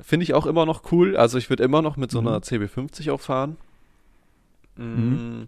Finde 0.00 0.24
ich 0.24 0.34
auch 0.34 0.46
immer 0.46 0.66
noch 0.66 0.90
cool. 0.90 1.16
Also 1.16 1.38
ich 1.38 1.48
würde 1.48 1.62
immer 1.64 1.80
noch 1.82 1.96
mit 1.96 2.10
so 2.10 2.20
Mhm. 2.20 2.28
einer 2.28 2.38
CB50 2.40 3.12
auch 3.12 3.20
fahren. 3.20 3.56
Mhm. 4.76 5.46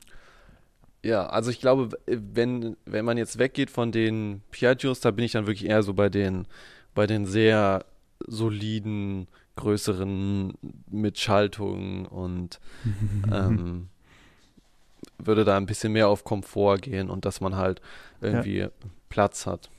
Ja, 1.05 1.27
also 1.27 1.51
ich 1.51 1.61
glaube, 1.61 1.91
wenn, 2.07 2.77
wenn 2.87 3.05
man 3.05 3.19
jetzt 3.19 3.39
weggeht 3.39 3.71
von 3.71 3.93
den 3.93 4.41
Piaggios, 4.51 5.01
da 5.01 5.11
bin 5.11 5.25
ich 5.25 5.33
dann 5.33 5.47
wirklich 5.47 5.69
eher 5.69 5.83
so 5.83 5.93
bei 5.95 6.09
den, 6.09 6.47
bei 6.95 7.07
den 7.07 7.27
sehr 7.27 7.85
soliden, 8.27 9.29
größeren 9.57 10.55
mit 10.91 11.19
Schaltung 11.19 12.07
und 12.07 12.59
ähm, 13.31 13.89
würde 15.19 15.45
da 15.45 15.57
ein 15.57 15.67
bisschen 15.67 15.93
mehr 15.93 16.09
auf 16.09 16.25
Komfort 16.25 16.79
gehen 16.79 17.11
und 17.11 17.25
dass 17.25 17.41
man 17.41 17.55
halt 17.57 17.81
irgendwie 18.21 18.67
Platz 19.11 19.47
hat. 19.47 19.71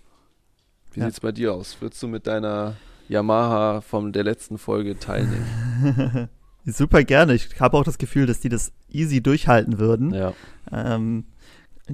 Wie 0.94 1.00
Ja. 1.02 1.08
sieht's 1.08 1.20
bei 1.20 1.32
dir 1.32 1.54
aus? 1.54 1.76
Würdest 1.82 2.02
du 2.04 2.08
mit 2.08 2.28
deiner 2.28 2.76
Yamaha 3.10 3.82
von 3.82 4.14
der 4.14 4.24
letzten 4.24 4.58
Folge 4.58 4.98
teilnehmen? 4.98 6.30
Super 6.66 7.04
gerne. 7.04 7.34
Ich 7.36 7.60
habe 7.60 7.78
auch 7.78 7.84
das 7.84 7.98
Gefühl, 7.98 8.26
dass 8.28 8.40
die 8.40 8.50
das 8.50 8.72
easy 8.90 9.22
durchhalten 9.22 9.78
würden. 9.80 10.14
ja. 10.14 10.34
Ähm, 10.72 11.26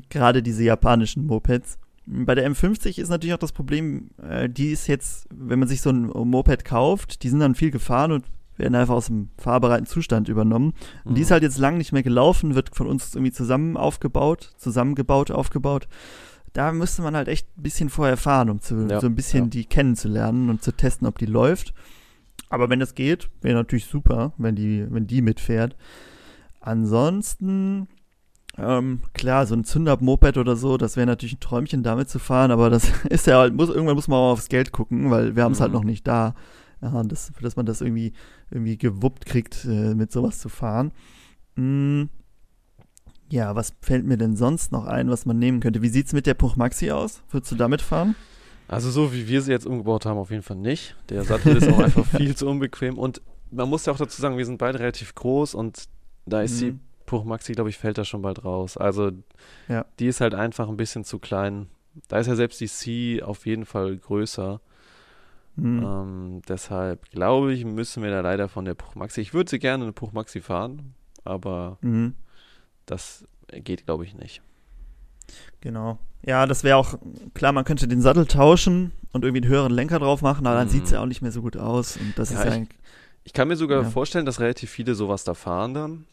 Gerade 0.09 0.41
diese 0.41 0.63
japanischen 0.63 1.25
Mopeds. 1.25 1.77
Bei 2.05 2.33
der 2.33 2.49
M50 2.49 2.97
ist 2.99 3.09
natürlich 3.09 3.33
auch 3.33 3.37
das 3.39 3.51
Problem, 3.51 4.09
äh, 4.21 4.47
die 4.49 4.71
ist 4.71 4.87
jetzt, 4.87 5.27
wenn 5.33 5.59
man 5.59 5.67
sich 5.67 5.81
so 5.81 5.89
ein 5.89 6.03
Moped 6.07 6.63
kauft, 6.65 7.23
die 7.23 7.29
sind 7.29 7.39
dann 7.41 7.55
viel 7.55 7.71
gefahren 7.71 8.11
und 8.11 8.25
werden 8.57 8.75
einfach 8.75 8.95
aus 8.95 9.07
dem 9.07 9.29
fahrbereiten 9.37 9.85
Zustand 9.85 10.29
übernommen. 10.29 10.73
Und 11.03 11.15
die 11.17 11.21
ist 11.21 11.29
Mhm. 11.29 11.33
halt 11.33 11.43
jetzt 11.43 11.57
lang 11.57 11.77
nicht 11.77 11.91
mehr 11.93 12.03
gelaufen, 12.03 12.55
wird 12.55 12.75
von 12.75 12.87
uns 12.87 13.15
irgendwie 13.15 13.31
zusammen 13.31 13.75
aufgebaut, 13.77 14.53
zusammengebaut, 14.57 15.31
aufgebaut. 15.31 15.87
Da 16.53 16.71
müsste 16.71 17.01
man 17.01 17.15
halt 17.15 17.27
echt 17.27 17.47
ein 17.57 17.63
bisschen 17.63 17.89
vorher 17.89 18.17
fahren, 18.17 18.49
um 18.49 18.59
zu, 18.61 18.87
Ja, 18.89 18.99
so 18.99 19.07
ein 19.07 19.15
bisschen 19.15 19.45
ja. 19.45 19.49
die 19.49 19.65
kennenzulernen 19.65 20.49
und 20.49 20.63
zu 20.63 20.71
testen, 20.73 21.07
ob 21.07 21.17
die 21.17 21.25
läuft. 21.25 21.73
Aber 22.49 22.69
wenn 22.69 22.79
das 22.81 22.95
geht, 22.95 23.29
wäre 23.41 23.55
natürlich 23.55 23.85
super, 23.85 24.33
wenn 24.37 24.55
die, 24.55 24.85
wenn 24.89 25.07
die 25.07 25.21
mitfährt. 25.21 25.75
Ansonsten, 26.59 27.87
ähm, 28.57 28.99
klar, 29.13 29.45
so 29.45 29.55
ein 29.55 29.63
Zünder-Moped 29.63 30.37
oder 30.37 30.55
so, 30.55 30.77
das 30.77 30.97
wäre 30.97 31.07
natürlich 31.07 31.35
ein 31.35 31.39
Träumchen, 31.39 31.83
damit 31.83 32.09
zu 32.09 32.19
fahren, 32.19 32.51
aber 32.51 32.69
das 32.69 32.89
ist 33.09 33.27
ja 33.27 33.39
halt, 33.39 33.53
muss, 33.55 33.69
irgendwann 33.69 33.95
muss 33.95 34.07
man 34.07 34.17
auch 34.19 34.31
aufs 34.33 34.49
Geld 34.49 34.71
gucken, 34.71 35.09
weil 35.11 35.35
wir 35.35 35.43
haben 35.43 35.53
es 35.53 35.61
halt 35.61 35.71
Mhm. 35.71 35.77
noch 35.77 35.83
nicht 35.83 36.07
da, 36.07 36.35
ja, 36.81 37.03
das, 37.03 37.31
dass 37.41 37.55
man 37.55 37.65
das 37.65 37.81
irgendwie, 37.81 38.13
irgendwie 38.49 38.77
gewuppt 38.77 39.25
kriegt, 39.25 39.65
äh, 39.65 39.93
mit 39.95 40.11
sowas 40.11 40.39
zu 40.39 40.49
fahren. 40.49 40.91
Mm, 41.55 42.03
ja, 43.29 43.55
was 43.55 43.73
fällt 43.81 44.05
mir 44.05 44.17
denn 44.17 44.35
sonst 44.35 44.71
noch 44.71 44.85
ein, 44.85 45.09
was 45.09 45.25
man 45.25 45.39
nehmen 45.39 45.59
könnte? 45.61 45.81
Wie 45.81 45.87
sieht's 45.89 46.11
mit 46.11 46.25
der 46.25 46.33
Puch 46.33 46.55
Maxi 46.57 46.91
aus? 46.91 47.21
Würdest 47.29 47.51
du 47.51 47.55
damit 47.55 47.81
fahren? 47.81 48.15
Also 48.67 48.89
so 48.89 49.13
wie 49.13 49.27
wir 49.27 49.41
sie 49.41 49.51
jetzt 49.51 49.65
umgebaut 49.65 50.05
haben, 50.05 50.17
auf 50.17 50.31
jeden 50.31 50.43
Fall 50.43 50.57
nicht. 50.57 50.95
Der 51.09 51.23
Sattel 51.23 51.55
ist 51.57 51.69
auch 51.69 51.79
einfach 51.79 52.05
viel 52.17 52.35
zu 52.35 52.47
unbequem 52.47 52.97
und 52.97 53.21
man 53.51 53.69
muss 53.69 53.85
ja 53.85 53.93
auch 53.93 53.97
dazu 53.97 54.21
sagen, 54.21 54.37
wir 54.37 54.45
sind 54.45 54.57
beide 54.57 54.79
relativ 54.79 55.13
groß 55.15 55.55
und 55.55 55.85
da 56.25 56.41
ist 56.41 56.61
die 56.61 56.77
Puch 57.11 57.25
Maxi, 57.25 57.51
glaube 57.51 57.69
ich, 57.69 57.77
fällt 57.77 57.97
da 57.97 58.05
schon 58.05 58.21
bald 58.21 58.45
raus. 58.45 58.77
Also 58.77 59.11
Ja. 59.67 59.85
die 59.99 60.07
ist 60.07 60.21
halt 60.21 60.33
einfach 60.33 60.69
ein 60.69 60.77
bisschen 60.77 61.03
zu 61.03 61.19
klein. 61.19 61.67
Da 62.07 62.17
ist 62.19 62.27
ja 62.27 62.35
selbst 62.35 62.61
die 62.61 62.67
C 62.69 63.21
auf 63.21 63.45
jeden 63.45 63.65
Fall 63.65 63.97
größer. 63.97 64.61
Mhm. 65.57 65.83
Ähm, 65.83 66.41
deshalb 66.47 67.09
glaube 67.11 67.51
ich, 67.53 67.65
müssen 67.65 68.01
wir 68.01 68.11
da 68.11 68.21
leider 68.21 68.47
von 68.47 68.63
der 68.63 68.75
Puch 68.75 68.95
Maxi. 68.95 69.19
Ich 69.19 69.33
würde 69.33 69.49
sie 69.49 69.59
gerne 69.59 69.83
eine 69.83 69.91
Puch 69.91 70.13
Maxi 70.13 70.39
fahren, 70.39 70.93
aber 71.25 71.77
Mhm. 71.81 72.15
das 72.85 73.25
geht, 73.49 73.85
glaube 73.85 74.05
ich, 74.05 74.15
nicht. 74.15 74.41
Genau. 75.59 75.99
Ja, 76.25 76.45
das 76.45 76.63
wäre 76.63 76.77
auch, 76.77 76.97
klar, 77.33 77.51
man 77.51 77.65
könnte 77.65 77.87
den 77.89 78.01
Sattel 78.01 78.25
tauschen 78.25 78.91
und 79.11 79.25
irgendwie 79.25 79.43
einen 79.43 79.51
höheren 79.51 79.71
Lenker 79.73 79.99
drauf 79.99 80.21
machen, 80.21 80.47
aber 80.47 80.55
dann 80.55 80.67
Mhm. 80.67 80.71
sieht's 80.71 80.91
ja 80.91 81.01
auch 81.01 81.05
nicht 81.07 81.21
mehr 81.21 81.31
so 81.33 81.41
gut 81.41 81.57
aus. 81.57 81.97
Und 81.97 82.17
das 82.17 82.31
Ja, 82.31 82.43
ist 82.43 82.45
ja 82.55 82.61
ich-. 82.61 82.69
Ich 83.23 83.33
kann 83.33 83.47
mir 83.49 83.55
sogar 83.57 83.83
Ja. 83.83 83.89
vorstellen, 83.89 84.25
dass 84.25 84.39
relativ 84.39 84.69
viele 84.71 84.95
sowas 84.95 85.23
da 85.25 85.33
fahren 85.33 85.73
dann. 85.73 86.05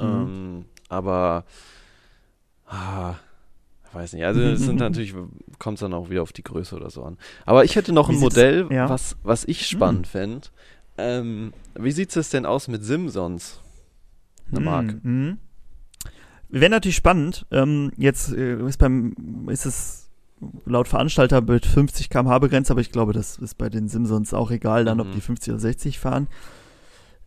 Mhm. 0.00 0.26
Ähm, 0.28 0.64
aber 0.88 1.44
ah, 2.66 3.14
weiß 3.92 4.12
nicht. 4.14 4.24
Also 4.24 4.40
es 4.40 4.60
sind 4.60 4.76
natürlich, 4.80 5.14
kommt 5.58 5.76
es 5.76 5.80
dann 5.80 5.94
auch 5.94 6.10
wieder 6.10 6.22
auf 6.22 6.32
die 6.32 6.42
Größe 6.42 6.74
oder 6.76 6.90
so 6.90 7.02
an. 7.04 7.18
Aber 7.46 7.64
ich 7.64 7.76
hätte 7.76 7.92
noch 7.92 8.08
Wie 8.08 8.14
ein 8.14 8.20
Modell, 8.20 8.66
ja. 8.70 8.88
was, 8.88 9.16
was 9.22 9.44
ich 9.44 9.66
spannend 9.66 10.06
fände. 10.06 10.48
Ähm, 10.98 11.52
wie 11.74 11.92
sieht 11.92 12.14
es 12.16 12.30
denn 12.30 12.44
aus 12.46 12.68
mit 12.68 12.84
Simsons? 12.84 13.60
Eine 14.50 14.60
Mark. 14.60 15.04
Mhm. 15.04 15.22
Mhm. 15.28 15.38
Wäre 16.48 16.70
natürlich 16.70 16.96
spannend. 16.96 17.46
Ähm, 17.52 17.92
jetzt 17.96 18.32
äh, 18.32 18.56
ist 18.66 18.78
beim, 18.78 19.48
ist 19.48 19.66
es 19.66 20.10
laut 20.66 20.88
Veranstalter 20.88 21.42
mit 21.42 21.64
50 21.64 22.10
km/h 22.10 22.38
begrenzt, 22.40 22.70
aber 22.70 22.80
ich 22.80 22.90
glaube, 22.90 23.12
das 23.12 23.38
ist 23.38 23.56
bei 23.56 23.68
den 23.68 23.88
Simpsons 23.88 24.34
auch 24.34 24.50
egal, 24.50 24.84
dann 24.84 25.00
ob 25.00 25.08
Mhm. 25.08 25.12
die 25.12 25.20
50 25.20 25.52
oder 25.52 25.60
60 25.60 25.98
fahren. 26.00 26.28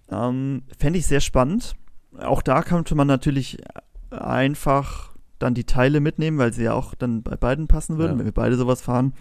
Ähm, 0.09 0.63
Fände 0.77 0.99
ich 0.99 1.07
sehr 1.07 1.21
spannend. 1.21 1.75
Auch 2.19 2.41
da 2.41 2.61
könnte 2.61 2.95
man 2.95 3.07
natürlich 3.07 3.57
einfach 4.11 5.11
dann 5.39 5.53
die 5.53 5.63
Teile 5.65 5.99
mitnehmen, 5.99 6.37
weil 6.37 6.53
sie 6.53 6.63
ja 6.63 6.73
auch 6.73 6.93
dann 6.95 7.23
bei 7.23 7.35
beiden 7.35 7.67
passen 7.67 7.97
würden, 7.97 8.13
Ja. 8.13 8.17
wenn 8.19 8.25
wir 8.25 8.33
beide 8.33 8.55
sowas 8.55 8.81
fahren. 8.81 9.13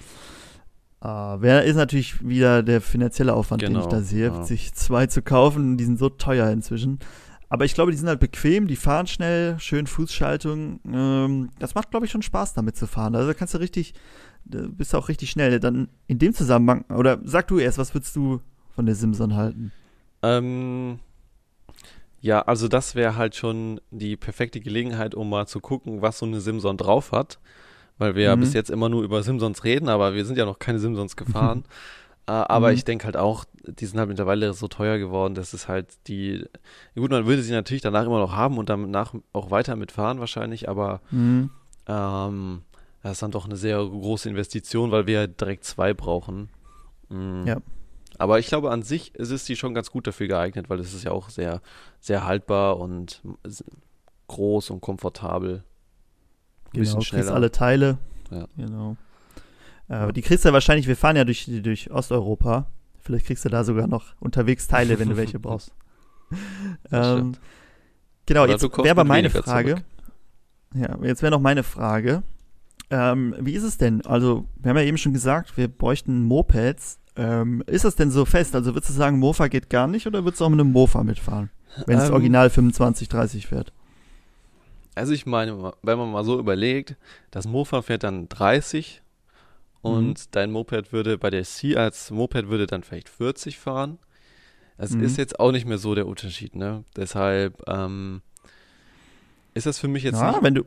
Wer 1.01 1.65
ist 1.65 1.75
natürlich 1.75 2.25
wieder 2.27 2.63
der 2.63 2.81
finanzielle 2.81 3.35
Aufwand, 3.35 3.63
den 3.63 3.73
ich 3.73 3.79
Genau, 3.79 3.89
da 3.91 4.01
sehe, 4.03 4.29
ja. 4.29 4.45
sich 4.45 4.73
zwei 4.75 5.07
zu 5.07 5.21
kaufen. 5.21 5.77
Die 5.77 5.85
sind 5.85 5.99
so 5.99 6.09
teuer 6.09 6.49
inzwischen. 6.51 7.01
Aber 7.49 7.65
ich 7.65 7.75
glaube, 7.75 7.91
die 7.91 7.97
sind 7.99 8.07
halt 8.09 8.21
bequem, 8.21 8.69
die 8.69 8.77
fahren 8.77 9.09
schnell, 9.09 9.59
schön 9.59 9.89
Fußschaltung. 9.89 10.79
Ähm, 10.91 11.51
das 11.59 11.75
macht, 11.75 11.91
glaube 11.91 12.07
ich, 12.07 12.13
schon 12.13 12.23
Spaß, 12.23 12.55
damit 12.55 12.77
zu 12.77 12.87
fahren. 12.87 13.17
Also 13.17 13.27
da 13.29 13.35
kannst 13.35 13.53
du 13.55 13.59
richtig, 13.59 13.95
bist 14.45 14.93
du 14.95 14.99
auch 14.99 15.09
richtig 15.09 15.31
schnell. 15.31 15.59
Dann 15.59 15.89
in 16.07 16.21
dem 16.21 16.35
Zusammenhang, 16.35 16.85
oder 16.89 17.19
sag 17.25 17.49
du 17.49 17.59
erst, 17.59 17.79
was 17.79 17.93
würdest 17.95 18.15
du 18.15 18.41
von 18.75 18.87
der 18.87 18.95
Simson 18.95 19.35
halten? 19.35 19.73
Ähm, 20.23 21.01
ja, 22.23 22.41
also 22.41 22.69
das 22.69 22.95
wäre 22.95 23.17
halt 23.17 23.37
schon 23.37 23.81
die 23.91 24.17
perfekte 24.17 24.61
Gelegenheit, 24.61 25.15
um 25.15 25.29
mal 25.29 25.47
zu 25.47 25.61
gucken, 25.61 26.01
was 26.01 26.19
so 26.19 26.25
eine 26.27 26.41
Simson 26.41 26.79
drauf 26.79 27.13
hat. 27.13 27.39
Weil 27.99 28.15
wir 28.15 28.23
ja 28.25 28.37
Mhm. 28.37 28.41
bis 28.41 28.55
jetzt 28.55 28.71
immer 28.71 28.89
nur 28.89 29.03
über 29.03 29.23
Simsons 29.23 29.65
reden, 29.65 29.89
aber 29.91 30.15
wir 30.15 30.25
sind 30.25 30.39
ja 30.39 30.47
noch 30.47 30.59
keine 30.59 30.79
Simsons 30.79 31.15
gefahren. 31.23 31.65
äh, 32.27 32.33
aber 32.33 32.71
Mhm. 32.71 32.75
ich 32.75 32.85
denke 32.85 33.05
halt 33.05 33.17
auch, 33.19 33.45
die 33.67 33.85
sind 33.87 33.99
halt 33.99 34.09
mittlerweile 34.09 34.55
so 34.55 34.67
teuer 34.67 34.99
geworden, 34.99 35.35
dass 35.35 35.53
es 35.53 35.69
halt 35.69 35.89
die. 36.09 36.45
Gut, 36.97 37.11
man 37.11 37.27
würde 37.27 37.43
sie 37.43 37.53
natürlich 37.53 37.83
danach 37.83 38.07
immer 38.07 38.19
noch 38.19 38.35
haben 38.35 38.57
und 38.59 38.69
danach 38.71 39.13
auch 39.33 39.51
weiter 39.51 39.77
mitfahren 39.77 40.21
wahrscheinlich, 40.21 40.69
aber 40.69 41.01
Mhm. 41.11 41.51
ähm, 41.87 42.63
das 43.03 43.13
ist 43.13 43.23
dann 43.23 43.33
doch 43.33 43.45
eine 43.47 43.57
sehr 43.57 43.77
große 43.85 44.29
Investition, 44.29 44.91
weil 44.93 45.07
wir 45.07 45.15
ja 45.23 45.27
direkt 45.27 45.65
zwei 45.65 45.93
brauchen. 45.93 46.49
Mm. 47.09 47.47
Ja. 47.47 47.57
Aber 48.23 48.39
ich 48.39 48.47
glaube, 48.47 48.71
an 48.71 48.83
sich 48.83 49.17
ist 49.17 49.33
es 49.33 49.47
die 49.47 49.57
schon 49.57 49.75
ganz 49.75 49.91
gut 49.91 50.07
dafür 50.07 50.29
geeignet, 50.29 50.71
weil 50.71 50.79
es 50.79 50.95
ist 50.95 51.03
ja 51.03 51.11
auch 51.11 51.29
sehr, 51.29 51.61
sehr 51.99 52.25
haltbar 52.25 52.79
und 52.79 53.21
groß 54.29 54.71
und 54.71 54.81
komfortabel. 54.81 55.65
Ein 56.73 56.85
Genau, 56.85 57.01
kriegst 57.01 57.29
alle 57.29 57.51
Teile. 57.51 57.99
Ja. 58.31 58.47
Genau. 58.57 58.97
Äh, 59.89 59.95
Aber 59.95 60.13
die 60.13 60.23
kriegst 60.23 60.45
du 60.45 60.51
ja 60.51 60.53
wahrscheinlich, 60.53 60.87
wir 60.87 60.97
fahren 60.97 61.17
ja 61.17 61.25
durch, 61.25 61.51
durch 61.65 61.91
Osteuropa. 61.91 62.69
Vielleicht 63.01 63.27
kriegst 63.27 63.45
du 63.45 63.49
da 63.49 63.65
sogar 63.65 63.89
noch 63.89 64.15
unterwegs 64.21 64.69
Teile, 64.69 65.01
wenn 65.01 65.09
du 65.09 65.17
welche 65.17 65.39
brauchst. 65.41 65.73
Ähm, 66.93 67.03
stimmt. 67.03 67.41
genau, 68.27 68.45
Oder 68.45 68.53
jetzt 68.53 68.63
wäre 68.63 68.91
aber 68.91 69.03
meine 69.03 69.31
Frage. 69.31 69.71
zurück. 69.71 69.85
Ja, 70.77 70.97
jetzt 71.03 71.23
wäre 71.23 71.33
noch 71.33 71.41
meine 71.41 71.65
Frage. 71.65 72.23
Ähm, 72.89 73.35
wie 73.41 73.55
ist 73.55 73.65
es 73.65 73.79
denn? 73.79 74.07
Also, 74.07 74.47
wir 74.61 74.71
haben 74.71 74.77
ja 74.77 74.85
eben 74.85 74.99
schon 74.99 75.13
gesagt, 75.13 75.57
wir 75.57 75.67
bräuchten 75.67 76.23
Mopeds. 76.23 77.01
Ähm, 77.17 77.63
ist 77.67 77.85
das 77.85 77.95
denn 77.97 78.11
so 78.11 78.25
fest? 78.25 78.55
Also, 78.55 78.75
würdest 78.75 78.91
du 78.91 78.95
sagen, 78.95 79.19
Mofa 79.19 79.49
geht 79.49 79.69
gar 79.71 79.87
nicht 79.87 80.07
oder 80.07 80.25
würdest 80.25 80.41
du 80.41 80.45
auch 80.47 80.49
mit 80.51 80.61
einem 80.61 80.73
Mofa 80.73 81.03
mitfahren? 81.05 81.51
Wenn 81.87 81.99
es 81.99 82.09
Ähm, 82.09 82.13
original 82.15 82.51
25, 82.51 83.09
30 83.09 83.47
fährt. 83.47 83.73
Also 84.95 85.15
ich 85.15 85.25
meine, 85.25 85.73
wenn 85.83 85.99
man 85.99 86.11
mal 86.13 86.23
so 86.25 86.39
überlegt, 86.39 86.97
das 87.31 87.47
Mofa 87.47 87.81
fährt 87.81 88.03
dann 88.05 88.29
30 88.29 89.01
und 89.81 90.07
Mhm. 90.07 90.15
dein 90.33 90.53
Moped 90.53 90.93
würde 90.93 91.17
bei 91.17 91.31
der 91.31 91.45
C 91.45 91.77
als 91.77 92.11
Moped 92.11 92.49
würde 92.49 92.67
dann 92.67 92.83
vielleicht 92.83 93.09
40 93.09 93.59
fahren. 93.59 93.99
Das 94.77 94.91
Mhm. 94.91 95.03
ist 95.03 95.17
jetzt 95.17 95.41
auch 95.41 95.51
nicht 95.51 95.67
mehr 95.67 95.79
so 95.79 95.95
der 95.95 96.07
Unterschied, 96.07 96.55
ne? 96.57 96.85
Deshalb 96.95 97.63
ähm, 97.69 98.21
ist 99.55 99.67
das 99.67 99.79
für 99.79 99.89
mich 99.89 100.03
jetzt 100.03 100.21
Ja, 100.21 100.31
nicht. 100.33 100.43
wenn 100.43 100.55
du, 100.57 100.65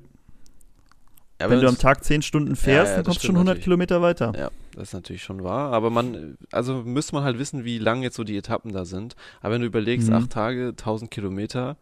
Ja, 1.40 1.50
wenn 1.50 1.62
du 1.62 1.68
am 1.68 1.78
Tag 1.78 2.04
10 2.04 2.22
Stunden 2.24 2.56
fährst, 2.56 2.92
ja, 2.92 2.96
dann 2.98 3.04
das 3.04 3.06
kommst 3.06 3.24
du 3.24 3.28
schon 3.28 3.36
stimmt 3.36 3.38
100 3.38 3.54
natürlich. 3.56 3.64
Kilometer 3.66 4.02
weiter. 4.02 4.34
Ja, 4.36 4.52
das 4.76 4.90
ist 4.90 4.94
natürlich 4.94 5.24
schon 5.24 5.44
wahr. 5.44 5.72
Aber 5.74 5.90
man, 5.90 6.38
also 6.52 6.84
müsste 6.84 7.16
man 7.16 7.24
halt 7.24 7.40
wissen, 7.40 7.64
wie 7.66 7.78
lang 7.80 8.04
jetzt 8.04 8.16
so 8.16 8.24
die 8.24 8.38
Etappen 8.38 8.72
da 8.74 8.86
sind. 8.86 9.16
Aber 9.42 9.54
wenn 9.54 9.62
du 9.62 9.68
überlegst, 9.68 10.10
Mhm. 10.10 10.16
acht 10.16 10.30
Tage, 10.32 10.74
1000 10.76 11.10
Kilometer, 11.12 11.78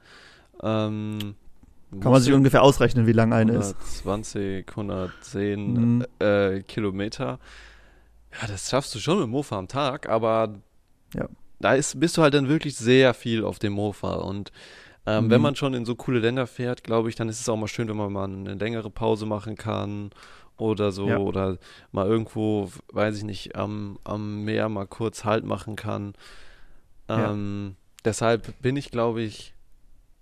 ähm, 0.61 1.35
Kann 1.99 2.11
man 2.11 2.21
sich 2.21 2.33
ungefähr 2.33 2.63
ausrechnen, 2.63 3.05
wie 3.05 3.11
lang 3.11 3.33
eine 3.33 3.51
ist. 3.53 3.75
120, 4.03 4.65
110 4.75 5.97
Mhm. 5.97 6.05
äh, 6.19 6.61
Kilometer. 6.63 7.39
Ja, 8.41 8.47
das 8.47 8.69
schaffst 8.69 8.95
du 8.95 8.99
schon 8.99 9.19
mit 9.19 9.27
Mofa 9.29 9.57
am 9.59 9.67
Tag, 9.67 10.09
aber 10.09 10.55
Ja. 11.13 11.27
da 11.59 11.73
ist, 11.75 11.99
bist 11.99 12.17
du 12.17 12.23
halt 12.23 12.33
dann 12.33 12.49
wirklich 12.49 12.75
sehr 12.75 13.13
viel 13.13 13.43
auf 13.43 13.59
dem 13.59 13.73
Mofa. 13.73 14.15
Und 14.15 14.51
ähm, 15.05 15.25
Mhm. 15.25 15.29
wenn 15.29 15.41
man 15.41 15.55
schon 15.55 15.73
in 15.75 15.85
so 15.85 15.95
coole 15.95 16.19
Länder 16.19 16.47
fährt, 16.47 16.83
glaube 16.83 17.09
ich, 17.09 17.15
dann 17.15 17.29
ist 17.29 17.39
es 17.41 17.47
auch 17.49 17.57
mal 17.57 17.67
schön, 17.67 17.87
wenn 17.89 17.97
man 17.97 18.11
mal 18.11 18.23
eine 18.23 18.53
längere 18.55 18.89
Pause 18.89 19.25
machen 19.27 19.55
kann 19.55 20.09
oder 20.71 20.91
so. 20.91 21.07
Ja. 21.07 21.17
Oder 21.17 21.57
mal 21.91 22.07
irgendwo, 22.07 22.69
weiß 22.91 23.17
ich 23.17 23.23
nicht, 23.23 23.55
am, 23.55 23.99
am 24.03 24.43
Meer 24.43 24.69
mal 24.69 24.87
kurz 24.87 25.23
Halt 25.25 25.45
machen 25.45 25.75
kann. 25.75 26.13
Ja. 27.09 27.31
Ähm, 27.31 27.75
Deshalb 28.05 28.61
bin 28.61 28.75
ich, 28.75 28.91
glaube 28.91 29.21
ich, 29.21 29.53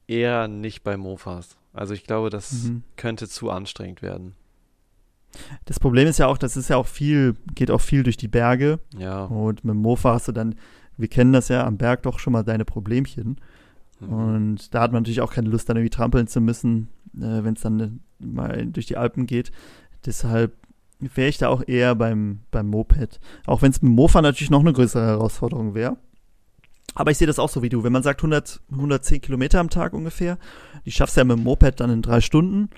eher 0.08 0.48
nicht 0.48 0.84
bei 0.84 0.98
Mofas. 0.98 1.58
Also 1.74 1.94
ich 1.96 2.04
glaube, 2.04 2.30
das 2.30 2.52
Mhm. 2.64 2.84
könnte 2.96 3.28
zu 3.28 3.50
anstrengend 3.50 4.02
werden. 4.04 4.36
Das 5.66 5.80
Problem 5.80 6.08
ist 6.08 6.20
ja 6.20 6.28
auch, 6.28 6.38
das 6.38 6.58
ist 6.58 6.70
ja 6.70 6.76
auch 6.78 6.86
viel, 6.88 7.36
geht 7.56 7.72
auch 7.72 7.82
viel 7.82 8.04
durch 8.04 8.18
die 8.18 8.28
Berge. 8.28 8.80
Ja. 8.98 9.24
Und 9.26 9.64
mit 9.64 9.74
dem 9.74 9.82
Mofa 9.82 10.14
hast 10.14 10.28
du 10.28 10.32
dann, 10.32 10.56
wir 10.98 11.08
kennen 11.08 11.32
das 11.34 11.48
ja, 11.48 11.66
am 11.66 11.78
Berg 11.78 12.04
doch 12.04 12.20
schon 12.20 12.34
mal 12.34 12.44
deine 12.44 12.66
Problemchen. 12.66 13.38
Mhm. 14.00 14.14
Und 14.14 14.74
da 14.76 14.82
hat 14.82 14.92
man 14.92 15.02
natürlich 15.04 15.22
auch 15.22 15.34
keine 15.34 15.50
Lust, 15.50 15.70
dann 15.70 15.78
irgendwie 15.78 15.89
trampeln 15.96 16.28
zu 16.28 16.42
müssen, 16.42 16.89
äh, 17.16 17.44
wenn 17.44 17.54
es 17.56 17.62
dann 17.62 18.02
mal 18.20 18.68
durch 18.68 18.86
die 18.88 18.98
Alpen 18.98 19.26
geht. 19.26 19.52
Deshalb 20.06 20.54
wäre 20.99 21.30
ich 21.30 21.38
da 21.38 21.49
auch 21.49 21.64
eher 21.68 21.95
beim, 21.95 22.39
beim 22.52 22.68
Moped. 22.68 23.20
Auch 23.45 23.62
wenn 23.62 23.72
es 23.72 23.82
mit 23.82 23.89
dem 23.89 23.95
Mofa 23.95 24.22
natürlich 24.22 24.49
noch 24.52 24.60
eine 24.62 24.74
größere 24.74 25.06
Herausforderung 25.06 25.74
wäre. 25.74 25.97
Aber 26.93 27.10
ich 27.12 27.18
sehe 27.18 27.28
das 27.28 27.39
auch 27.39 27.49
so 27.49 27.62
wie 27.62 27.70
du. 27.70 27.84
Wenn 27.84 27.93
man 27.93 28.04
sagt 28.04 28.20
100, 28.22 28.60
110 28.72 29.22
Kilometer 29.22 29.60
am 29.60 29.70
Tag 29.70 29.93
ungefähr, 29.93 30.38
die 30.86 30.91
schaffst 30.91 31.16
du 31.16 31.22
ja 31.22 31.26
mit 31.26 31.38
dem 31.38 31.43
Moped 31.43 31.80
dann 31.80 31.89
in 31.89 32.02
drei 32.02 32.22
Stunden. 32.22 32.70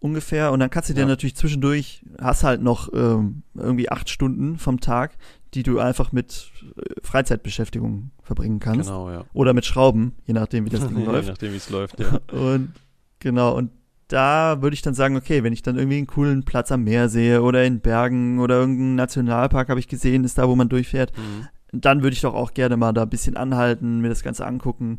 ungefähr. 0.00 0.52
Und 0.52 0.60
dann 0.60 0.70
kannst 0.70 0.88
du 0.90 0.94
dir 0.94 1.00
Ja. 1.00 1.06
natürlich 1.08 1.34
zwischendurch, 1.34 2.04
hast 2.20 2.44
halt 2.44 2.62
noch 2.62 2.88
ähm, 2.94 3.42
irgendwie 3.56 3.90
acht 3.90 4.08
Stunden 4.08 4.56
vom 4.56 4.78
Tag, 4.78 5.16
die 5.54 5.64
du 5.64 5.80
einfach 5.80 6.12
mit 6.12 6.52
äh, 6.76 7.00
Freizeitbeschäftigung 7.02 8.12
verbringen 8.22 8.60
kannst. 8.60 8.88
Genau, 8.88 9.10
ja. 9.10 9.24
Oder 9.32 9.54
mit 9.54 9.64
Schrauben, 9.66 10.14
je 10.24 10.34
nachdem, 10.34 10.64
wie 10.66 10.70
das 10.70 10.80
Ding 10.88 10.98
Je 10.98 11.04
läuft. 11.04 11.28
nachdem, 11.28 11.52
wie 11.52 11.56
es 11.56 11.68
läuft, 11.68 11.98
ja. 11.98 12.20
Und 12.32 12.74
genau, 13.18 13.56
und 13.56 13.70
da 14.08 14.62
würde 14.62 14.74
ich 14.74 14.82
dann 14.82 14.94
sagen, 14.94 15.16
okay, 15.16 15.42
wenn 15.44 15.52
ich 15.52 15.62
dann 15.62 15.76
irgendwie 15.76 15.98
einen 15.98 16.06
coolen 16.06 16.44
Platz 16.44 16.72
am 16.72 16.84
Meer 16.84 17.08
sehe 17.08 17.42
oder 17.42 17.64
in 17.64 17.80
Bergen 17.80 18.38
oder 18.40 18.56
irgendeinen 18.60 18.94
Nationalpark 18.94 19.68
habe 19.68 19.80
ich 19.80 19.88
gesehen, 19.88 20.24
ist 20.24 20.38
da, 20.38 20.48
wo 20.48 20.56
man 20.56 20.68
durchfährt, 20.68 21.12
Mhm. 21.16 21.46
dann 21.72 22.02
würde 22.02 22.14
ich 22.14 22.22
doch 22.22 22.34
auch 22.34 22.54
gerne 22.54 22.76
mal 22.76 22.92
da 22.92 23.02
ein 23.02 23.10
bisschen 23.10 23.36
anhalten, 23.36 24.00
mir 24.00 24.08
das 24.08 24.22
Ganze 24.22 24.46
angucken. 24.46 24.98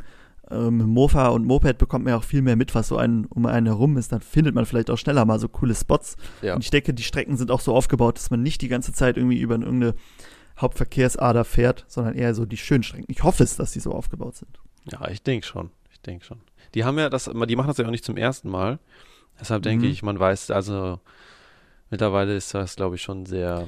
Ähm, 0.51 0.77
Mofa 0.77 1.27
und 1.27 1.45
Moped 1.45 1.77
bekommt 1.77 2.05
man 2.05 2.13
ja 2.13 2.17
auch 2.17 2.23
viel 2.23 2.41
mehr 2.41 2.55
mit, 2.55 2.73
was 2.73 2.87
so 2.87 2.97
einen, 2.97 3.25
um 3.25 3.45
einen 3.45 3.67
herum 3.67 3.97
ist. 3.97 4.11
Dann 4.11 4.21
findet 4.21 4.55
man 4.55 4.65
vielleicht 4.65 4.89
auch 4.89 4.97
schneller 4.97 5.25
mal 5.25 5.39
so 5.39 5.47
coole 5.47 5.75
Spots. 5.75 6.15
Ja. 6.41 6.55
Und 6.55 6.63
ich 6.63 6.71
denke, 6.71 6.93
die 6.93 7.03
Strecken 7.03 7.37
sind 7.37 7.51
auch 7.51 7.61
so 7.61 7.75
aufgebaut, 7.75 8.17
dass 8.17 8.31
man 8.31 8.41
nicht 8.41 8.61
die 8.61 8.67
ganze 8.67 8.91
Zeit 8.93 9.17
irgendwie 9.17 9.39
über 9.41 9.55
irgendeine 9.55 9.93
Hauptverkehrsader 10.59 11.45
fährt, 11.45 11.85
sondern 11.87 12.15
eher 12.15 12.33
so 12.35 12.45
die 12.45 12.57
schönen 12.57 12.83
Strecken. 12.83 13.05
Ich 13.07 13.23
hoffe 13.23 13.43
es, 13.43 13.55
dass 13.55 13.71
die 13.71 13.79
so 13.79 13.91
aufgebaut 13.93 14.35
sind. 14.35 14.59
Ja, 14.91 15.07
ich 15.09 15.21
denke 15.23 15.45
schon. 15.45 15.69
Ich 15.99 16.03
denke 16.03 16.23
schon. 16.25 16.39
Die 16.75 16.85
haben 16.85 16.97
ja 16.97 17.09
das, 17.09 17.25
die 17.47 17.55
machen 17.55 17.67
das 17.67 17.77
ja 17.77 17.85
auch 17.85 17.91
nicht 17.91 18.05
zum 18.05 18.15
ersten 18.17 18.49
Mal. 18.49 18.79
Deshalb 19.39 19.63
denke 19.63 19.85
Mhm. 19.85 19.91
ich, 19.91 20.01
man 20.03 20.17
weiß, 20.19 20.49
also 20.51 20.99
mittlerweile 21.89 22.35
ist 22.35 22.53
das, 22.53 22.75
glaube 22.75 22.95
ich, 22.95 23.01
schon 23.01 23.25
sehr, 23.25 23.67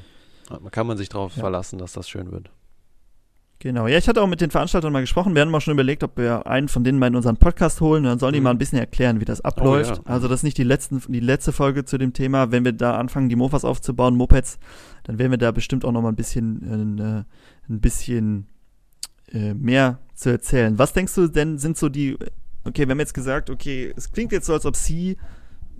kann 0.70 0.86
man 0.86 0.96
sich 0.96 1.08
darauf 1.10 1.36
Ja. 1.36 1.40
verlassen, 1.42 1.78
dass 1.78 1.92
das 1.92 2.08
schön 2.08 2.30
wird. 2.32 2.50
Genau, 3.58 3.86
ja, 3.86 3.96
ich 3.96 4.08
hatte 4.08 4.20
auch 4.20 4.26
mit 4.26 4.40
den 4.40 4.50
Veranstaltern 4.50 4.92
mal 4.92 5.02
gesprochen. 5.02 5.34
Wir 5.36 5.42
haben 5.42 5.54
auch 5.54 5.60
schon 5.60 5.74
überlegt, 5.74 6.02
ob 6.02 6.16
wir 6.16 6.48
einen 6.48 6.66
von 6.68 6.82
denen 6.82 6.98
mal 6.98 7.06
in 7.06 7.14
unseren 7.14 7.36
Podcast 7.36 7.80
holen. 7.80 8.02
Dann 8.02 8.18
sollen 8.18 8.32
die 8.32 8.40
Mhm. 8.40 8.44
mal 8.44 8.50
ein 8.50 8.58
bisschen 8.58 8.78
erklären, 8.78 9.20
wie 9.20 9.24
das 9.24 9.40
abläuft. 9.40 9.98
ja. 9.98 10.02
Also 10.04 10.26
das 10.26 10.40
ist 10.40 10.42
nicht 10.42 10.58
die, 10.58 10.64
letzten, 10.64 11.00
die 11.06 11.20
letzte 11.20 11.52
Folge 11.52 11.84
zu 11.84 11.96
dem 11.96 12.12
Thema. 12.12 12.50
Wenn 12.50 12.64
wir 12.64 12.72
da 12.72 12.96
anfangen, 12.96 13.28
die 13.28 13.36
Mofas 13.36 13.64
aufzubauen, 13.64 14.16
Mopeds, 14.16 14.58
dann 15.04 15.18
werden 15.20 15.30
wir 15.30 15.38
da 15.38 15.52
bestimmt 15.52 15.84
auch 15.84 15.92
noch 15.92 16.02
mal 16.02 16.08
ein 16.08 16.16
bisschen, 16.16 16.98
äh, 16.98 17.24
ein 17.72 17.80
bisschen 17.80 18.48
äh, 19.32 19.54
mehr 19.54 19.98
zu 20.14 20.30
erzählen. 20.30 20.78
Was 20.78 20.92
denkst 20.92 21.14
du 21.14 21.26
denn, 21.28 21.58
sind 21.58 21.76
so 21.76 21.88
die, 21.88 22.16
okay, 22.64 22.86
wir 22.86 22.90
haben 22.92 23.00
jetzt 23.00 23.14
gesagt, 23.14 23.50
okay, 23.50 23.92
es 23.96 24.12
klingt 24.12 24.32
jetzt 24.32 24.46
so, 24.46 24.52
als 24.52 24.66
ob 24.66 24.76
sie 24.76 25.16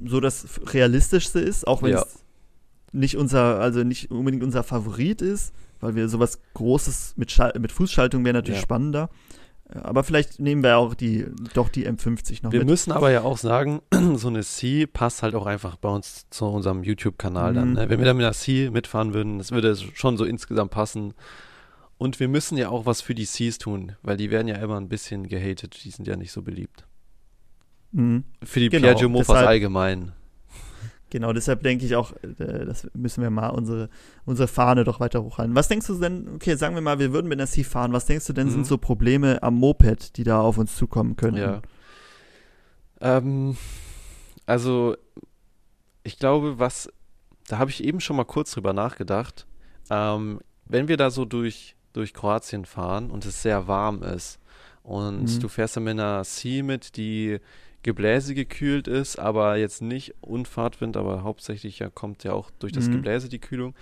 so 0.05 0.21
das 0.21 0.61
realistischste 0.73 1.39
ist, 1.41 1.67
auch 1.67 1.83
wenn 1.83 1.93
Ja. 1.93 2.03
es 2.03 2.19
nicht 2.93 3.17
unser, 3.17 3.61
also 3.61 3.85
nicht 3.85 4.11
unbedingt 4.11 4.43
unser 4.43 4.63
Favorit 4.63 5.23
ist, 5.23 5.53
weil 5.81 5.95
wir 5.95 6.09
sowas 6.09 6.41
Großes 6.55 7.15
mit, 7.17 7.31
Schal 7.31 7.53
mit 7.59 7.73
Fußschaltung 7.73 8.25
wäre 8.25 8.35
natürlich 8.35 8.59
Ja. 8.61 8.63
spannender. 8.63 9.11
Aber 9.75 10.05
vielleicht 10.05 10.39
nehmen 10.39 10.63
wir 10.63 10.77
auch 10.77 10.93
die, 10.95 11.25
doch 11.55 11.71
die 11.71 11.89
M50 11.89 12.43
noch 12.43 12.53
Wir 12.53 12.59
mit. 12.59 12.69
müssen 12.69 12.93
aber 12.93 13.11
ja 13.11 13.23
auch 13.23 13.39
sagen, 13.39 13.81
so 14.17 14.29
eine 14.29 14.43
C 14.43 14.87
passt 14.87 15.23
halt 15.23 15.35
auch 15.35 15.47
einfach 15.47 15.77
bei 15.77 15.89
uns 15.89 16.27
zu 16.29 16.45
unserem 16.45 16.83
YouTube-Kanal 16.83 17.55
dann. 17.55 17.69
Mhm. 17.71 17.75
Ne? 17.77 17.89
Wenn 17.89 17.99
wir 17.99 18.05
da 18.05 18.13
mit 18.13 18.25
einer 18.27 18.35
C 18.35 18.69
mitfahren 18.71 19.15
würden, 19.15 19.39
das 19.39 19.51
würde 19.51 19.75
schon 19.77 20.19
so 20.19 20.25
insgesamt 20.25 20.73
passen. 20.73 21.15
Und 22.03 22.19
wir 22.19 22.27
müssen 22.27 22.59
ja 22.59 22.69
auch 22.69 22.85
was 22.85 23.01
für 23.01 23.15
die 23.15 23.27
Cs 23.27 23.59
tun, 23.59 23.93
weil 24.03 24.17
die 24.17 24.31
werden 24.33 24.49
ja 24.49 24.57
immer 24.57 24.77
ein 24.77 24.89
bisschen 24.89 25.29
gehatet, 25.29 25.85
die 25.85 25.91
sind 25.91 26.09
ja 26.09 26.17
nicht 26.17 26.33
so 26.33 26.43
beliebt. 26.43 26.85
Mhm. 27.93 28.25
Für 28.43 28.59
die 28.59 28.71
Genau, 28.71 28.89
Piaggio 28.89 29.09
Mofas 29.09 29.29
deshalb- 29.29 29.47
allgemein. 29.49 30.13
Genau, 31.11 31.33
deshalb 31.33 31.63
denke 31.63 31.85
ich 31.87 31.95
auch, 31.95 32.13
äh, 32.23 32.65
das 32.65 32.89
müssen 32.95 33.23
wir 33.23 33.31
mal 33.31 33.51
unsere, 33.51 33.89
unsere 34.25 34.49
Fahne 34.49 34.83
doch 34.83 34.99
weiter 34.99 35.23
hochhalten. 35.23 35.55
Was 35.55 35.69
denkst 35.69 35.87
du 35.87 35.95
denn, 36.01 36.27
okay, 36.35 36.57
sagen 36.57 36.75
wir 36.75 36.81
mal, 36.83 36.99
wir 36.99 37.13
würden 37.13 37.29
mit 37.29 37.39
einer 37.39 37.47
C 37.47 37.63
fahren, 37.65 37.93
was 37.93 38.07
denkst 38.07 38.27
du 38.27 38.33
denn 38.33 38.47
Mhm. 38.49 38.53
sind 38.53 38.67
so 38.67 38.79
Probleme 38.79 39.41
am 39.43 39.55
Moped, 39.55 40.17
die 40.17 40.25
da 40.25 40.41
auf 40.41 40.57
uns 40.59 40.75
zukommen 40.75 41.15
könnten? 41.17 41.39
Ja. 41.41 41.63
Ähm, 43.01 43.57
also, 44.47 44.97
ich 46.03 46.19
glaube, 46.19 46.59
was, 46.59 46.89
da 47.47 47.59
habe 47.59 47.71
ich 47.71 47.85
eben 47.85 48.01
schon 48.01 48.17
mal 48.17 48.25
kurz 48.25 48.53
drüber 48.53 48.73
nachgedacht. 48.73 49.47
Ähm, 49.91 50.41
wenn 50.65 50.89
wir 50.89 50.97
da 50.97 51.11
so 51.11 51.27
durch, 51.27 51.77
durch 51.93 52.15
Kroatien 52.15 52.65
fahren 52.65 53.11
und 53.11 53.25
es 53.27 53.43
sehr 53.43 53.67
warm 53.69 54.03
ist 54.03 54.39
und 54.83 55.23
Mhm. 55.23 55.41
du 55.41 55.49
fährst 55.49 55.77
dann 55.77 55.85
mit 55.85 55.93
einer 55.93 56.23
C 56.25 56.63
mit, 56.63 56.97
die 56.97 57.39
Gebläse 57.83 58.35
gekühlt 58.35 58.87
ist, 58.89 59.19
aber 59.19 59.57
jetzt 59.57 59.83
nicht 59.83 60.15
Unfahrtwind, 60.21 60.97
aber 60.97 61.23
hauptsächlich 61.25 61.81
ja 61.81 61.91
kommt 61.91 62.23
ja 62.25 62.33
auch 62.33 62.51
durch 62.59 62.73
das 62.73 62.89
Mhm. 62.89 62.93
Gebläse 62.93 63.29
die 63.29 63.41
Kühlung. 63.41 63.75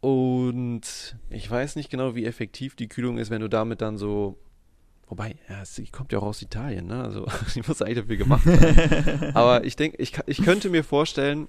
Und 0.00 1.16
ich 1.30 1.50
weiß 1.50 1.76
nicht 1.76 1.90
genau, 1.90 2.14
wie 2.14 2.24
effektiv 2.24 2.76
die 2.76 2.88
Kühlung 2.88 3.18
ist, 3.18 3.30
wenn 3.30 3.40
du 3.40 3.48
damit 3.48 3.80
dann 3.80 3.96
so 3.98 4.36
Wobei, 5.10 5.36
ja, 5.48 5.64
sie 5.64 5.86
kommt 5.86 6.12
ja 6.12 6.18
auch 6.18 6.24
aus 6.24 6.42
Italien, 6.42 6.86
ne? 6.86 7.02
Also 7.02 7.26
die 7.54 7.62
muss 7.66 7.80
eigentlich 7.80 7.98
dafür 8.00 8.16
gemacht 8.18 8.44
sein. 8.44 9.30
Aber 9.34 9.64
ich 9.64 9.74
denke, 9.74 9.96
ich, 9.96 10.12
ich 10.26 10.42
könnte 10.42 10.68
mir 10.68 10.84
vorstellen, 10.84 11.48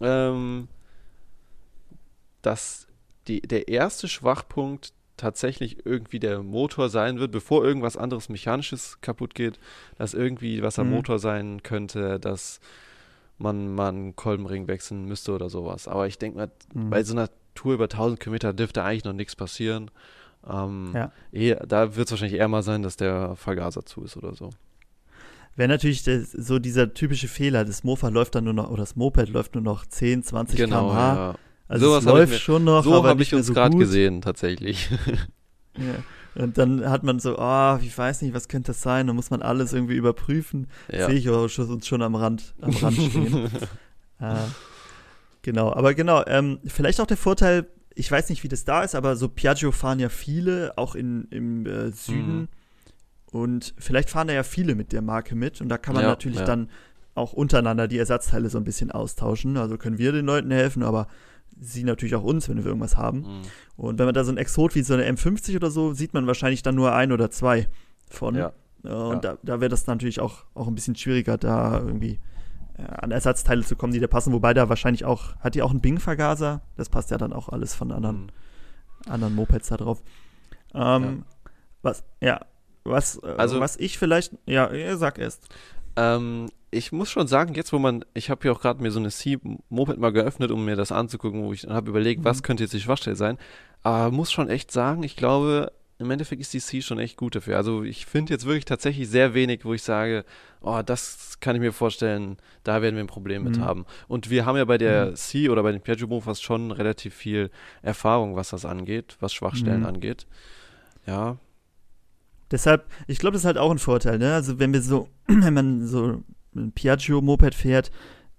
ähm, 0.00 0.68
dass 2.42 2.86
die, 3.28 3.40
der 3.42 3.68
erste 3.68 4.08
Schwachpunkt 4.08 4.92
tatsächlich 5.16 5.84
irgendwie 5.86 6.18
der 6.18 6.42
Motor 6.42 6.88
sein 6.88 7.18
wird, 7.20 7.30
bevor 7.32 7.64
irgendwas 7.64 7.96
anderes 7.96 8.28
Mechanisches 8.28 9.00
kaputt 9.02 9.34
geht, 9.34 9.58
dass 9.96 10.14
irgendwie 10.14 10.62
was 10.62 10.78
am 10.78 10.88
Mhm. 10.88 10.94
Motor 10.94 11.18
sein 11.18 11.62
könnte, 11.62 12.18
dass 12.18 12.60
man 13.38 13.74
mal 13.74 13.88
einen 13.90 14.16
Kolbenring 14.16 14.66
wechseln 14.68 15.04
müsste 15.04 15.32
oder 15.32 15.48
sowas. 15.50 15.86
Aber 15.88 16.06
ich 16.06 16.18
denke 16.18 16.38
mal, 16.38 16.50
Mhm. 16.74 16.90
bei 16.90 17.02
so 17.04 17.12
einer 17.14 17.28
Tour 17.54 17.74
über 17.74 17.88
1000 17.88 18.18
Kilometer 18.20 18.52
dürfte 18.52 18.82
eigentlich 18.82 19.04
noch 19.04 19.12
nichts 19.12 19.36
passieren. 19.36 19.90
Ähm, 20.48 20.92
Ja. 20.94 21.12
eh, 21.32 21.54
da 21.66 21.94
wird 21.94 22.06
es 22.08 22.10
wahrscheinlich 22.12 22.38
eher 22.40 22.48
mal 22.48 22.62
sein, 22.62 22.82
dass 22.82 22.96
der 22.96 23.36
Vergaser 23.36 23.84
zu 23.84 24.02
ist 24.02 24.16
oder 24.16 24.34
so. 24.34 24.50
Wäre 25.54 25.68
natürlich 25.68 26.02
das, 26.02 26.32
so 26.32 26.58
dieser 26.58 26.94
typische 26.94 27.28
Fehler, 27.28 27.64
das 27.64 27.84
Mofa 27.84 28.08
läuft 28.08 28.34
dann 28.34 28.44
nur 28.44 28.54
noch, 28.54 28.70
oder 28.70 28.82
das 28.82 28.96
Moped 28.96 29.28
läuft 29.28 29.54
nur 29.54 29.62
noch 29.62 29.84
10, 29.86 30.22
20 30.22 30.56
genau, 30.58 30.88
km/h. 30.88 31.14
ja. 31.14 31.34
Also 31.68 31.86
Sowas 31.86 32.04
es 32.04 32.10
läuft 32.10 32.32
mir- 32.32 32.38
schon 32.38 32.64
noch, 32.64 32.84
So 32.84 33.04
habe 33.06 33.22
ich 33.22 33.34
uns 33.34 33.46
so 33.46 33.54
gerade 33.54 33.76
gesehen, 33.76 34.20
tatsächlich. 34.20 34.90
Ja. 35.78 36.42
Und 36.42 36.58
dann 36.58 36.88
hat 36.88 37.02
man 37.02 37.18
so, 37.18 37.38
ah, 37.38 37.80
ich 37.82 37.96
weiß 37.96 38.20
nicht, 38.20 38.34
was 38.34 38.48
könnte 38.48 38.72
das 38.72 38.82
sein? 38.82 39.06
Dann 39.06 39.16
muss 39.16 39.30
man 39.30 39.40
alles 39.40 39.72
irgendwie 39.72 39.94
überprüfen. 39.96 40.66
ja. 40.90 41.06
Sehe 41.06 41.14
ich 41.16 41.28
uns 41.30 41.86
schon 41.86 42.02
am 42.02 42.14
Rand, 42.14 42.54
am 42.60 42.70
Rand 42.76 42.96
stehen. 43.10 43.46
äh, 44.20 44.34
genau, 45.42 45.72
aber 45.72 45.94
genau, 45.94 46.22
ähm, 46.26 46.58
vielleicht 46.66 47.00
auch 47.00 47.06
der 47.06 47.16
Vorteil, 47.16 47.66
ich 47.94 48.10
weiß 48.10 48.28
nicht, 48.28 48.42
wie 48.44 48.48
das 48.48 48.64
da 48.64 48.82
ist, 48.82 48.94
aber 48.94 49.16
so 49.16 49.28
Piaggio 49.28 49.72
fahren 49.72 49.98
ja 49.98 50.08
viele, 50.10 50.72
auch 50.76 50.94
in, 50.94 51.26
im 51.30 51.66
äh, 51.66 51.90
Süden. 51.90 52.40
Mhm. 52.40 52.48
Und 53.30 53.74
vielleicht 53.78 54.10
fahren 54.10 54.28
da 54.28 54.34
ja 54.34 54.42
viele 54.42 54.74
mit 54.74 54.92
der 54.92 55.00
Marke 55.02 55.34
mit. 55.34 55.60
Und 55.62 55.70
da 55.70 55.78
kann 55.78 55.94
man 55.94 56.04
Ja, 56.04 56.10
natürlich 56.10 56.40
ja. 56.40 56.44
dann 56.44 56.68
auch 57.14 57.32
untereinander 57.32 57.88
die 57.88 57.98
Ersatzteile 57.98 58.50
so 58.50 58.58
ein 58.58 58.64
bisschen 58.64 58.90
austauschen. 58.90 59.56
Also 59.56 59.78
können 59.78 59.96
wir 59.98 60.12
den 60.12 60.26
Leuten 60.26 60.50
helfen, 60.50 60.82
aber 60.82 61.08
sie 61.62 61.84
natürlich 61.84 62.14
auch 62.14 62.24
uns, 62.24 62.48
wenn 62.48 62.58
wir 62.58 62.66
irgendwas 62.66 62.96
haben. 62.96 63.18
Mhm. 63.20 63.40
Und 63.76 63.98
wenn 63.98 64.06
man 64.06 64.14
da 64.14 64.24
so 64.24 64.32
ein 64.32 64.36
Exot 64.38 64.74
wie 64.74 64.82
so 64.82 64.94
eine 64.94 65.08
M50 65.10 65.56
oder 65.56 65.70
so, 65.70 65.92
sieht 65.94 66.12
man 66.14 66.26
wahrscheinlich 66.26 66.62
dann 66.62 66.74
nur 66.74 66.92
ein 66.94 67.12
oder 67.12 67.30
zwei 67.30 67.68
von. 68.10 68.34
Ja. 68.34 68.52
Und 68.82 68.90
Ja. 69.24 69.34
da, 69.34 69.38
da 69.42 69.60
wäre 69.60 69.68
das 69.68 69.86
natürlich 69.86 70.20
auch, 70.20 70.44
auch 70.54 70.66
ein 70.66 70.74
bisschen 70.74 70.96
schwieriger, 70.96 71.38
da 71.38 71.78
irgendwie 71.78 72.18
äh, 72.76 72.82
an 72.84 73.10
Ersatzteile 73.12 73.62
zu 73.62 73.76
kommen, 73.76 73.92
die 73.92 74.00
da 74.00 74.06
passen. 74.08 74.32
Wobei 74.32 74.54
da 74.54 74.68
wahrscheinlich 74.68 75.04
auch, 75.04 75.36
hat 75.36 75.54
die 75.54 75.62
auch 75.62 75.70
einen 75.70 75.80
Bing-Vergaser? 75.82 76.62
Das 76.76 76.88
passt 76.88 77.10
ja 77.10 77.18
dann 77.18 77.32
auch 77.32 77.48
alles 77.50 77.74
von 77.74 77.92
anderen, 77.92 78.22
Mhm. 79.06 79.12
anderen 79.12 79.34
Mopeds 79.34 79.68
da 79.68 79.76
drauf. 79.76 80.02
Ähm, 80.74 81.24
Was, 81.82 82.04
ja, 82.20 82.40
was, 82.84 83.16
äh, 83.22 83.34
Also- 83.36 83.60
was 83.60 83.76
ich 83.76 83.98
vielleicht, 83.98 84.36
ja, 84.46 84.72
ja, 84.72 84.96
sag 84.96 85.18
erst. 85.18 85.48
Ähm, 85.96 86.46
ich 86.74 86.90
muss 86.90 87.10
schon 87.10 87.28
sagen, 87.28 87.54
jetzt 87.54 87.72
wo 87.72 87.78
man, 87.78 88.04
ich 88.14 88.30
habe 88.30 88.46
ja 88.48 88.52
auch 88.52 88.60
gerade 88.60 88.82
mir 88.82 88.90
so 88.90 88.98
eine 88.98 89.10
C-Moped 89.10 89.98
mal 89.98 90.10
geöffnet, 90.12 90.50
um 90.50 90.64
mir 90.64 90.74
das 90.74 90.90
anzugucken, 90.90 91.44
wo 91.44 91.52
ich 91.52 91.64
habe 91.68 91.90
überlegt, 91.90 92.20
Mhm. 92.22 92.24
was 92.24 92.42
könnte 92.42 92.64
jetzt 92.64 92.72
die 92.72 92.80
Schwachstelle 92.80 93.14
sein. 93.16 93.38
Aber 93.82 94.10
muss 94.10 94.32
schon 94.32 94.48
echt 94.48 94.70
sagen, 94.72 95.02
ich 95.02 95.14
glaube, 95.16 95.70
im 95.98 96.10
Endeffekt 96.10 96.40
ist 96.40 96.52
die 96.52 96.60
C 96.60 96.82
schon 96.82 96.98
echt 96.98 97.16
gut 97.16 97.36
dafür. 97.36 97.56
Also 97.58 97.84
ich 97.84 98.06
finde 98.06 98.32
jetzt 98.32 98.44
wirklich 98.46 98.64
tatsächlich 98.64 99.08
sehr 99.08 99.34
wenig, 99.34 99.64
wo 99.64 99.74
ich 99.74 99.82
sage, 99.84 100.24
oh, 100.62 100.80
das 100.84 101.38
kann 101.40 101.54
ich 101.54 101.60
mir 101.60 101.72
vorstellen, 101.72 102.38
da 102.64 102.82
werden 102.82 102.96
wir 102.96 103.04
ein 103.04 103.06
Problem 103.06 103.44
mit 103.44 103.58
Mhm. 103.58 103.60
haben. 103.60 103.86
Und 104.08 104.30
wir 104.30 104.46
haben 104.46 104.56
ja 104.56 104.64
bei 104.64 104.78
der 104.78 105.10
Mhm. 105.10 105.14
C 105.16 105.48
oder 105.50 105.62
bei 105.62 105.70
den 105.72 105.80
Piaggio 105.82 106.06
Mofas 106.08 106.40
schon 106.40 106.72
relativ 106.72 107.14
viel 107.14 107.50
Erfahrung, 107.82 108.34
was 108.34 108.50
das 108.50 108.64
angeht, 108.64 109.16
was 109.20 109.32
Schwachstellen 109.32 109.80
Mhm. 109.80 109.86
angeht. 109.86 110.26
Ja, 111.06 111.36
Deshalb, 112.50 112.84
ich 113.06 113.18
glaube, 113.18 113.32
das 113.32 113.42
ist 113.42 113.46
halt 113.46 113.56
auch 113.56 113.70
ein 113.70 113.78
Vorteil, 113.78 114.18
ne? 114.18 114.34
Also 114.34 114.58
wenn 114.58 114.72
wir 114.74 114.82
so, 114.82 115.08
wenn 115.26 115.54
man 115.54 115.86
so 115.86 116.22
ein 116.54 116.72
Piaggio-Moped 116.72 117.54
fährt, 117.54 117.90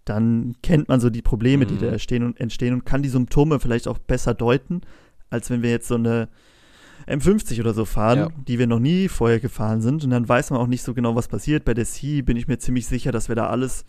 dann 0.06 0.56
kennt 0.62 0.90
man 0.90 1.00
so 1.00 1.10
die 1.10 1.22
Probleme, 1.22 1.66
die 1.66 1.76
Mhm. 1.76 1.80
da 1.80 1.88
entstehen 1.88 2.24
und, 2.24 2.40
entstehen 2.40 2.74
und 2.74 2.86
kann 2.86 3.02
die 3.04 3.10
Symptome 3.10 3.60
vielleicht 3.60 3.88
auch 3.88 3.98
besser 3.98 4.34
deuten, 4.34 4.82
als 5.30 5.50
wenn 5.50 5.62
wir 5.62 5.72
jetzt 5.72 5.88
so 5.88 5.96
eine 5.96 6.28
M50 7.08 7.60
oder 7.60 7.74
so 7.74 7.86
fahren, 7.86 8.18
Ja. 8.20 8.30
die 8.48 8.60
wir 8.60 8.68
noch 8.68 8.80
nie 8.80 9.08
vorher 9.10 9.40
gefahren 9.40 9.82
sind. 9.82 10.04
Und 10.04 10.10
dann 10.12 10.28
weiß 10.28 10.52
man 10.52 10.60
auch 10.60 10.68
nicht 10.68 10.84
so 10.84 10.94
genau, 10.94 11.16
was 11.16 11.28
passiert. 11.28 11.66
Bei 11.66 11.74
der 11.74 11.86
C 11.86 12.22
bin 12.22 12.38
ich 12.38 12.48
mir 12.48 12.58
ziemlich 12.60 12.88
sicher, 12.88 13.12
dass 13.12 13.28
wir 13.30 13.36
da 13.36 13.48
alles, 13.48 13.86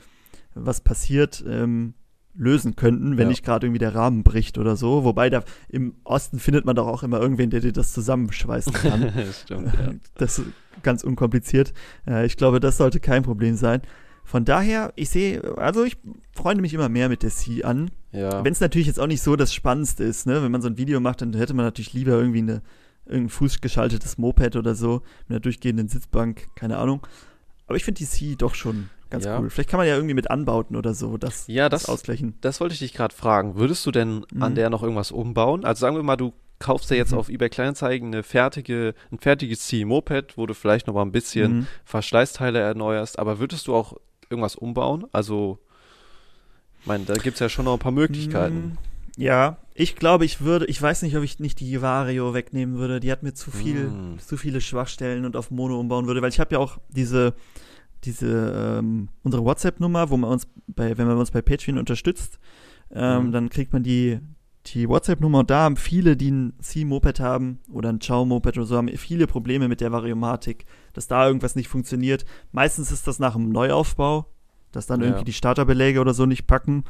was 0.54 0.80
passiert, 0.80 1.44
ähm, 1.48 1.94
lösen 2.36 2.74
könnten, 2.74 3.12
wenn 3.16 3.24
Ja. 3.24 3.28
nicht 3.28 3.44
gerade 3.44 3.66
irgendwie 3.66 3.78
der 3.78 3.94
Rahmen 3.94 4.24
bricht 4.24 4.58
oder 4.58 4.74
so. 4.74 5.04
Wobei 5.04 5.30
da 5.30 5.44
im 5.68 5.94
Osten 6.02 6.40
findet 6.40 6.64
man 6.64 6.74
doch 6.74 6.88
auch 6.88 7.04
immer 7.04 7.20
irgendwen, 7.20 7.50
der 7.50 7.60
dir 7.60 7.72
das 7.72 7.92
zusammenschweißen 7.92 8.72
kann. 8.72 9.12
stimmt, 9.44 9.72
ja. 9.74 9.92
Das 10.16 10.38
ist 10.40 10.46
ganz 10.82 11.04
unkompliziert. 11.04 11.72
Äh, 12.08 12.26
ich 12.26 12.36
glaube, 12.36 12.58
das 12.58 12.76
sollte 12.78 12.98
kein 12.98 13.22
Problem 13.22 13.54
sein. 13.54 13.82
Von 14.24 14.44
daher, 14.44 14.92
ich 14.96 15.10
sehe, 15.10 15.56
also 15.58 15.84
ich 15.84 15.96
freue 16.32 16.54
mich 16.56 16.72
immer 16.74 16.88
mehr 16.88 17.08
mit 17.08 17.22
der 17.22 17.30
C 17.30 17.62
an. 17.62 17.90
Ja. 18.10 18.42
Wenn 18.44 18.52
es 18.52 18.60
natürlich 18.60 18.86
jetzt 18.86 18.98
auch 18.98 19.06
nicht 19.06 19.22
so 19.22 19.36
das 19.36 19.52
Spannendste 19.52 20.04
ist, 20.04 20.26
ne? 20.26 20.42
Wenn 20.42 20.50
man 20.50 20.62
so 20.62 20.68
ein 20.68 20.78
Video 20.78 20.98
macht, 21.00 21.20
dann 21.20 21.34
hätte 21.34 21.54
man 21.54 21.64
natürlich 21.66 21.92
lieber 21.92 22.12
irgendwie 22.12 22.38
eine, 22.38 22.62
irgendein 23.06 23.28
fußgeschaltetes 23.30 24.16
Moped 24.18 24.56
oder 24.56 24.74
so, 24.74 25.02
mit 25.28 25.30
einer 25.30 25.40
durchgehenden 25.40 25.88
Sitzbank, 25.88 26.48
keine 26.56 26.78
Ahnung. 26.78 27.06
Aber 27.66 27.76
ich 27.76 27.84
finde 27.84 27.98
die 27.98 28.06
C 28.06 28.34
doch 28.36 28.54
schon 28.54 28.88
ganz 29.10 29.24
Ja. 29.26 29.38
cool. 29.38 29.50
Vielleicht 29.50 29.68
kann 29.70 29.78
man 29.78 29.86
ja 29.86 29.94
irgendwie 29.94 30.14
mit 30.14 30.30
anbauten 30.30 30.74
oder 30.76 30.94
so, 30.94 31.18
das, 31.18 31.46
Ja, 31.46 31.68
das 31.68 31.82
das, 31.82 31.90
ausgleichen. 31.90 32.34
das 32.40 32.60
wollte 32.60 32.72
ich 32.72 32.78
dich 32.80 32.94
gerade 32.94 33.14
fragen. 33.14 33.56
Würdest 33.56 33.84
du 33.86 33.90
denn 33.90 34.24
an 34.40 34.52
Mhm. 34.52 34.54
der 34.56 34.70
noch 34.70 34.82
irgendwas 34.82 35.12
umbauen? 35.12 35.64
Also 35.64 35.80
sagen 35.80 35.96
wir 35.96 36.02
mal, 36.02 36.16
du 36.16 36.32
kaufst 36.60 36.90
dir 36.90 36.96
jetzt 36.96 37.12
Mhm. 37.12 37.18
auf 37.18 37.28
eBay 37.28 37.50
Kleinanzeigen 37.50 38.08
eine 38.08 38.22
fertige, 38.22 38.94
ein 39.12 39.18
fertiges 39.18 39.66
C-Moped, 39.66 40.38
wo 40.38 40.46
du 40.46 40.54
vielleicht 40.54 40.86
noch 40.86 40.94
mal 40.94 41.02
ein 41.02 41.12
bisschen 41.12 41.52
Mhm. 41.58 41.66
Verschleißteile 41.84 42.58
erneuerst, 42.58 43.18
aber 43.18 43.38
würdest 43.38 43.66
du 43.66 43.74
auch 43.74 43.94
irgendwas 44.30 44.56
umbauen? 44.56 45.04
Also, 45.12 45.58
ich 46.80 46.86
meine, 46.86 47.04
da 47.04 47.14
gibt 47.14 47.34
es 47.34 47.40
ja 47.40 47.48
schon 47.48 47.64
noch 47.64 47.74
ein 47.74 47.78
paar 47.78 47.92
Möglichkeiten. 47.92 48.56
Mm, 48.72 48.78
Ja, 49.16 49.58
ich 49.74 49.94
glaube, 49.96 50.24
ich 50.24 50.40
würde, 50.40 50.66
ich 50.66 50.80
weiß 50.82 51.02
nicht, 51.02 51.16
ob 51.16 51.22
ich 51.22 51.38
nicht 51.38 51.60
die 51.60 51.80
Vario 51.80 52.34
wegnehmen 52.34 52.76
würde. 52.78 52.98
Die 53.00 53.12
hat 53.12 53.22
mir 53.22 53.32
zu 53.32 53.50
viel, 53.52 53.90
Mm. 53.90 54.18
zu 54.18 54.36
viele 54.36 54.60
Schwachstellen 54.60 55.24
und 55.24 55.36
auf 55.36 55.50
Mono 55.52 55.78
umbauen 55.78 56.06
würde, 56.08 56.20
weil 56.20 56.30
ich 56.30 56.40
habe 56.40 56.54
ja 56.56 56.58
auch 56.58 56.78
diese, 56.88 57.34
diese, 58.04 58.78
ähm, 58.80 59.08
unsere 59.22 59.44
WhatsApp-Nummer, 59.44 60.10
wo 60.10 60.16
man 60.16 60.30
uns 60.30 60.46
bei, 60.66 60.98
wenn 60.98 61.06
man 61.06 61.16
uns 61.16 61.30
bei 61.30 61.42
Patreon 61.42 61.78
unterstützt, 61.78 62.38
ähm, 62.92 63.26
Mhm. 63.28 63.32
dann 63.32 63.48
kriegt 63.50 63.72
man 63.72 63.82
die, 63.84 64.18
die 64.66 64.88
WhatsApp-Nummer 64.88 65.40
und 65.40 65.50
da 65.50 65.60
haben 65.60 65.76
viele, 65.76 66.16
die 66.16 66.30
ein 66.30 66.52
C-Moped 66.60 67.20
haben 67.20 67.60
oder 67.72 67.90
ein 67.90 68.00
Chow-Moped 68.00 68.56
oder 68.58 68.66
so, 68.66 68.76
haben 68.76 68.88
viele 68.88 69.26
Probleme 69.26 69.68
mit 69.68 69.80
der 69.80 69.92
Variomatik, 69.92 70.66
dass 70.94 71.06
da 71.06 71.26
irgendwas 71.26 71.54
nicht 71.54 71.68
funktioniert. 71.68 72.24
Meistens 72.52 72.90
ist 72.90 73.06
das 73.06 73.18
nach 73.18 73.34
einem 73.34 73.50
Neuaufbau, 73.50 74.26
dass 74.72 74.86
dann 74.86 75.00
Ja. 75.00 75.06
irgendwie 75.08 75.24
die 75.24 75.32
Starterbeläge 75.34 76.00
oder 76.00 76.14
so 76.14 76.24
nicht 76.26 76.46
packen. 76.46 76.84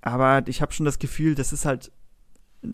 Aber 0.00 0.42
ich 0.48 0.62
habe 0.62 0.72
schon 0.72 0.86
das 0.86 0.98
Gefühl, 0.98 1.34
das 1.34 1.52
ist 1.52 1.64
halt 1.66 1.92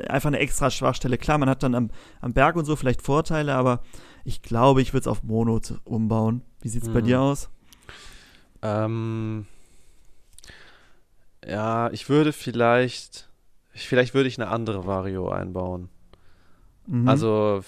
einfach 0.08 0.28
eine 0.28 0.38
extra 0.38 0.70
Schwachstelle. 0.70 1.18
Klar, 1.18 1.38
man 1.38 1.48
hat 1.48 1.62
dann 1.62 1.74
am, 1.74 1.90
am 2.20 2.32
Berg 2.32 2.56
und 2.56 2.64
so 2.64 2.76
vielleicht 2.76 3.02
Vorteile, 3.02 3.54
aber 3.54 3.82
ich 4.24 4.42
glaube, 4.42 4.80
ich 4.82 4.92
würde 4.92 5.02
es 5.02 5.06
auf 5.08 5.22
Mono 5.22 5.60
umbauen. 5.84 6.42
Wie 6.60 6.68
sieht's 6.68 6.88
bei 6.88 7.00
Mhm. 7.00 7.04
dir 7.04 7.20
aus? 7.20 7.50
Ähm, 8.62 9.46
ja, 11.46 11.90
ich 11.92 12.08
würde 12.08 12.32
vielleicht, 12.32 13.28
vielleicht 13.72 14.14
würde 14.14 14.28
ich 14.28 14.40
eine 14.40 14.50
andere 14.50 14.86
Vario 14.86 15.28
einbauen. 15.30 15.88
Mhm. 16.86 17.08
Also, 17.08 17.62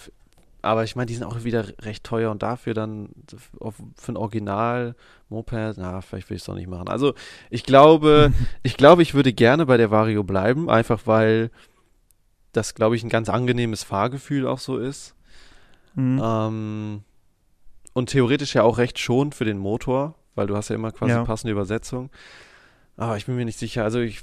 aber 0.62 0.84
ich 0.84 0.96
meine, 0.96 1.06
die 1.06 1.14
sind 1.14 1.24
auch 1.24 1.44
wieder 1.44 1.64
recht 1.80 2.04
teuer 2.04 2.30
und 2.30 2.42
dafür 2.42 2.74
dann 2.74 3.11
auf, 3.58 3.76
für 3.96 4.12
ein 4.12 4.16
Original-Moped, 4.16 5.76
na, 5.78 6.00
vielleicht 6.00 6.30
will 6.30 6.36
ich 6.36 6.42
es 6.42 6.46
doch 6.46 6.54
nicht 6.54 6.68
machen. 6.68 6.88
Also, 6.88 7.14
ich 7.50 7.64
glaube, 7.64 8.32
ich 8.62 8.76
glaube, 8.76 9.02
ich 9.02 9.14
würde 9.14 9.32
gerne 9.32 9.66
bei 9.66 9.76
der 9.76 9.90
Vario 9.90 10.22
bleiben, 10.24 10.68
einfach 10.70 11.06
weil 11.06 11.50
das, 12.52 12.74
glaube 12.74 12.96
ich, 12.96 13.02
ein 13.04 13.08
ganz 13.08 13.28
angenehmes 13.28 13.84
Fahrgefühl 13.84 14.46
auch 14.46 14.58
so 14.58 14.76
ist. 14.78 15.14
Mhm. 15.94 16.20
Ähm, 16.22 17.02
und 17.92 18.11
theoretisch 18.11 18.54
ja 18.54 18.62
auch 18.62 18.78
recht 18.78 18.98
schonend 18.98 19.34
für 19.34 19.44
den 19.44 19.58
Motor, 19.58 20.14
weil 20.34 20.46
du 20.46 20.56
hast 20.56 20.68
ja 20.68 20.74
immer 20.76 20.92
quasi 20.92 21.12
Ja. 21.12 21.24
passende 21.24 21.52
Übersetzung. 21.52 22.11
Aber 22.96 23.16
ich 23.16 23.26
bin 23.26 23.36
mir 23.36 23.44
nicht 23.44 23.58
sicher. 23.58 23.84
Also 23.84 24.00
ich 24.00 24.22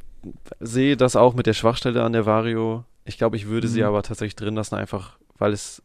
sehe 0.60 0.98
das 0.98 1.16
auch 1.16 1.34
mit 1.34 1.46
der 1.48 1.54
Schwachstelle 1.54 2.04
an 2.04 2.14
der 2.14 2.26
Vario. 2.26 2.84
Ich 3.06 3.18
glaube, 3.18 3.38
ich 3.38 3.48
würde 3.48 3.68
sie 3.68 3.80
Mhm. 3.82 3.88
aber 3.88 4.04
tatsächlich 4.04 4.36
drin 4.36 4.56
lassen, 4.56 4.76
einfach 4.76 5.18
weil 5.38 5.54
es 5.54 5.82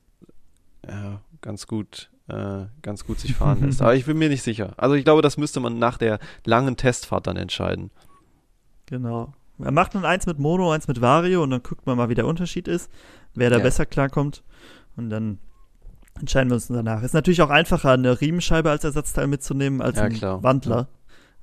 ja, 0.89 1.21
ganz 1.41 1.67
gut, 1.67 2.11
äh, 2.29 2.65
ganz 2.83 3.05
gut 3.05 3.21
sich 3.21 3.35
fahren 3.35 3.61
lässt. 3.65 3.83
Aber 3.83 3.95
ich 3.95 4.07
bin 4.07 4.19
mir 4.19 4.29
nicht 4.29 4.43
sicher. 4.43 4.73
Also 4.77 4.95
ich 4.95 5.05
glaube, 5.05 5.23
das 5.23 5.37
müsste 5.37 5.61
man 5.61 5.79
nach 5.79 5.99
der 5.99 6.19
langen 6.45 6.77
Testfahrt 6.77 7.27
dann 7.27 7.37
entscheiden. 7.37 7.91
Genau. 8.87 9.33
Er 9.59 9.71
macht 9.71 9.95
nun 9.95 10.05
eins 10.05 10.27
mit 10.27 10.39
Mono, 10.39 10.73
eins 10.73 10.89
mit 10.89 11.01
Vario 11.01 11.43
und 11.43 11.51
dann 11.51 11.63
guckt 11.63 11.87
man 11.87 11.97
mal, 11.97 12.09
wie 12.09 12.15
der 12.15 12.27
Unterschied 12.27 12.67
ist, 12.69 12.91
wer 13.35 13.49
da 13.51 13.59
Ja. 13.59 13.63
besser 13.63 13.87
klarkommt. 13.87 14.43
Und 14.97 15.11
dann 15.11 15.39
entscheiden 16.19 16.51
wir 16.51 16.55
uns 16.55 16.67
danach. 16.67 17.03
Ist 17.03 17.15
natürlich 17.15 17.43
auch 17.43 17.51
einfacher, 17.51 17.93
eine 17.93 18.21
Riemenscheibe 18.21 18.71
als 18.71 18.85
Ersatzteil 18.85 19.27
mitzunehmen 19.29 19.81
als 19.81 19.97
Ja, 19.99 20.05
ein. 20.05 20.43
Wandler. 20.43 20.89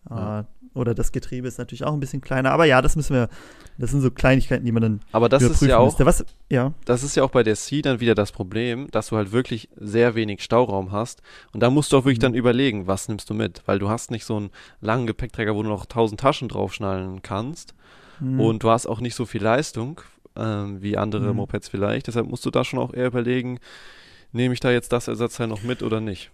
Ja. 0.10 0.46
Äh, 0.74 0.80
oder 0.80 0.93
das 0.93 1.11
Getriebe 1.11 1.47
ist 1.47 1.57
natürlich 1.57 1.84
auch 1.84 1.93
ein 1.93 1.99
bisschen 1.99 2.22
kleiner. 2.22 2.51
Aber 2.51 2.65
ja, 2.65 2.82
das 2.82 2.95
müssen 2.95 3.13
wir, 3.15 3.30
das 3.78 3.91
sind 3.91 4.01
so 4.01 4.11
Kleinigkeiten, 4.11 4.65
die 4.65 4.72
man 4.72 4.82
dann 4.82 4.99
Aber 5.11 5.30
das 5.30 5.41
ist 5.43 5.47
überprüfen 5.49 5.70
ja 5.70 5.78
auch 5.78 5.86
müsste. 5.86 6.05
Was, 6.05 6.26
ja. 6.49 6.74
das 6.86 7.03
ist 7.03 7.15
ja 7.15 7.24
auch 7.24 7.32
bei 7.32 7.43
der 7.43 7.55
C 7.55 7.82
dann 7.82 7.99
wieder 7.99 8.15
das 8.15 8.32
Problem, 8.32 8.89
dass 8.91 9.07
du 9.07 9.17
halt 9.17 9.32
wirklich 9.32 9.70
sehr 9.76 10.15
wenig 10.15 10.41
Stauraum 10.43 10.91
hast. 10.91 11.22
Und 11.53 11.61
da 11.61 11.70
musst 11.70 11.91
du 11.91 11.97
auch 11.97 12.05
wirklich 12.05 12.17
Mhm. 12.20 12.24
dann 12.24 12.34
überlegen, 12.36 12.88
was 12.88 13.07
nimmst 13.07 13.30
du 13.30 13.34
mit. 13.34 13.63
Weil 13.65 13.80
du 13.80 13.89
hast 13.89 14.11
nicht 14.11 14.26
so 14.26 14.38
einen 14.38 14.49
langen 14.82 15.07
Gepäckträger, 15.07 15.55
wo 15.55 15.63
du 15.63 15.70
noch 15.70 15.86
tausend 15.86 16.20
Taschen 16.20 16.47
draufschnallen 16.49 17.22
kannst. 17.22 17.74
Hm. 18.20 18.39
Und 18.39 18.63
du 18.63 18.70
hast 18.70 18.86
auch 18.86 18.99
nicht 18.99 19.15
so 19.15 19.26
viel 19.26 19.41
Leistung 19.43 20.01
ähm, 20.36 20.82
wie 20.82 20.97
andere 20.97 21.30
Mhm. 21.32 21.38
Mopeds 21.38 21.67
vielleicht. 21.70 22.07
Deshalb 22.07 22.28
musst 22.28 22.45
du 22.45 22.51
da 22.51 22.63
schon 22.63 22.80
auch 22.80 22.93
eher 22.93 23.07
überlegen, 23.07 23.59
nehme 24.32 24.53
ich 24.53 24.59
da 24.59 24.72
jetzt 24.72 24.91
das 24.91 25.07
Ersatzteil 25.07 25.47
noch 25.47 25.63
mit 25.63 25.82
oder 25.84 26.01
nicht. 26.01 26.30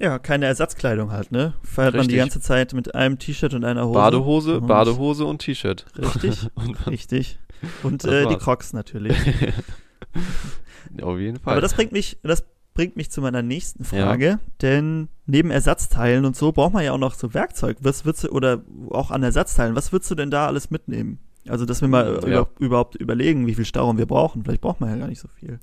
Ja, 0.00 0.18
keine 0.18 0.46
Ersatzkleidung 0.46 1.10
halt, 1.10 1.32
ne? 1.32 1.54
Feiert 1.62 1.94
man 1.94 2.06
die 2.06 2.14
Richtig. 2.14 2.18
ganze 2.32 2.40
Zeit 2.40 2.72
mit 2.72 2.94
einem 2.94 3.18
T-Shirt 3.18 3.52
und 3.54 3.64
einer 3.64 3.84
Hose. 3.86 3.94
Badehose, 3.94 4.60
Und- 4.60 4.66
Badehose 4.68 5.24
und 5.24 5.38
T-Shirt. 5.40 5.86
Richtig, 5.98 6.46
Und 6.54 6.86
richtig. 6.86 7.38
Und 7.82 8.04
äh, 8.04 8.26
die. 8.26 8.36
Crocs 8.36 8.72
natürlich. 8.72 9.16
Auf 11.02 11.18
jeden 11.18 11.38
Fall. 11.38 11.52
Aber 11.54 11.60
das 11.60 11.74
bringt 11.74 11.92
mich, 11.92 12.18
das 12.22 12.44
bringt 12.74 12.96
mich 12.96 13.10
zu 13.10 13.20
meiner 13.20 13.42
nächsten 13.42 13.84
Frage, 13.84 14.38
denn 14.62 15.08
neben 15.26 15.50
Ersatzteilen 15.50 16.24
und 16.24 16.36
so 16.36 16.52
braucht 16.52 16.72
man 16.72 16.84
ja 16.84 16.92
auch 16.92 16.98
noch 16.98 17.14
so 17.14 17.34
Werkzeug. 17.34 17.78
Was 17.80 18.04
würdest 18.04 18.24
du, 18.24 18.28
oder 18.28 18.62
auch 18.90 19.10
an 19.10 19.22
Ersatzteilen, 19.24 19.74
was 19.74 19.90
würdest 19.92 20.10
du 20.10 20.14
denn 20.14 20.30
da 20.30 20.46
alles 20.46 20.70
mitnehmen? 20.70 21.18
Also, 21.48 21.64
dass 21.64 21.80
wir 21.80 21.88
mal 21.88 22.20
Ja. 22.22 22.28
über, 22.42 22.48
überhaupt 22.60 22.94
überlegen, 22.96 23.46
wie 23.46 23.54
viel 23.54 23.64
Stauraum 23.64 23.98
wir 23.98 24.06
brauchen. 24.06 24.44
Vielleicht 24.44 24.60
braucht 24.60 24.80
man 24.80 24.90
ja 24.90 24.96
gar 24.96 25.08
nicht 25.08 25.20
so 25.20 25.28
viel. 25.28 25.58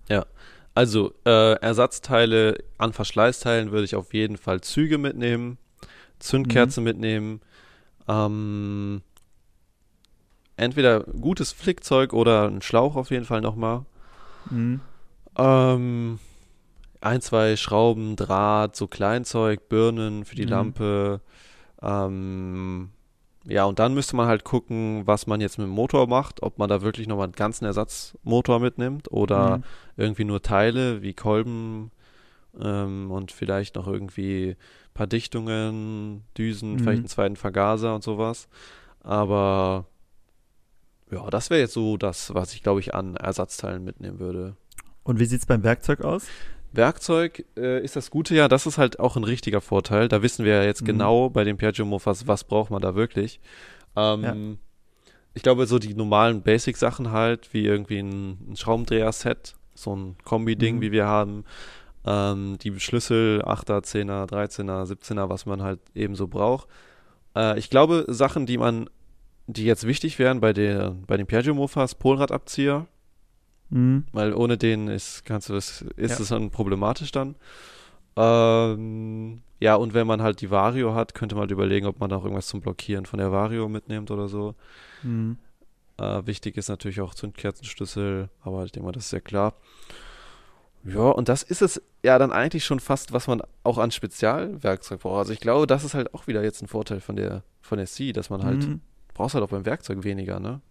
Also, 0.76 1.13
äh, 1.26 1.53
Ersatzteile 1.61 2.57
an 2.78 2.91
Verschleißteilen 2.91 3.71
würde 3.71 3.86
ich 3.86 3.95
auf 3.95 4.13
jeden 4.13 4.36
Fall 4.38 4.59
Züge 4.61 4.97
mitnehmen, 4.97 5.57
Zündkerzen 6.19 6.84
Mhm. 6.84 6.89
mitnehmen, 6.89 7.41
ähm, 8.09 9.01
entweder 10.57 11.01
gutes 11.01 11.53
Flickzeug 11.53 12.13
oder 12.13 12.47
ein 12.49 12.61
Schlauch 12.61 12.97
auf 12.97 13.09
jeden 13.09 13.26
Fall 13.26 13.39
nochmal. 13.41 13.86
Mhm. 14.49 14.82
Ähm, 15.38 16.19
ein, 17.01 17.21
zwei 17.21 17.55
Schrauben, 17.55 18.15
Draht, 18.17 18.76
so 18.76 18.88
Kleinzeug, 18.88 19.69
Birnen 19.69 20.26
für 20.26 20.36
die 20.36 20.43
Mhm. 20.43 20.49
Lampe. 20.49 21.21
Ähm, 21.82 22.89
ja, 23.48 23.66
und 23.66 23.80
dann 23.80 23.93
müsste 23.93 24.16
man 24.16 24.28
halt 24.28 24.43
gucken, 24.43 25.04
was 25.06 25.28
man 25.28 25.39
jetzt 25.41 25.58
mit 25.58 25.68
dem 25.68 25.72
Motor 25.74 26.08
macht, 26.08 26.41
ob 26.43 26.58
man 26.58 26.68
da 26.70 26.82
wirklich 26.82 27.08
nochmal 27.08 27.26
einen 27.26 27.34
ganzen 27.34 27.66
Ersatzmotor 27.66 28.60
mitnimmt 28.60 29.12
oder 29.12 29.58
Mhm. 29.60 29.64
irgendwie 29.98 30.24
nur 30.26 30.41
Teile 30.41 31.02
wie 31.02 31.14
Kolben 31.14 31.91
ähm, 32.60 33.12
und 33.12 33.32
vielleicht 33.32 33.76
noch 33.76 33.88
irgendwie 33.88 34.52
ein 34.52 34.93
paar 34.93 35.08
Dichtungen, 35.08 36.24
Düsen, 36.38 36.74
Mhm. 36.74 36.80
vielleicht 36.80 37.00
einen 37.00 37.08
zweiten 37.08 37.36
Vergaser 37.36 37.93
und 37.93 38.04
sowas. 38.04 38.48
Aber 39.02 39.86
ja, 41.12 41.30
das 41.30 41.50
wäre 41.50 41.60
jetzt 41.62 41.74
so 41.74 41.98
das, 41.98 42.34
was 42.34 42.54
ich 42.54 42.64
glaube 42.64 42.80
ich 42.80 42.96
an 42.96 43.16
Ersatzteilen 43.16 43.84
mitnehmen 43.84 44.20
würde. 44.20 44.56
Und 45.04 45.20
wie 45.20 45.26
sieht's 45.26 45.46
beim 45.46 45.64
Werkzeug 45.64 46.02
aus? 46.02 46.26
Werkzeug 46.78 47.45
äh, 47.57 47.84
ist 47.84 47.95
das 47.95 48.09
Gute 48.11 48.36
ja, 48.36 48.47
das 48.47 48.65
ist 48.65 48.78
halt 48.78 48.99
auch 48.99 49.15
ein 49.17 49.23
richtiger 49.23 49.61
Vorteil. 49.61 50.07
Da 50.07 50.21
wissen 50.21 50.45
wir 50.45 50.53
ja 50.55 50.63
jetzt 50.63 50.82
Mhm. 50.82 50.86
genau 50.88 51.30
bei 51.30 51.43
den 51.43 51.57
Piaggio 51.57 51.86
Mofas, 51.86 52.28
was 52.28 52.43
braucht 52.43 52.71
man 52.71 52.82
da 52.82 52.95
wirklich. 52.95 53.39
Ähm, 53.95 54.23
Ja. 54.23 54.36
Ich 55.34 55.43
glaube, 55.43 55.65
so 55.67 55.80
die 55.80 55.93
normalen 55.93 56.43
Basic-Sachen 56.43 57.11
halt, 57.11 57.53
wie 57.53 57.65
irgendwie 57.65 57.99
ein, 57.99 58.51
ein 58.51 58.55
Schraubendreher-Set, 58.55 59.55
so 59.73 59.93
ein 59.95 60.15
Kombi-Ding, 60.23 60.78
Mhm. 60.78 60.82
wie 60.82 60.91
wir 60.93 61.05
haben. 61.07 61.43
Ähm, 62.05 62.57
die 62.61 62.80
Schlüssel, 62.80 63.41
8er, 63.43 63.82
10er, 63.84 64.28
13er, 64.28 64.86
17er, 64.86 65.28
was 65.30 65.45
man 65.45 65.61
halt 65.61 65.80
eben 65.93 66.15
so 66.15 66.28
braucht. 66.28 66.67
Äh, 67.36 67.59
ich 67.59 67.69
glaube, 67.69 68.05
Sachen, 68.07 68.45
die 68.45 68.57
man, 68.57 68.89
die 69.47 69.65
jetzt 69.65 69.86
wichtig 69.86 70.19
wären 70.19 70.39
bei, 70.39 70.53
der, 70.53 70.91
bei 71.07 71.17
den 71.17 71.28
Piaggio 71.28 71.53
Mofas, 71.53 71.95
Polradabzieher, 71.95 72.88
Mhm. 73.70 74.05
weil 74.11 74.34
ohne 74.34 74.57
den 74.57 74.88
ist, 74.88 75.26
kannst 75.26 75.49
du 75.49 75.53
das, 75.53 75.82
ist 75.97 76.11
Ja. 76.18 76.24
es 76.24 76.30
dann 76.30 76.51
problematisch 76.51 77.11
dann. 77.11 77.36
Ähm, 78.16 79.41
ja, 79.59 79.76
und 79.76 79.93
wenn 79.93 80.07
man 80.07 80.22
halt 80.22 80.41
die 80.41 80.51
Vario 80.51 80.93
hat, 80.93 81.13
könnte 81.13 81.36
man 81.36 81.41
halt 81.43 81.51
überlegen, 81.51 81.88
ob 81.88 81.99
man 81.99 82.11
auch 82.13 82.24
irgendwas 82.24 82.47
zum 82.47 82.61
Blockieren 82.61 83.05
von 83.05 83.20
der 83.20 83.32
Vario 83.32 83.68
mitnimmt 83.68 84.11
oder 84.11 84.28
so. 84.28 84.55
Mhm. 85.03 85.38
Äh, 85.97 86.26
wichtig 86.26 86.57
ist 86.57 86.70
natürlich 86.70 87.01
auch 87.01 87.13
Zündkerzenschlüssel, 87.16 88.30
aber 88.41 88.66
ich 88.66 88.72
denke 88.72 88.86
mal, 88.86 88.91
das 88.91 89.05
ist 89.05 89.11
ja 89.11 89.20
klar. 89.20 89.53
Ja, 90.84 91.09
und 91.09 91.30
das 91.30 91.41
ist 91.41 91.61
es 91.63 91.82
ja 92.03 92.20
dann 92.20 92.32
eigentlich 92.32 92.63
schon 92.63 92.80
fast, 92.80 93.11
was 93.11 93.28
man 93.28 93.41
auch 93.63 93.80
an 93.80 93.89
Spezialwerkzeug 93.91 94.99
braucht. 94.99 95.18
Also 95.20 95.34
ich 95.34 95.39
glaube, 95.39 95.66
das 95.66 95.84
ist 95.84 95.95
halt 95.95 96.13
auch 96.13 96.28
wieder 96.28 96.43
jetzt 96.43 96.61
ein 96.61 96.68
Vorteil 96.68 96.99
von 96.99 97.16
der 97.16 97.43
von 97.61 97.80
der 97.80 97.88
C, 97.88 98.11
dass 98.13 98.30
man 98.30 98.43
halt 98.43 98.68
Mhm. 98.68 98.82
brauchst 99.16 99.34
halt 99.34 99.43
auch 99.43 99.49
beim 99.49 99.66
Werkzeug 99.66 100.03
weniger, 100.03 100.39
ne? 100.39 100.61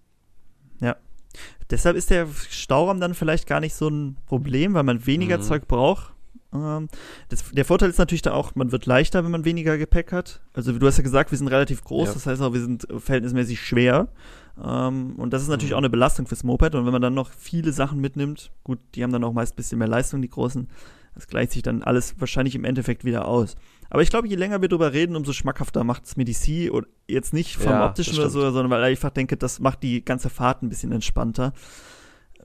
Deshalb 1.71 1.97
ist 1.97 2.11
der 2.11 2.27
Stauraum 2.51 3.01
dann 3.01 3.15
vielleicht 3.15 3.47
gar 3.47 3.61
nicht 3.61 3.75
so 3.75 3.89
ein 3.89 4.17
Problem, 4.27 4.75
weil 4.75 4.83
man 4.83 5.07
weniger 5.07 5.39
Mhm. 5.39 5.43
Zeug 5.43 5.67
braucht. 5.69 6.13
Ähm, 6.53 6.89
das, 7.31 7.51
der 7.51 7.65
Vorteil 7.65 7.91
ist 7.91 7.99
natürlich 7.99 8.23
da 8.23 8.33
auch, 8.33 8.55
man 8.55 8.71
wird 8.71 8.87
leichter, 8.87 9.25
wenn 9.25 9.31
man 9.31 9.45
weniger 9.45 9.77
Gepäck 9.79 10.13
hat. 10.13 10.41
Also 10.53 10.73
du 10.73 10.87
hast 10.87 10.99
ja 10.99 11.03
gesagt, 11.03 11.31
wir 11.33 11.39
sind 11.39 11.49
relativ 11.49 11.83
groß, 11.83 12.09
Ja. 12.09 12.15
das 12.15 12.27
heißt 12.27 12.43
auch, 12.43 12.53
wir 12.53 12.61
sind 12.61 12.87
verhältnismäßig 12.99 13.61
schwer. 13.61 14.09
Ähm, 14.63 15.15
und 15.17 15.33
das 15.33 15.43
ist 15.43 15.49
natürlich 15.49 15.71
Mhm. 15.73 15.75
auch 15.77 15.79
eine 15.81 15.91
Belastung 15.91 16.27
fürs 16.27 16.45
Moped. 16.45 16.75
Und 16.77 16.85
wenn 16.87 16.93
man 16.93 17.03
dann 17.03 17.15
noch 17.15 17.31
viele 17.33 17.73
Sachen 17.73 18.01
mitnimmt, 18.01 18.53
gut, 18.63 18.79
die 18.95 19.03
haben 19.03 19.13
dann 19.13 19.25
auch 19.25 19.33
meist 19.33 19.55
ein 19.55 19.57
bisschen 19.57 19.79
mehr 19.79 19.89
Leistung, 19.89 20.23
die 20.23 20.31
großen. 20.31 20.69
Das 21.15 21.29
gleicht 21.29 21.53
sich 21.53 21.63
dann 21.63 21.83
alles 21.83 22.15
wahrscheinlich 22.19 22.55
im 22.55 22.65
Endeffekt 22.65 23.05
wieder 23.05 23.29
aus. 23.29 23.55
Aber 23.91 24.03
ich 24.03 24.11
glaube, 24.11 24.27
je 24.27 24.35
länger 24.35 24.61
wir 24.61 24.69
drüber 24.69 24.93
reden, 24.93 25.15
umso 25.15 25.33
schmackhafter 25.33 25.85
macht 25.85 26.05
es 26.07 26.17
mir 26.17 26.25
die 26.25 26.33
C. 26.35 26.71
Und 26.71 26.87
jetzt 27.09 27.33
nicht 27.33 27.57
vom 27.57 27.67
Ja, 27.67 27.85
optischen 27.87 28.19
oder 28.19 28.31
so, 28.31 28.41
sondern 28.51 28.71
weil 28.71 28.83
ich 28.93 28.99
einfach 28.99 29.11
denke, 29.11 29.37
das 29.37 29.61
macht 29.61 29.83
die 29.85 30.05
ganze 30.05 30.29
Fahrt 30.31 30.63
ein 30.63 30.69
bisschen 30.69 30.91
entspannter. 30.91 31.53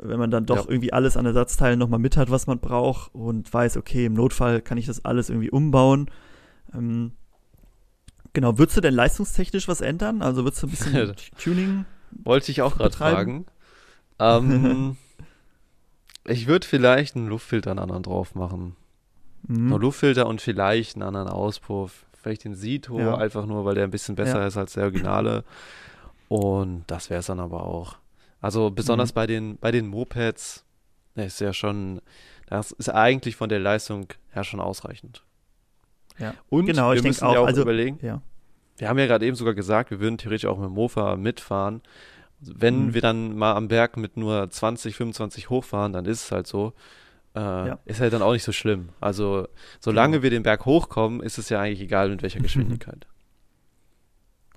Wenn 0.02 0.20
man 0.20 0.30
dann 0.32 0.46
doch 0.46 0.66
Ja. 0.66 0.70
irgendwie 0.70 0.94
alles 0.94 1.18
an 1.18 1.26
Ersatzteilen 1.26 1.80
nochmal 1.80 2.00
mit 2.00 2.16
hat, 2.16 2.30
was 2.30 2.46
man 2.48 2.60
braucht 2.60 3.14
und 3.16 3.52
weiß, 3.52 3.76
okay, 3.78 4.06
im 4.06 4.14
Notfall 4.14 4.62
kann 4.62 4.78
ich 4.78 4.86
das 4.86 5.04
alles 5.04 5.30
irgendwie 5.30 5.50
umbauen. 5.50 6.10
Ähm, 6.74 7.14
genau, 8.34 8.58
würdest 8.60 8.78
du 8.78 8.82
denn 8.82 8.94
leistungstechnisch 8.94 9.68
was 9.68 9.82
ändern? 9.82 10.22
Also 10.22 10.44
würdest 10.44 10.62
du 10.64 10.68
ein 10.68 10.70
bisschen 10.70 11.14
Tuning? 11.44 11.86
Wollte 12.12 12.52
ich 12.52 12.62
auch 12.62 12.78
gerade 12.78 12.90
betreiben? 12.92 13.46
fragen. 14.20 14.46
Ähm, 14.46 14.98
ich 16.30 16.48
würde 16.48 16.66
vielleicht 16.68 17.16
einen 17.16 17.28
Luftfilter 17.28 17.72
einen 17.72 17.80
anderen 17.80 18.04
drauf 18.04 18.36
machen. 18.36 18.76
Mhm. 19.48 19.72
Einen 19.74 19.82
Luftfilter 19.82 20.28
und 20.28 20.42
vielleicht 20.42 20.96
einen 20.96 21.04
anderen 21.04 21.28
Auspuff. 21.30 22.06
Vielleicht 22.22 22.44
den 22.44 22.56
Sito, 22.56 23.00
Ja. 23.00 23.16
einfach 23.18 23.46
nur, 23.46 23.64
weil 23.66 23.76
der 23.76 23.86
ein 23.86 23.92
bisschen 23.92 24.16
besser 24.16 24.40
Ja. 24.42 24.48
ist 24.48 24.58
als 24.58 24.74
der 24.74 24.84
Originale. 24.84 25.44
Und 26.28 26.84
das 26.88 27.10
wäre 27.10 27.22
es 27.22 27.28
dann 27.28 27.40
aber 27.40 27.64
auch. 27.66 27.96
Also 28.42 28.70
besonders 28.72 29.12
Mhm. 29.12 29.16
bei 29.16 29.28
den 29.28 29.58
bei 29.58 29.72
den 29.72 29.88
Mopeds, 29.88 30.66
ist 31.16 31.42
ja 31.42 31.52
schon, 31.54 32.02
das 32.48 32.72
ist 32.72 32.90
eigentlich 32.90 33.36
von 33.36 33.50
der 33.50 33.60
Leistung 33.60 34.08
her 34.32 34.44
schon 34.44 34.60
ausreichend. 34.62 35.24
Ja. 36.18 36.34
Und 36.50 36.66
Genau, 36.66 36.94
wir 36.94 37.02
müssen 37.02 37.24
auch, 37.26 37.34
ja 37.34 37.40
auch 37.40 37.48
also- 37.48 37.62
überlegen, 37.62 38.00
Ja. 38.02 38.22
wir 38.78 38.88
haben 38.90 39.00
ja 39.00 39.06
gerade 39.08 39.26
eben 39.26 39.36
sogar 39.36 39.54
gesagt, 39.54 39.92
wir 39.92 40.00
würden 40.00 40.18
theoretisch 40.18 40.46
auch 40.46 40.58
mit 40.58 40.68
dem 40.68 40.74
Mofa 40.74 41.16
mitfahren. 41.18 41.82
Wenn 42.42 42.88
Mhm. 42.88 42.94
wir 42.94 43.02
dann 43.02 43.38
mal 43.38 43.54
am 43.56 43.68
Berg 43.68 43.98
mit 43.98 44.16
nur 44.18 44.50
20, 44.50 44.96
25 44.96 45.50
hochfahren, 45.50 45.92
dann 45.94 46.06
ist 46.06 46.26
es 46.26 46.32
halt 46.32 46.48
so. 46.48 46.74
Äh, 47.36 47.40
Ja. 47.40 47.80
Ist 47.86 48.00
halt 48.00 48.14
dann 48.14 48.22
auch 48.22 48.32
nicht 48.34 48.44
so 48.44 48.52
schlimm. 48.52 48.90
Also, 49.02 49.48
solange 49.80 50.14
Genau. 50.14 50.24
wir 50.24 50.30
den 50.30 50.44
Berg 50.44 50.66
hochkommen, 50.66 51.22
ist 51.22 51.38
es 51.38 51.50
ja 51.50 51.60
eigentlich 51.62 51.82
egal, 51.82 52.10
mit 52.10 52.22
welcher 52.22 52.40
Geschwindigkeit. 52.80 53.06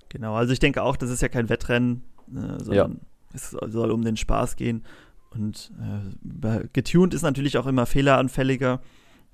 Genau, 0.09 0.35
also 0.35 0.53
ich 0.53 0.59
denke 0.59 0.83
auch, 0.83 0.95
das 0.95 1.09
ist 1.09 1.21
ja 1.21 1.27
kein 1.27 1.49
Wettrennen, 1.49 2.03
äh, 2.35 2.63
sondern 2.63 2.99
es 3.33 3.51
soll 3.51 3.91
um 3.91 4.03
den 4.03 4.17
Spaß 4.17 4.55
gehen. 4.55 4.83
Und 5.31 5.71
äh, 5.81 6.67
getuned 6.73 7.13
ist 7.15 7.23
natürlich 7.23 7.57
auch 7.57 7.65
immer 7.65 7.85
fehleranfälliger. 7.87 8.79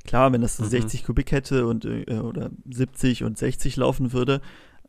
Klar, 0.06 0.32
wenn 0.32 0.42
das 0.42 0.56
so 0.56 0.64
Mhm. 0.64 0.70
60 0.70 1.04
Kubik 1.04 1.34
hätte 1.34 1.68
und 1.68 1.84
äh, 1.84 2.20
oder 2.20 2.50
70 2.70 3.26
und 3.26 3.38
60 3.38 3.76
laufen 3.76 4.14
würde, 4.14 4.40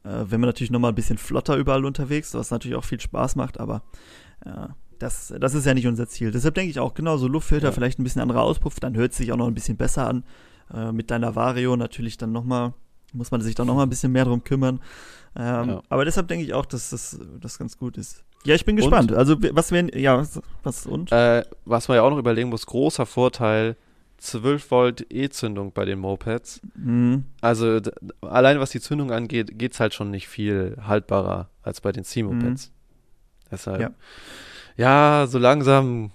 äh, 0.04 0.08
wäre 0.08 0.38
man 0.38 0.48
natürlich 0.48 0.70
nochmal 0.70 0.92
ein 0.92 0.94
bisschen 0.96 1.18
flotter 1.18 1.56
überall 1.56 1.84
unterwegs, 1.84 2.34
was 2.34 2.50
natürlich 2.50 2.76
auch 2.76 2.84
viel 2.84 3.00
Spaß 3.00 3.36
macht, 3.36 3.60
aber 3.60 3.82
äh, 4.44 4.68
das, 4.98 5.32
das 5.40 5.54
ist 5.54 5.64
ja 5.66 5.72
nicht 5.74 5.86
unser 5.86 6.06
Ziel. 6.08 6.30
Deshalb 6.30 6.54
denke 6.54 6.70
ich 6.70 6.78
auch, 6.78 6.92
genau, 6.94 7.16
so 7.16 7.26
Luftfilter, 7.26 7.68
Ja. 7.68 7.72
vielleicht 7.72 7.98
ein 7.98 8.04
bisschen 8.04 8.20
anderer 8.22 8.42
Auspuff, 8.42 8.80
dann 8.80 8.94
hört 8.96 9.12
es 9.12 9.18
sich 9.18 9.32
auch 9.32 9.36
noch 9.36 9.46
ein 9.46 9.54
bisschen 9.54 9.76
besser 9.78 10.06
an. 10.06 10.24
Äh, 10.74 10.92
mit 10.92 11.10
deiner 11.10 11.34
Vario 11.34 11.74
natürlich 11.76 12.18
dann 12.18 12.32
nochmal, 12.32 12.74
muss 13.12 13.30
man 13.30 13.40
sich 13.40 13.54
dann 13.54 13.66
nochmal 13.66 13.86
ein 13.86 13.88
bisschen 13.88 14.12
mehr 14.12 14.24
drum 14.26 14.44
kümmern. 14.44 14.80
Ähm, 15.36 15.68
Ja. 15.70 15.82
Aber 15.88 16.04
deshalb 16.04 16.28
denke 16.28 16.44
ich 16.44 16.52
auch, 16.54 16.66
dass 16.66 16.90
das, 16.90 17.18
das 17.40 17.58
ganz 17.58 17.76
gut 17.78 17.96
ist. 17.96 18.24
Ja, 18.44 18.54
ich 18.54 18.64
bin 18.64 18.74
Und? 18.76 18.82
gespannt. 18.82 19.12
Also, 19.12 19.42
w- 19.42 19.50
was 19.52 19.72
wären, 19.72 19.88
ja, 19.94 20.18
was, 20.18 20.40
was 20.62 20.86
und? 20.86 21.10
Äh, 21.12 21.44
was 21.64 21.88
man 21.88 21.96
ja 21.96 22.02
auch 22.02 22.10
noch 22.10 22.18
überlegen 22.18 22.48
muss, 22.50 22.66
großer 22.66 23.06
Vorteil, 23.06 23.76
12 24.20 24.70
Volt 24.70 25.06
E-Zündung 25.10 25.72
bei 25.72 25.84
den 25.84 25.98
Mopeds. 25.98 26.60
Mhm. 26.76 27.24
Also 27.40 27.80
allein 28.20 28.60
was 28.60 28.70
die 28.70 28.80
Zündung 28.80 29.10
angeht, 29.10 29.58
geht 29.58 29.72
es 29.72 29.80
halt 29.80 29.94
schon 29.94 30.10
nicht 30.10 30.28
viel 30.28 30.76
haltbarer 30.86 31.48
als 31.62 31.80
bei 31.80 31.90
den 31.92 32.04
C-Mopeds. 32.04 32.70
Deshalb. 33.50 33.80
Ja. 33.80 33.90
Ja. 34.76 35.26
so 35.26 35.38
langsam 35.38 36.10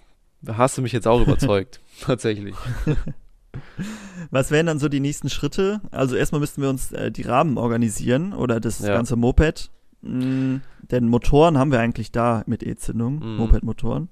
hast 0.47 0.78
du 0.78 0.82
mich 0.82 0.91
jetzt 0.93 1.08
auch 1.08 1.22
überzeugt. 1.22 1.80
Tatsächlich. 2.01 2.56
Was 4.32 4.51
wären 4.51 4.66
dann 4.66 4.80
so 4.80 4.89
die 4.89 4.99
nächsten 4.99 5.30
Schritte? 5.30 5.82
Also, 5.91 6.16
erstmal 6.16 6.41
müssten 6.41 6.62
wir 6.62 6.70
uns 6.70 6.91
äh, 6.91 7.12
die 7.12 7.22
Rahmen 7.24 7.58
organisieren 7.58 8.34
oder 8.34 8.60
das 8.60 8.80
Ja. 8.80 8.93
ganze 8.93 9.16
Moped. 9.16 9.72
Mhm. 10.01 10.62
Denn 10.91 11.08
Motoren 11.08 11.58
haben 11.58 11.72
wir 11.72 11.80
eigentlich 11.80 12.12
da 12.12 12.43
mit 12.45 12.62
E-Zündung, 12.64 13.16
Mhm. 13.20 13.38
Moped-Motoren. 13.38 14.10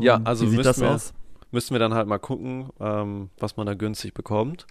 Ja, 0.00 0.20
also 0.24 0.46
Wie 0.46 0.56
sieht 0.56 0.64
das 0.64 0.82
aus? 0.82 1.12
Müssen 1.50 1.74
wir 1.74 1.78
dann 1.78 1.94
halt 1.94 2.06
mal 2.08 2.18
gucken, 2.18 2.70
ähm, 2.80 3.30
was 3.38 3.56
man 3.56 3.66
da 3.66 3.74
günstig 3.74 4.14
bekommt. 4.14 4.66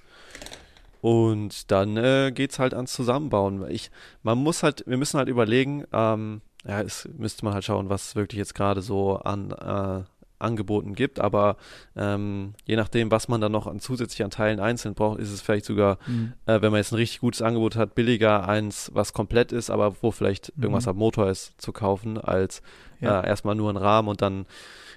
Und 1.01 1.71
dann 1.71 1.95
äh, 1.97 2.31
geht's 2.33 2.59
halt 2.59 2.73
ans 2.73 2.93
Zusammenbauen. 2.93 3.69
Ich, 3.69 3.91
man 4.23 4.37
muss 4.37 4.63
halt, 4.63 4.83
wir 4.87 4.97
müssen 4.97 5.17
halt 5.17 5.29
überlegen, 5.29 5.85
ähm, 5.93 6.41
ja, 6.67 6.81
es 6.81 7.07
müsste 7.17 7.45
man 7.45 7.53
halt 7.53 7.63
schauen, 7.63 7.89
was 7.89 8.09
es 8.09 8.15
wirklich 8.15 8.39
jetzt 8.39 8.55
gerade 8.55 8.81
so 8.81 9.17
an 9.17 9.51
äh, 9.51 10.03
Angeboten 10.39 10.93
gibt, 10.93 11.19
aber 11.19 11.55
ähm, 11.95 12.53
je 12.65 12.75
nachdem, 12.75 13.09
was 13.09 13.27
man 13.27 13.41
dann 13.41 13.51
noch 13.51 13.65
an 13.67 13.79
zusätzlich 13.79 14.23
an 14.23 14.29
Teilen 14.31 14.59
einzeln 14.59 14.93
braucht, 14.93 15.19
ist 15.19 15.31
es 15.31 15.41
vielleicht 15.41 15.65
sogar, 15.65 15.97
Mhm. 16.07 16.33
äh, 16.45 16.61
wenn 16.61 16.71
man 16.71 16.77
jetzt 16.79 16.91
ein 16.91 16.95
richtig 16.97 17.21
gutes 17.21 17.41
Angebot 17.41 17.75
hat, 17.75 17.95
billiger 17.95 18.47
eins, 18.47 18.91
was 18.93 19.13
komplett 19.13 19.51
ist, 19.51 19.69
aber 19.71 19.95
wo 20.01 20.11
vielleicht 20.11 20.55
Mhm. 20.57 20.63
irgendwas 20.63 20.87
am 20.87 20.97
Motor 20.97 21.29
ist, 21.29 21.59
zu 21.61 21.71
kaufen, 21.71 22.17
als 22.19 22.61
Ja. 23.01 23.21
äh, 23.21 23.27
erstmal 23.27 23.55
nur 23.55 23.69
einen 23.69 23.77
Rahmen 23.77 24.09
und 24.09 24.21
dann 24.21 24.45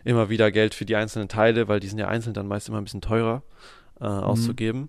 immer 0.04 0.28
wieder 0.28 0.50
Geld 0.50 0.74
für 0.74 0.84
die 0.84 0.96
einzelnen 0.96 1.28
Teile, 1.28 1.68
weil 1.68 1.80
die 1.80 1.88
sind 1.88 1.98
ja 1.98 2.08
einzeln 2.08 2.34
dann 2.34 2.48
meist 2.48 2.68
immer 2.68 2.78
ein 2.78 2.84
bisschen 2.84 3.00
teurer 3.00 3.42
äh, 4.00 4.04
Mhm. 4.06 4.22
auszugeben. 4.22 4.88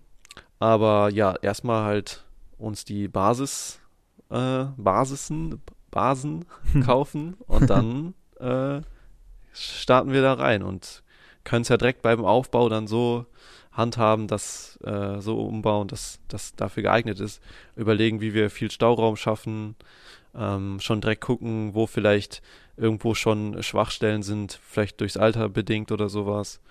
Aber 0.59 1.09
ja, 1.09 1.35
erstmal 1.41 1.83
halt 1.83 2.23
uns 2.57 2.85
die 2.85 3.07
Basis, 3.07 3.79
äh, 4.29 4.65
Basisen, 4.77 5.61
Basen 5.89 6.45
kaufen 6.85 7.35
und 7.47 7.69
dann 7.69 8.13
äh, 8.39 8.81
starten 9.53 10.11
wir 10.13 10.21
da 10.21 10.33
rein 10.33 10.63
und 10.63 11.03
können 11.43 11.63
es 11.63 11.69
ja 11.69 11.77
direkt 11.77 12.01
beim 12.03 12.23
Aufbau 12.23 12.69
dann 12.69 12.87
so 12.87 13.25
handhaben, 13.71 14.27
dass 14.27 14.77
äh, 14.83 15.19
so 15.19 15.41
umbauen, 15.41 15.87
dass 15.87 16.19
das 16.27 16.55
dafür 16.55 16.83
geeignet 16.83 17.19
ist. 17.19 17.41
Überlegen, 17.75 18.21
wie 18.21 18.33
wir 18.33 18.49
viel 18.49 18.69
Stauraum 18.69 19.15
schaffen, 19.15 19.75
ähm, 20.35 20.79
schon 20.79 21.01
direkt 21.01 21.21
gucken, 21.21 21.73
wo 21.73 21.87
vielleicht 21.87 22.41
irgendwo 22.77 23.13
schon 23.15 23.61
Schwachstellen 23.63 24.23
sind, 24.23 24.59
vielleicht 24.63 25.01
durchs 25.01 25.17
Alter 25.17 25.49
bedingt 25.49 25.91
oder 25.91 26.09
sowas. 26.09 26.61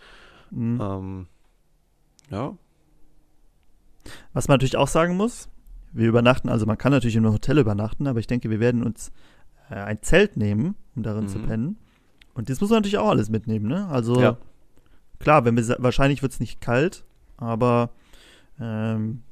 Mhm. 0.51 0.81
Ähm, 0.81 1.27
ja, 2.31 2.55
Was 4.33 4.49
man 4.49 4.55
natürlich 4.55 4.77
auch 4.77 4.89
sagen 4.89 5.17
muss, 5.17 5.49
wir 5.93 6.09
übernachten, 6.09 6.49
also 6.49 6.65
man 6.67 6.79
kann 6.79 6.93
natürlich 6.93 7.17
in 7.17 7.25
einem 7.25 7.35
Hotel 7.35 7.59
übernachten, 7.59 8.07
aber 8.07 8.19
ich 8.21 8.27
denke, 8.27 8.49
wir 8.51 8.61
werden 8.61 8.83
uns 8.83 9.13
äh, 9.71 9.75
ein 9.75 10.03
Zelt 10.03 10.37
nehmen, 10.37 10.75
um 10.95 11.03
darin 11.03 11.29
zu 11.29 11.39
Mhm. 11.39 11.47
pennen. 11.47 11.77
Und 12.35 12.49
das 12.49 12.61
muss 12.61 12.71
man 12.71 12.79
natürlich 12.79 12.99
auch 12.99 13.09
alles 13.11 13.29
mitnehmen, 13.29 13.67
ne? 13.67 13.87
Also 13.89 14.21
Ja. 14.21 14.37
klar, 15.19 15.45
wenn 15.45 15.57
wir 15.57 15.77
wahrscheinlich 15.81 16.23
wird 16.23 16.33
es 16.33 16.41
nicht 16.41 16.61
kalt, 16.61 17.05
aber 17.37 17.91
ähm, 18.61 19.23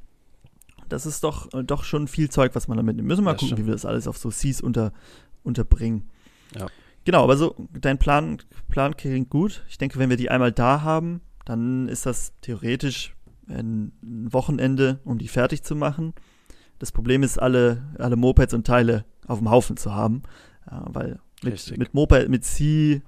das 0.88 1.06
ist 1.06 1.24
doch, 1.24 1.52
äh, 1.52 1.64
doch 1.64 1.84
schon 1.84 2.08
viel 2.08 2.30
Zeug, 2.30 2.54
was 2.54 2.68
man 2.68 2.76
da 2.76 2.82
mitnimmt. 2.82 3.08
Müssen 3.08 3.20
wir 3.20 3.26
mal 3.26 3.32
Das 3.32 3.40
gucken, 3.40 3.56
stimmt. 3.56 3.66
wie 3.66 3.70
wir 3.70 3.74
das 3.74 3.84
alles 3.84 4.06
auf 4.06 4.18
so 4.18 4.30
Seas 4.30 4.60
unter, 4.60 4.92
unterbringen. 5.42 6.08
Ja. 6.56 6.66
Genau, 7.04 7.24
aber 7.24 7.36
so, 7.36 7.54
dein 7.80 7.98
Plan, 7.98 8.38
Plan 8.68 8.96
klingt 8.96 9.30
gut. 9.30 9.64
Ich 9.68 9.78
denke, 9.78 9.98
wenn 9.98 10.10
wir 10.10 10.16
die 10.16 10.30
einmal 10.30 10.52
da 10.52 10.82
haben, 10.82 11.20
dann 11.44 11.88
ist 11.88 12.04
das 12.06 12.32
theoretisch 12.42 13.14
ein 13.48 13.92
Wochenende, 14.02 15.00
um 15.04 15.18
die 15.18 15.28
fertig 15.28 15.62
zu 15.62 15.74
machen. 15.74 16.12
Das 16.78 16.92
Problem 16.92 17.22
ist, 17.22 17.38
alle, 17.38 17.82
alle 17.98 18.16
Mopeds 18.16 18.52
und 18.52 18.66
Teile 18.66 19.04
auf 19.26 19.38
dem 19.38 19.50
Haufen 19.50 19.76
zu 19.78 19.94
haben, 19.94 20.22
weil 20.66 21.18
mit, 21.42 21.54
Richtig. 21.54 21.78
mit 21.78 21.94
Moped, 21.94 22.28
mit 22.28 22.44
C, 22.44 23.02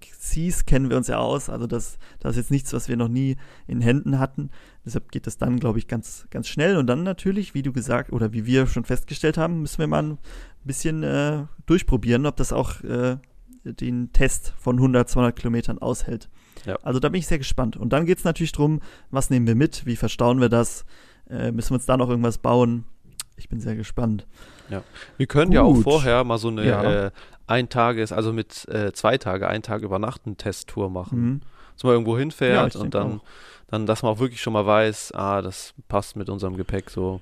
Cs 0.00 0.64
kennen 0.66 0.88
wir 0.88 0.96
uns 0.96 1.08
ja 1.08 1.18
aus. 1.18 1.50
Also 1.50 1.66
das, 1.66 1.98
das 2.20 2.32
ist 2.32 2.36
jetzt 2.36 2.50
nichts, 2.50 2.72
was 2.72 2.88
wir 2.88 2.96
noch 2.96 3.08
nie 3.08 3.36
in 3.66 3.80
Händen 3.80 4.18
hatten. 4.18 4.50
Deshalb 4.84 5.12
geht 5.12 5.26
das 5.26 5.38
dann, 5.38 5.60
glaube 5.60 5.78
ich, 5.78 5.86
ganz, 5.86 6.26
ganz 6.30 6.48
schnell. 6.48 6.76
Und 6.76 6.86
dann 6.88 7.02
natürlich, 7.04 7.54
wie 7.54 7.62
du 7.62 7.72
gesagt 7.72 8.12
oder 8.12 8.32
wie 8.32 8.46
wir 8.46 8.66
schon 8.66 8.84
festgestellt 8.84 9.38
haben, 9.38 9.60
müssen 9.62 9.78
wir 9.78 9.86
mal 9.86 10.02
ein 10.02 10.18
bisschen 10.64 11.02
äh, 11.04 11.44
durchprobieren, 11.66 12.26
ob 12.26 12.36
das 12.36 12.52
auch 12.52 12.82
äh, 12.82 13.16
den 13.64 14.12
Test 14.12 14.54
von 14.58 14.76
100, 14.76 15.08
200 15.08 15.36
Kilometern 15.36 15.78
aushält. 15.78 16.28
Ja. 16.66 16.76
Also 16.82 16.98
da 16.98 17.08
bin 17.08 17.20
ich 17.20 17.26
sehr 17.28 17.38
gespannt. 17.38 17.76
Und 17.76 17.92
dann 17.92 18.06
geht 18.06 18.18
es 18.18 18.24
natürlich 18.24 18.52
drum, 18.52 18.80
was 19.10 19.30
nehmen 19.30 19.46
wir 19.46 19.54
mit, 19.54 19.86
wie 19.86 19.96
verstauen 19.96 20.40
wir 20.40 20.48
das, 20.48 20.84
äh, 21.30 21.52
müssen 21.52 21.70
wir 21.70 21.74
uns 21.76 21.86
da 21.86 21.96
noch 21.96 22.08
irgendwas 22.08 22.38
bauen. 22.38 22.84
Ich 23.36 23.48
bin 23.48 23.60
sehr 23.60 23.76
gespannt. 23.76 24.26
Wir 25.18 25.26
können 25.26 25.52
ja 25.52 25.62
auch 25.62 25.74
Gut. 25.74 25.84
vorher 25.84 26.24
mal 26.24 26.38
so 26.38 26.48
eine 26.48 26.66
Ja. 26.66 27.06
äh, 27.06 27.10
ein 27.46 27.68
Tages, 27.68 28.12
also 28.12 28.32
mit 28.32 28.66
äh, 28.68 28.92
zwei 28.92 29.18
Tage, 29.18 29.48
ein 29.48 29.62
Tag 29.62 29.82
übernachten 29.82 30.36
Testtour 30.36 30.88
machen. 30.90 31.20
Mhm. 31.20 31.40
Dass 31.74 31.84
man 31.84 31.92
irgendwo 31.94 32.14
Ja, 32.14 32.20
hinfährt 32.20 32.74
ich 32.74 32.80
und 32.80 32.94
dann, 32.94 33.20
dann, 33.68 33.86
dass 33.86 34.02
man 34.02 34.12
auch 34.12 34.18
wirklich 34.18 34.40
schon 34.40 34.52
mal 34.52 34.66
weiß, 34.66 35.12
ah, 35.14 35.42
das 35.42 35.74
passt 35.88 36.16
mit 36.16 36.28
unserem 36.28 36.56
Gepäck 36.56 36.90
so. 36.90 37.20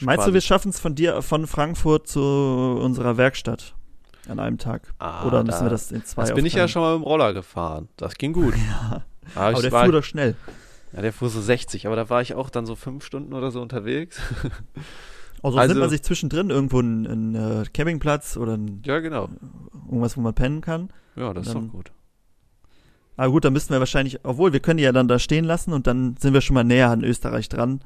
Meinst 0.00 0.26
du, 0.26 0.32
wir 0.34 0.40
schaffen 0.40 0.70
es 0.70 0.80
von 0.80 0.94
dir, 0.94 1.22
von 1.22 1.46
Frankfurt 1.46 2.08
zu 2.08 2.20
unserer 2.20 3.16
Werkstatt 3.16 3.74
an 4.28 4.40
einem 4.40 4.58
Tag? 4.58 4.92
Ah, 4.98 5.26
Oder 5.26 5.44
müssen 5.44 5.58
da- 5.60 5.66
wir 5.66 5.70
das 5.70 5.92
in 5.92 6.04
zwei 6.04 6.22
Das 6.22 6.34
bin 6.34 6.44
ich 6.46 6.54
ja 6.54 6.66
schon 6.68 6.82
mal 6.82 6.94
mit 6.96 7.04
dem 7.04 7.06
Roller 7.08 7.32
gefahren. 7.32 7.88
Das 7.96 8.14
ging 8.16 8.32
gut. 8.32 8.54
Ja, 8.66 9.04
Aber 9.34 9.46
aber 9.56 9.62
der 9.62 9.72
war, 9.72 9.84
fuhr 9.84 9.92
doch 9.92 10.04
schnell. 10.04 10.36
Ja, 10.92 11.00
der 11.00 11.12
fuhr 11.12 11.30
so 11.30 11.40
60, 11.40 11.86
aber 11.86 11.96
da 11.96 12.10
war 12.10 12.20
ich 12.20 12.34
auch 12.34 12.50
dann 12.50 12.66
so 12.66 12.76
fünf 12.76 13.04
Stunden 13.04 13.32
oder 13.32 13.50
so 13.50 13.60
unterwegs. 13.62 14.20
Also, 15.42 15.58
also 15.58 15.74
nimmt 15.74 15.80
man 15.80 15.90
sich 15.90 16.02
zwischendrin 16.02 16.48
irgendwo 16.48 16.78
einen, 16.78 17.06
einen 17.06 17.34
äh, 17.34 17.64
Campingplatz 17.74 18.38
oder 18.38 18.56
ein, 18.56 18.80
ja, 18.86 19.00
genau. 19.00 19.28
irgendwas, 19.84 20.16
wo 20.16 20.22
man 20.22 20.32
pennen 20.32 20.62
kann. 20.62 20.88
Ja, 21.16 21.34
das 21.34 21.48
ist 21.48 21.54
doch 21.54 21.68
gut. 21.68 21.92
Aber 23.16 23.30
gut, 23.30 23.44
dann 23.44 23.52
müssten 23.52 23.72
wir 23.72 23.80
wahrscheinlich, 23.80 24.20
obwohl 24.24 24.52
wir 24.52 24.60
können 24.60 24.78
die 24.78 24.84
ja 24.84 24.92
dann 24.92 25.08
da 25.08 25.18
stehen 25.18 25.44
lassen 25.44 25.72
und 25.72 25.86
dann 25.86 26.16
sind 26.18 26.34
wir 26.34 26.40
schon 26.40 26.54
mal 26.54 26.64
näher 26.64 26.90
an 26.90 27.04
Österreich 27.04 27.48
dran, 27.48 27.80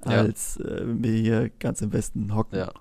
als 0.00 0.58
ja. 0.62 0.70
äh, 0.70 0.82
wir 0.86 1.12
hier 1.12 1.50
ganz 1.58 1.82
im 1.82 1.92
Westen 1.92 2.34
hocken. 2.34 2.58
Ja, 2.58 2.72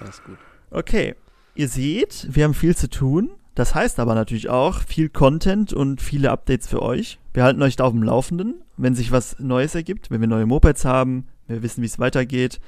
das 0.00 0.10
ist 0.10 0.24
gut. 0.24 0.38
Okay, 0.70 1.14
ihr 1.54 1.68
seht, 1.68 2.26
wir 2.30 2.44
haben 2.44 2.54
viel 2.54 2.76
zu 2.76 2.90
tun. 2.90 3.30
Das 3.54 3.74
heißt 3.74 3.98
aber 4.00 4.14
natürlich 4.14 4.50
auch 4.50 4.80
viel 4.80 5.08
Content 5.08 5.72
und 5.72 6.02
viele 6.02 6.30
Updates 6.30 6.68
für 6.68 6.82
euch. 6.82 7.18
Wir 7.32 7.42
halten 7.42 7.62
euch 7.62 7.76
da 7.76 7.84
auf 7.84 7.92
dem 7.92 8.02
Laufenden, 8.02 8.56
wenn 8.76 8.94
sich 8.94 9.12
was 9.12 9.38
Neues 9.38 9.74
ergibt, 9.74 10.10
wenn 10.10 10.20
wir 10.20 10.28
neue 10.28 10.44
Mopeds 10.44 10.84
haben, 10.84 11.26
wir 11.46 11.62
wissen, 11.62 11.80
wie 11.80 11.86
es 11.86 11.98
weitergeht. 11.98 12.60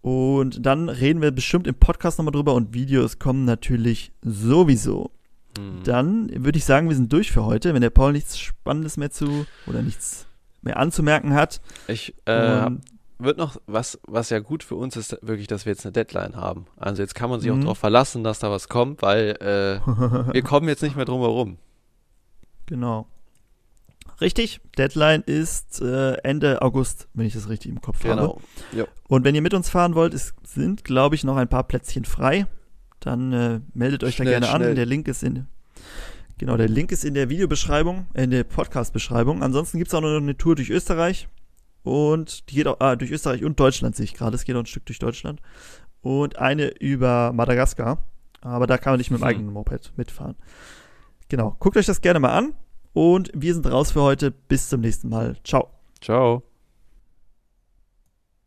Und 0.00 0.64
dann 0.64 0.88
reden 0.88 1.20
wir 1.20 1.30
bestimmt 1.32 1.66
im 1.66 1.74
Podcast 1.74 2.18
nochmal 2.18 2.32
drüber 2.32 2.54
und 2.54 2.72
Videos 2.72 3.18
kommen 3.18 3.44
natürlich 3.44 4.10
sowieso. 4.22 5.10
Mhm. 5.58 5.82
Dann 5.84 6.44
würde 6.44 6.58
ich 6.58 6.64
sagen, 6.64 6.88
wir 6.88 6.96
sind 6.96 7.12
durch 7.12 7.32
für 7.32 7.44
heute. 7.44 7.74
Wenn 7.74 7.82
der 7.82 7.90
Paul 7.90 8.12
nichts 8.12 8.38
Spannendes 8.38 8.96
mehr 8.96 9.10
zu 9.10 9.46
oder 9.66 9.82
nichts 9.82 10.26
mehr 10.62 10.78
anzumerken 10.78 11.34
hat. 11.34 11.60
Ich 11.88 12.14
äh, 12.26 12.70
wird 13.18 13.38
noch, 13.38 13.56
was, 13.66 13.98
was 14.06 14.30
ja 14.30 14.40
gut 14.40 14.62
für 14.62 14.74
uns 14.74 14.96
ist, 14.96 15.16
wirklich, 15.22 15.46
dass 15.46 15.66
wir 15.66 15.72
jetzt 15.72 15.84
eine 15.84 15.92
Deadline 15.92 16.36
haben. 16.36 16.66
Also 16.76 17.02
jetzt 17.02 17.14
kann 17.14 17.30
man 17.30 17.40
sich 17.40 17.50
mhm. 17.50 17.58
auch 17.58 17.62
darauf 17.62 17.78
verlassen, 17.78 18.24
dass 18.24 18.38
da 18.38 18.50
was 18.50 18.68
kommt, 18.68 19.02
weil 19.02 19.36
äh, 19.40 19.86
wir 20.32 20.42
kommen 20.42 20.68
jetzt 20.68 20.82
nicht 20.82 20.96
mehr 20.96 21.04
drum 21.04 21.20
herum. 21.20 21.58
Genau. 22.66 23.06
Richtig, 24.20 24.60
Deadline 24.78 25.22
ist 25.22 25.80
äh, 25.80 26.14
Ende 26.22 26.62
August, 26.62 27.08
wenn 27.14 27.26
ich 27.26 27.34
das 27.34 27.48
richtig 27.48 27.70
im 27.70 27.80
Kopf 27.80 28.00
genau. 28.00 28.16
habe. 28.16 28.40
Jo. 28.72 28.86
Und 29.08 29.24
wenn 29.24 29.34
ihr 29.34 29.42
mit 29.42 29.54
uns 29.54 29.68
fahren 29.68 29.94
wollt, 29.94 30.14
es 30.14 30.34
sind, 30.44 30.84
glaube 30.84 31.14
ich, 31.14 31.24
noch 31.24 31.36
ein 31.36 31.48
paar 31.48 31.64
Plätzchen 31.64 32.04
frei. 32.04 32.46
Dann 33.04 33.32
äh, 33.32 33.60
meldet 33.74 34.02
euch 34.02 34.14
schnell, 34.14 34.26
da 34.26 34.30
gerne 34.32 34.46
schnell. 34.46 34.70
an. 34.70 34.76
Der 34.76 34.86
Link 34.86 35.08
ist 35.08 35.22
in 35.22 35.46
genau, 36.38 36.56
der 36.56 36.68
Link 36.68 36.90
ist 36.90 37.04
in 37.04 37.14
der 37.14 37.28
Videobeschreibung, 37.28 38.06
in 38.14 38.30
der 38.30 38.44
Podcast-Beschreibung. 38.44 39.42
Ansonsten 39.42 39.78
gibt 39.78 39.88
es 39.88 39.94
auch 39.94 40.00
noch 40.00 40.16
eine 40.16 40.36
Tour 40.36 40.56
durch 40.56 40.70
Österreich. 40.70 41.28
Und 41.82 42.48
die 42.48 42.54
geht 42.56 42.66
auch 42.66 42.80
ah, 42.80 42.96
durch 42.96 43.10
Österreich 43.10 43.44
und 43.44 43.60
Deutschland, 43.60 43.94
sehe 43.94 44.04
ich 44.04 44.14
gerade. 44.14 44.34
Es 44.34 44.44
geht 44.44 44.56
auch 44.56 44.60
ein 44.60 44.66
Stück 44.66 44.86
durch 44.86 44.98
Deutschland. 44.98 45.42
Und 46.00 46.38
eine 46.38 46.68
über 46.78 47.32
Madagaskar. 47.34 47.98
Aber 48.40 48.66
da 48.66 48.78
kann 48.78 48.94
man 48.94 48.98
nicht 48.98 49.10
mit 49.10 49.20
dem 49.20 49.24
hm. 49.24 49.28
eigenen 49.28 49.52
Moped 49.52 49.92
mitfahren. 49.96 50.36
Genau. 51.28 51.56
Guckt 51.58 51.76
euch 51.76 51.86
das 51.86 52.00
gerne 52.00 52.20
mal 52.20 52.32
an. 52.32 52.54
Und 52.94 53.30
wir 53.34 53.52
sind 53.52 53.66
raus 53.66 53.92
für 53.92 54.02
heute. 54.02 54.30
Bis 54.30 54.70
zum 54.70 54.80
nächsten 54.80 55.10
Mal. 55.10 55.36
Ciao. 55.44 55.70
Ciao. 56.00 56.53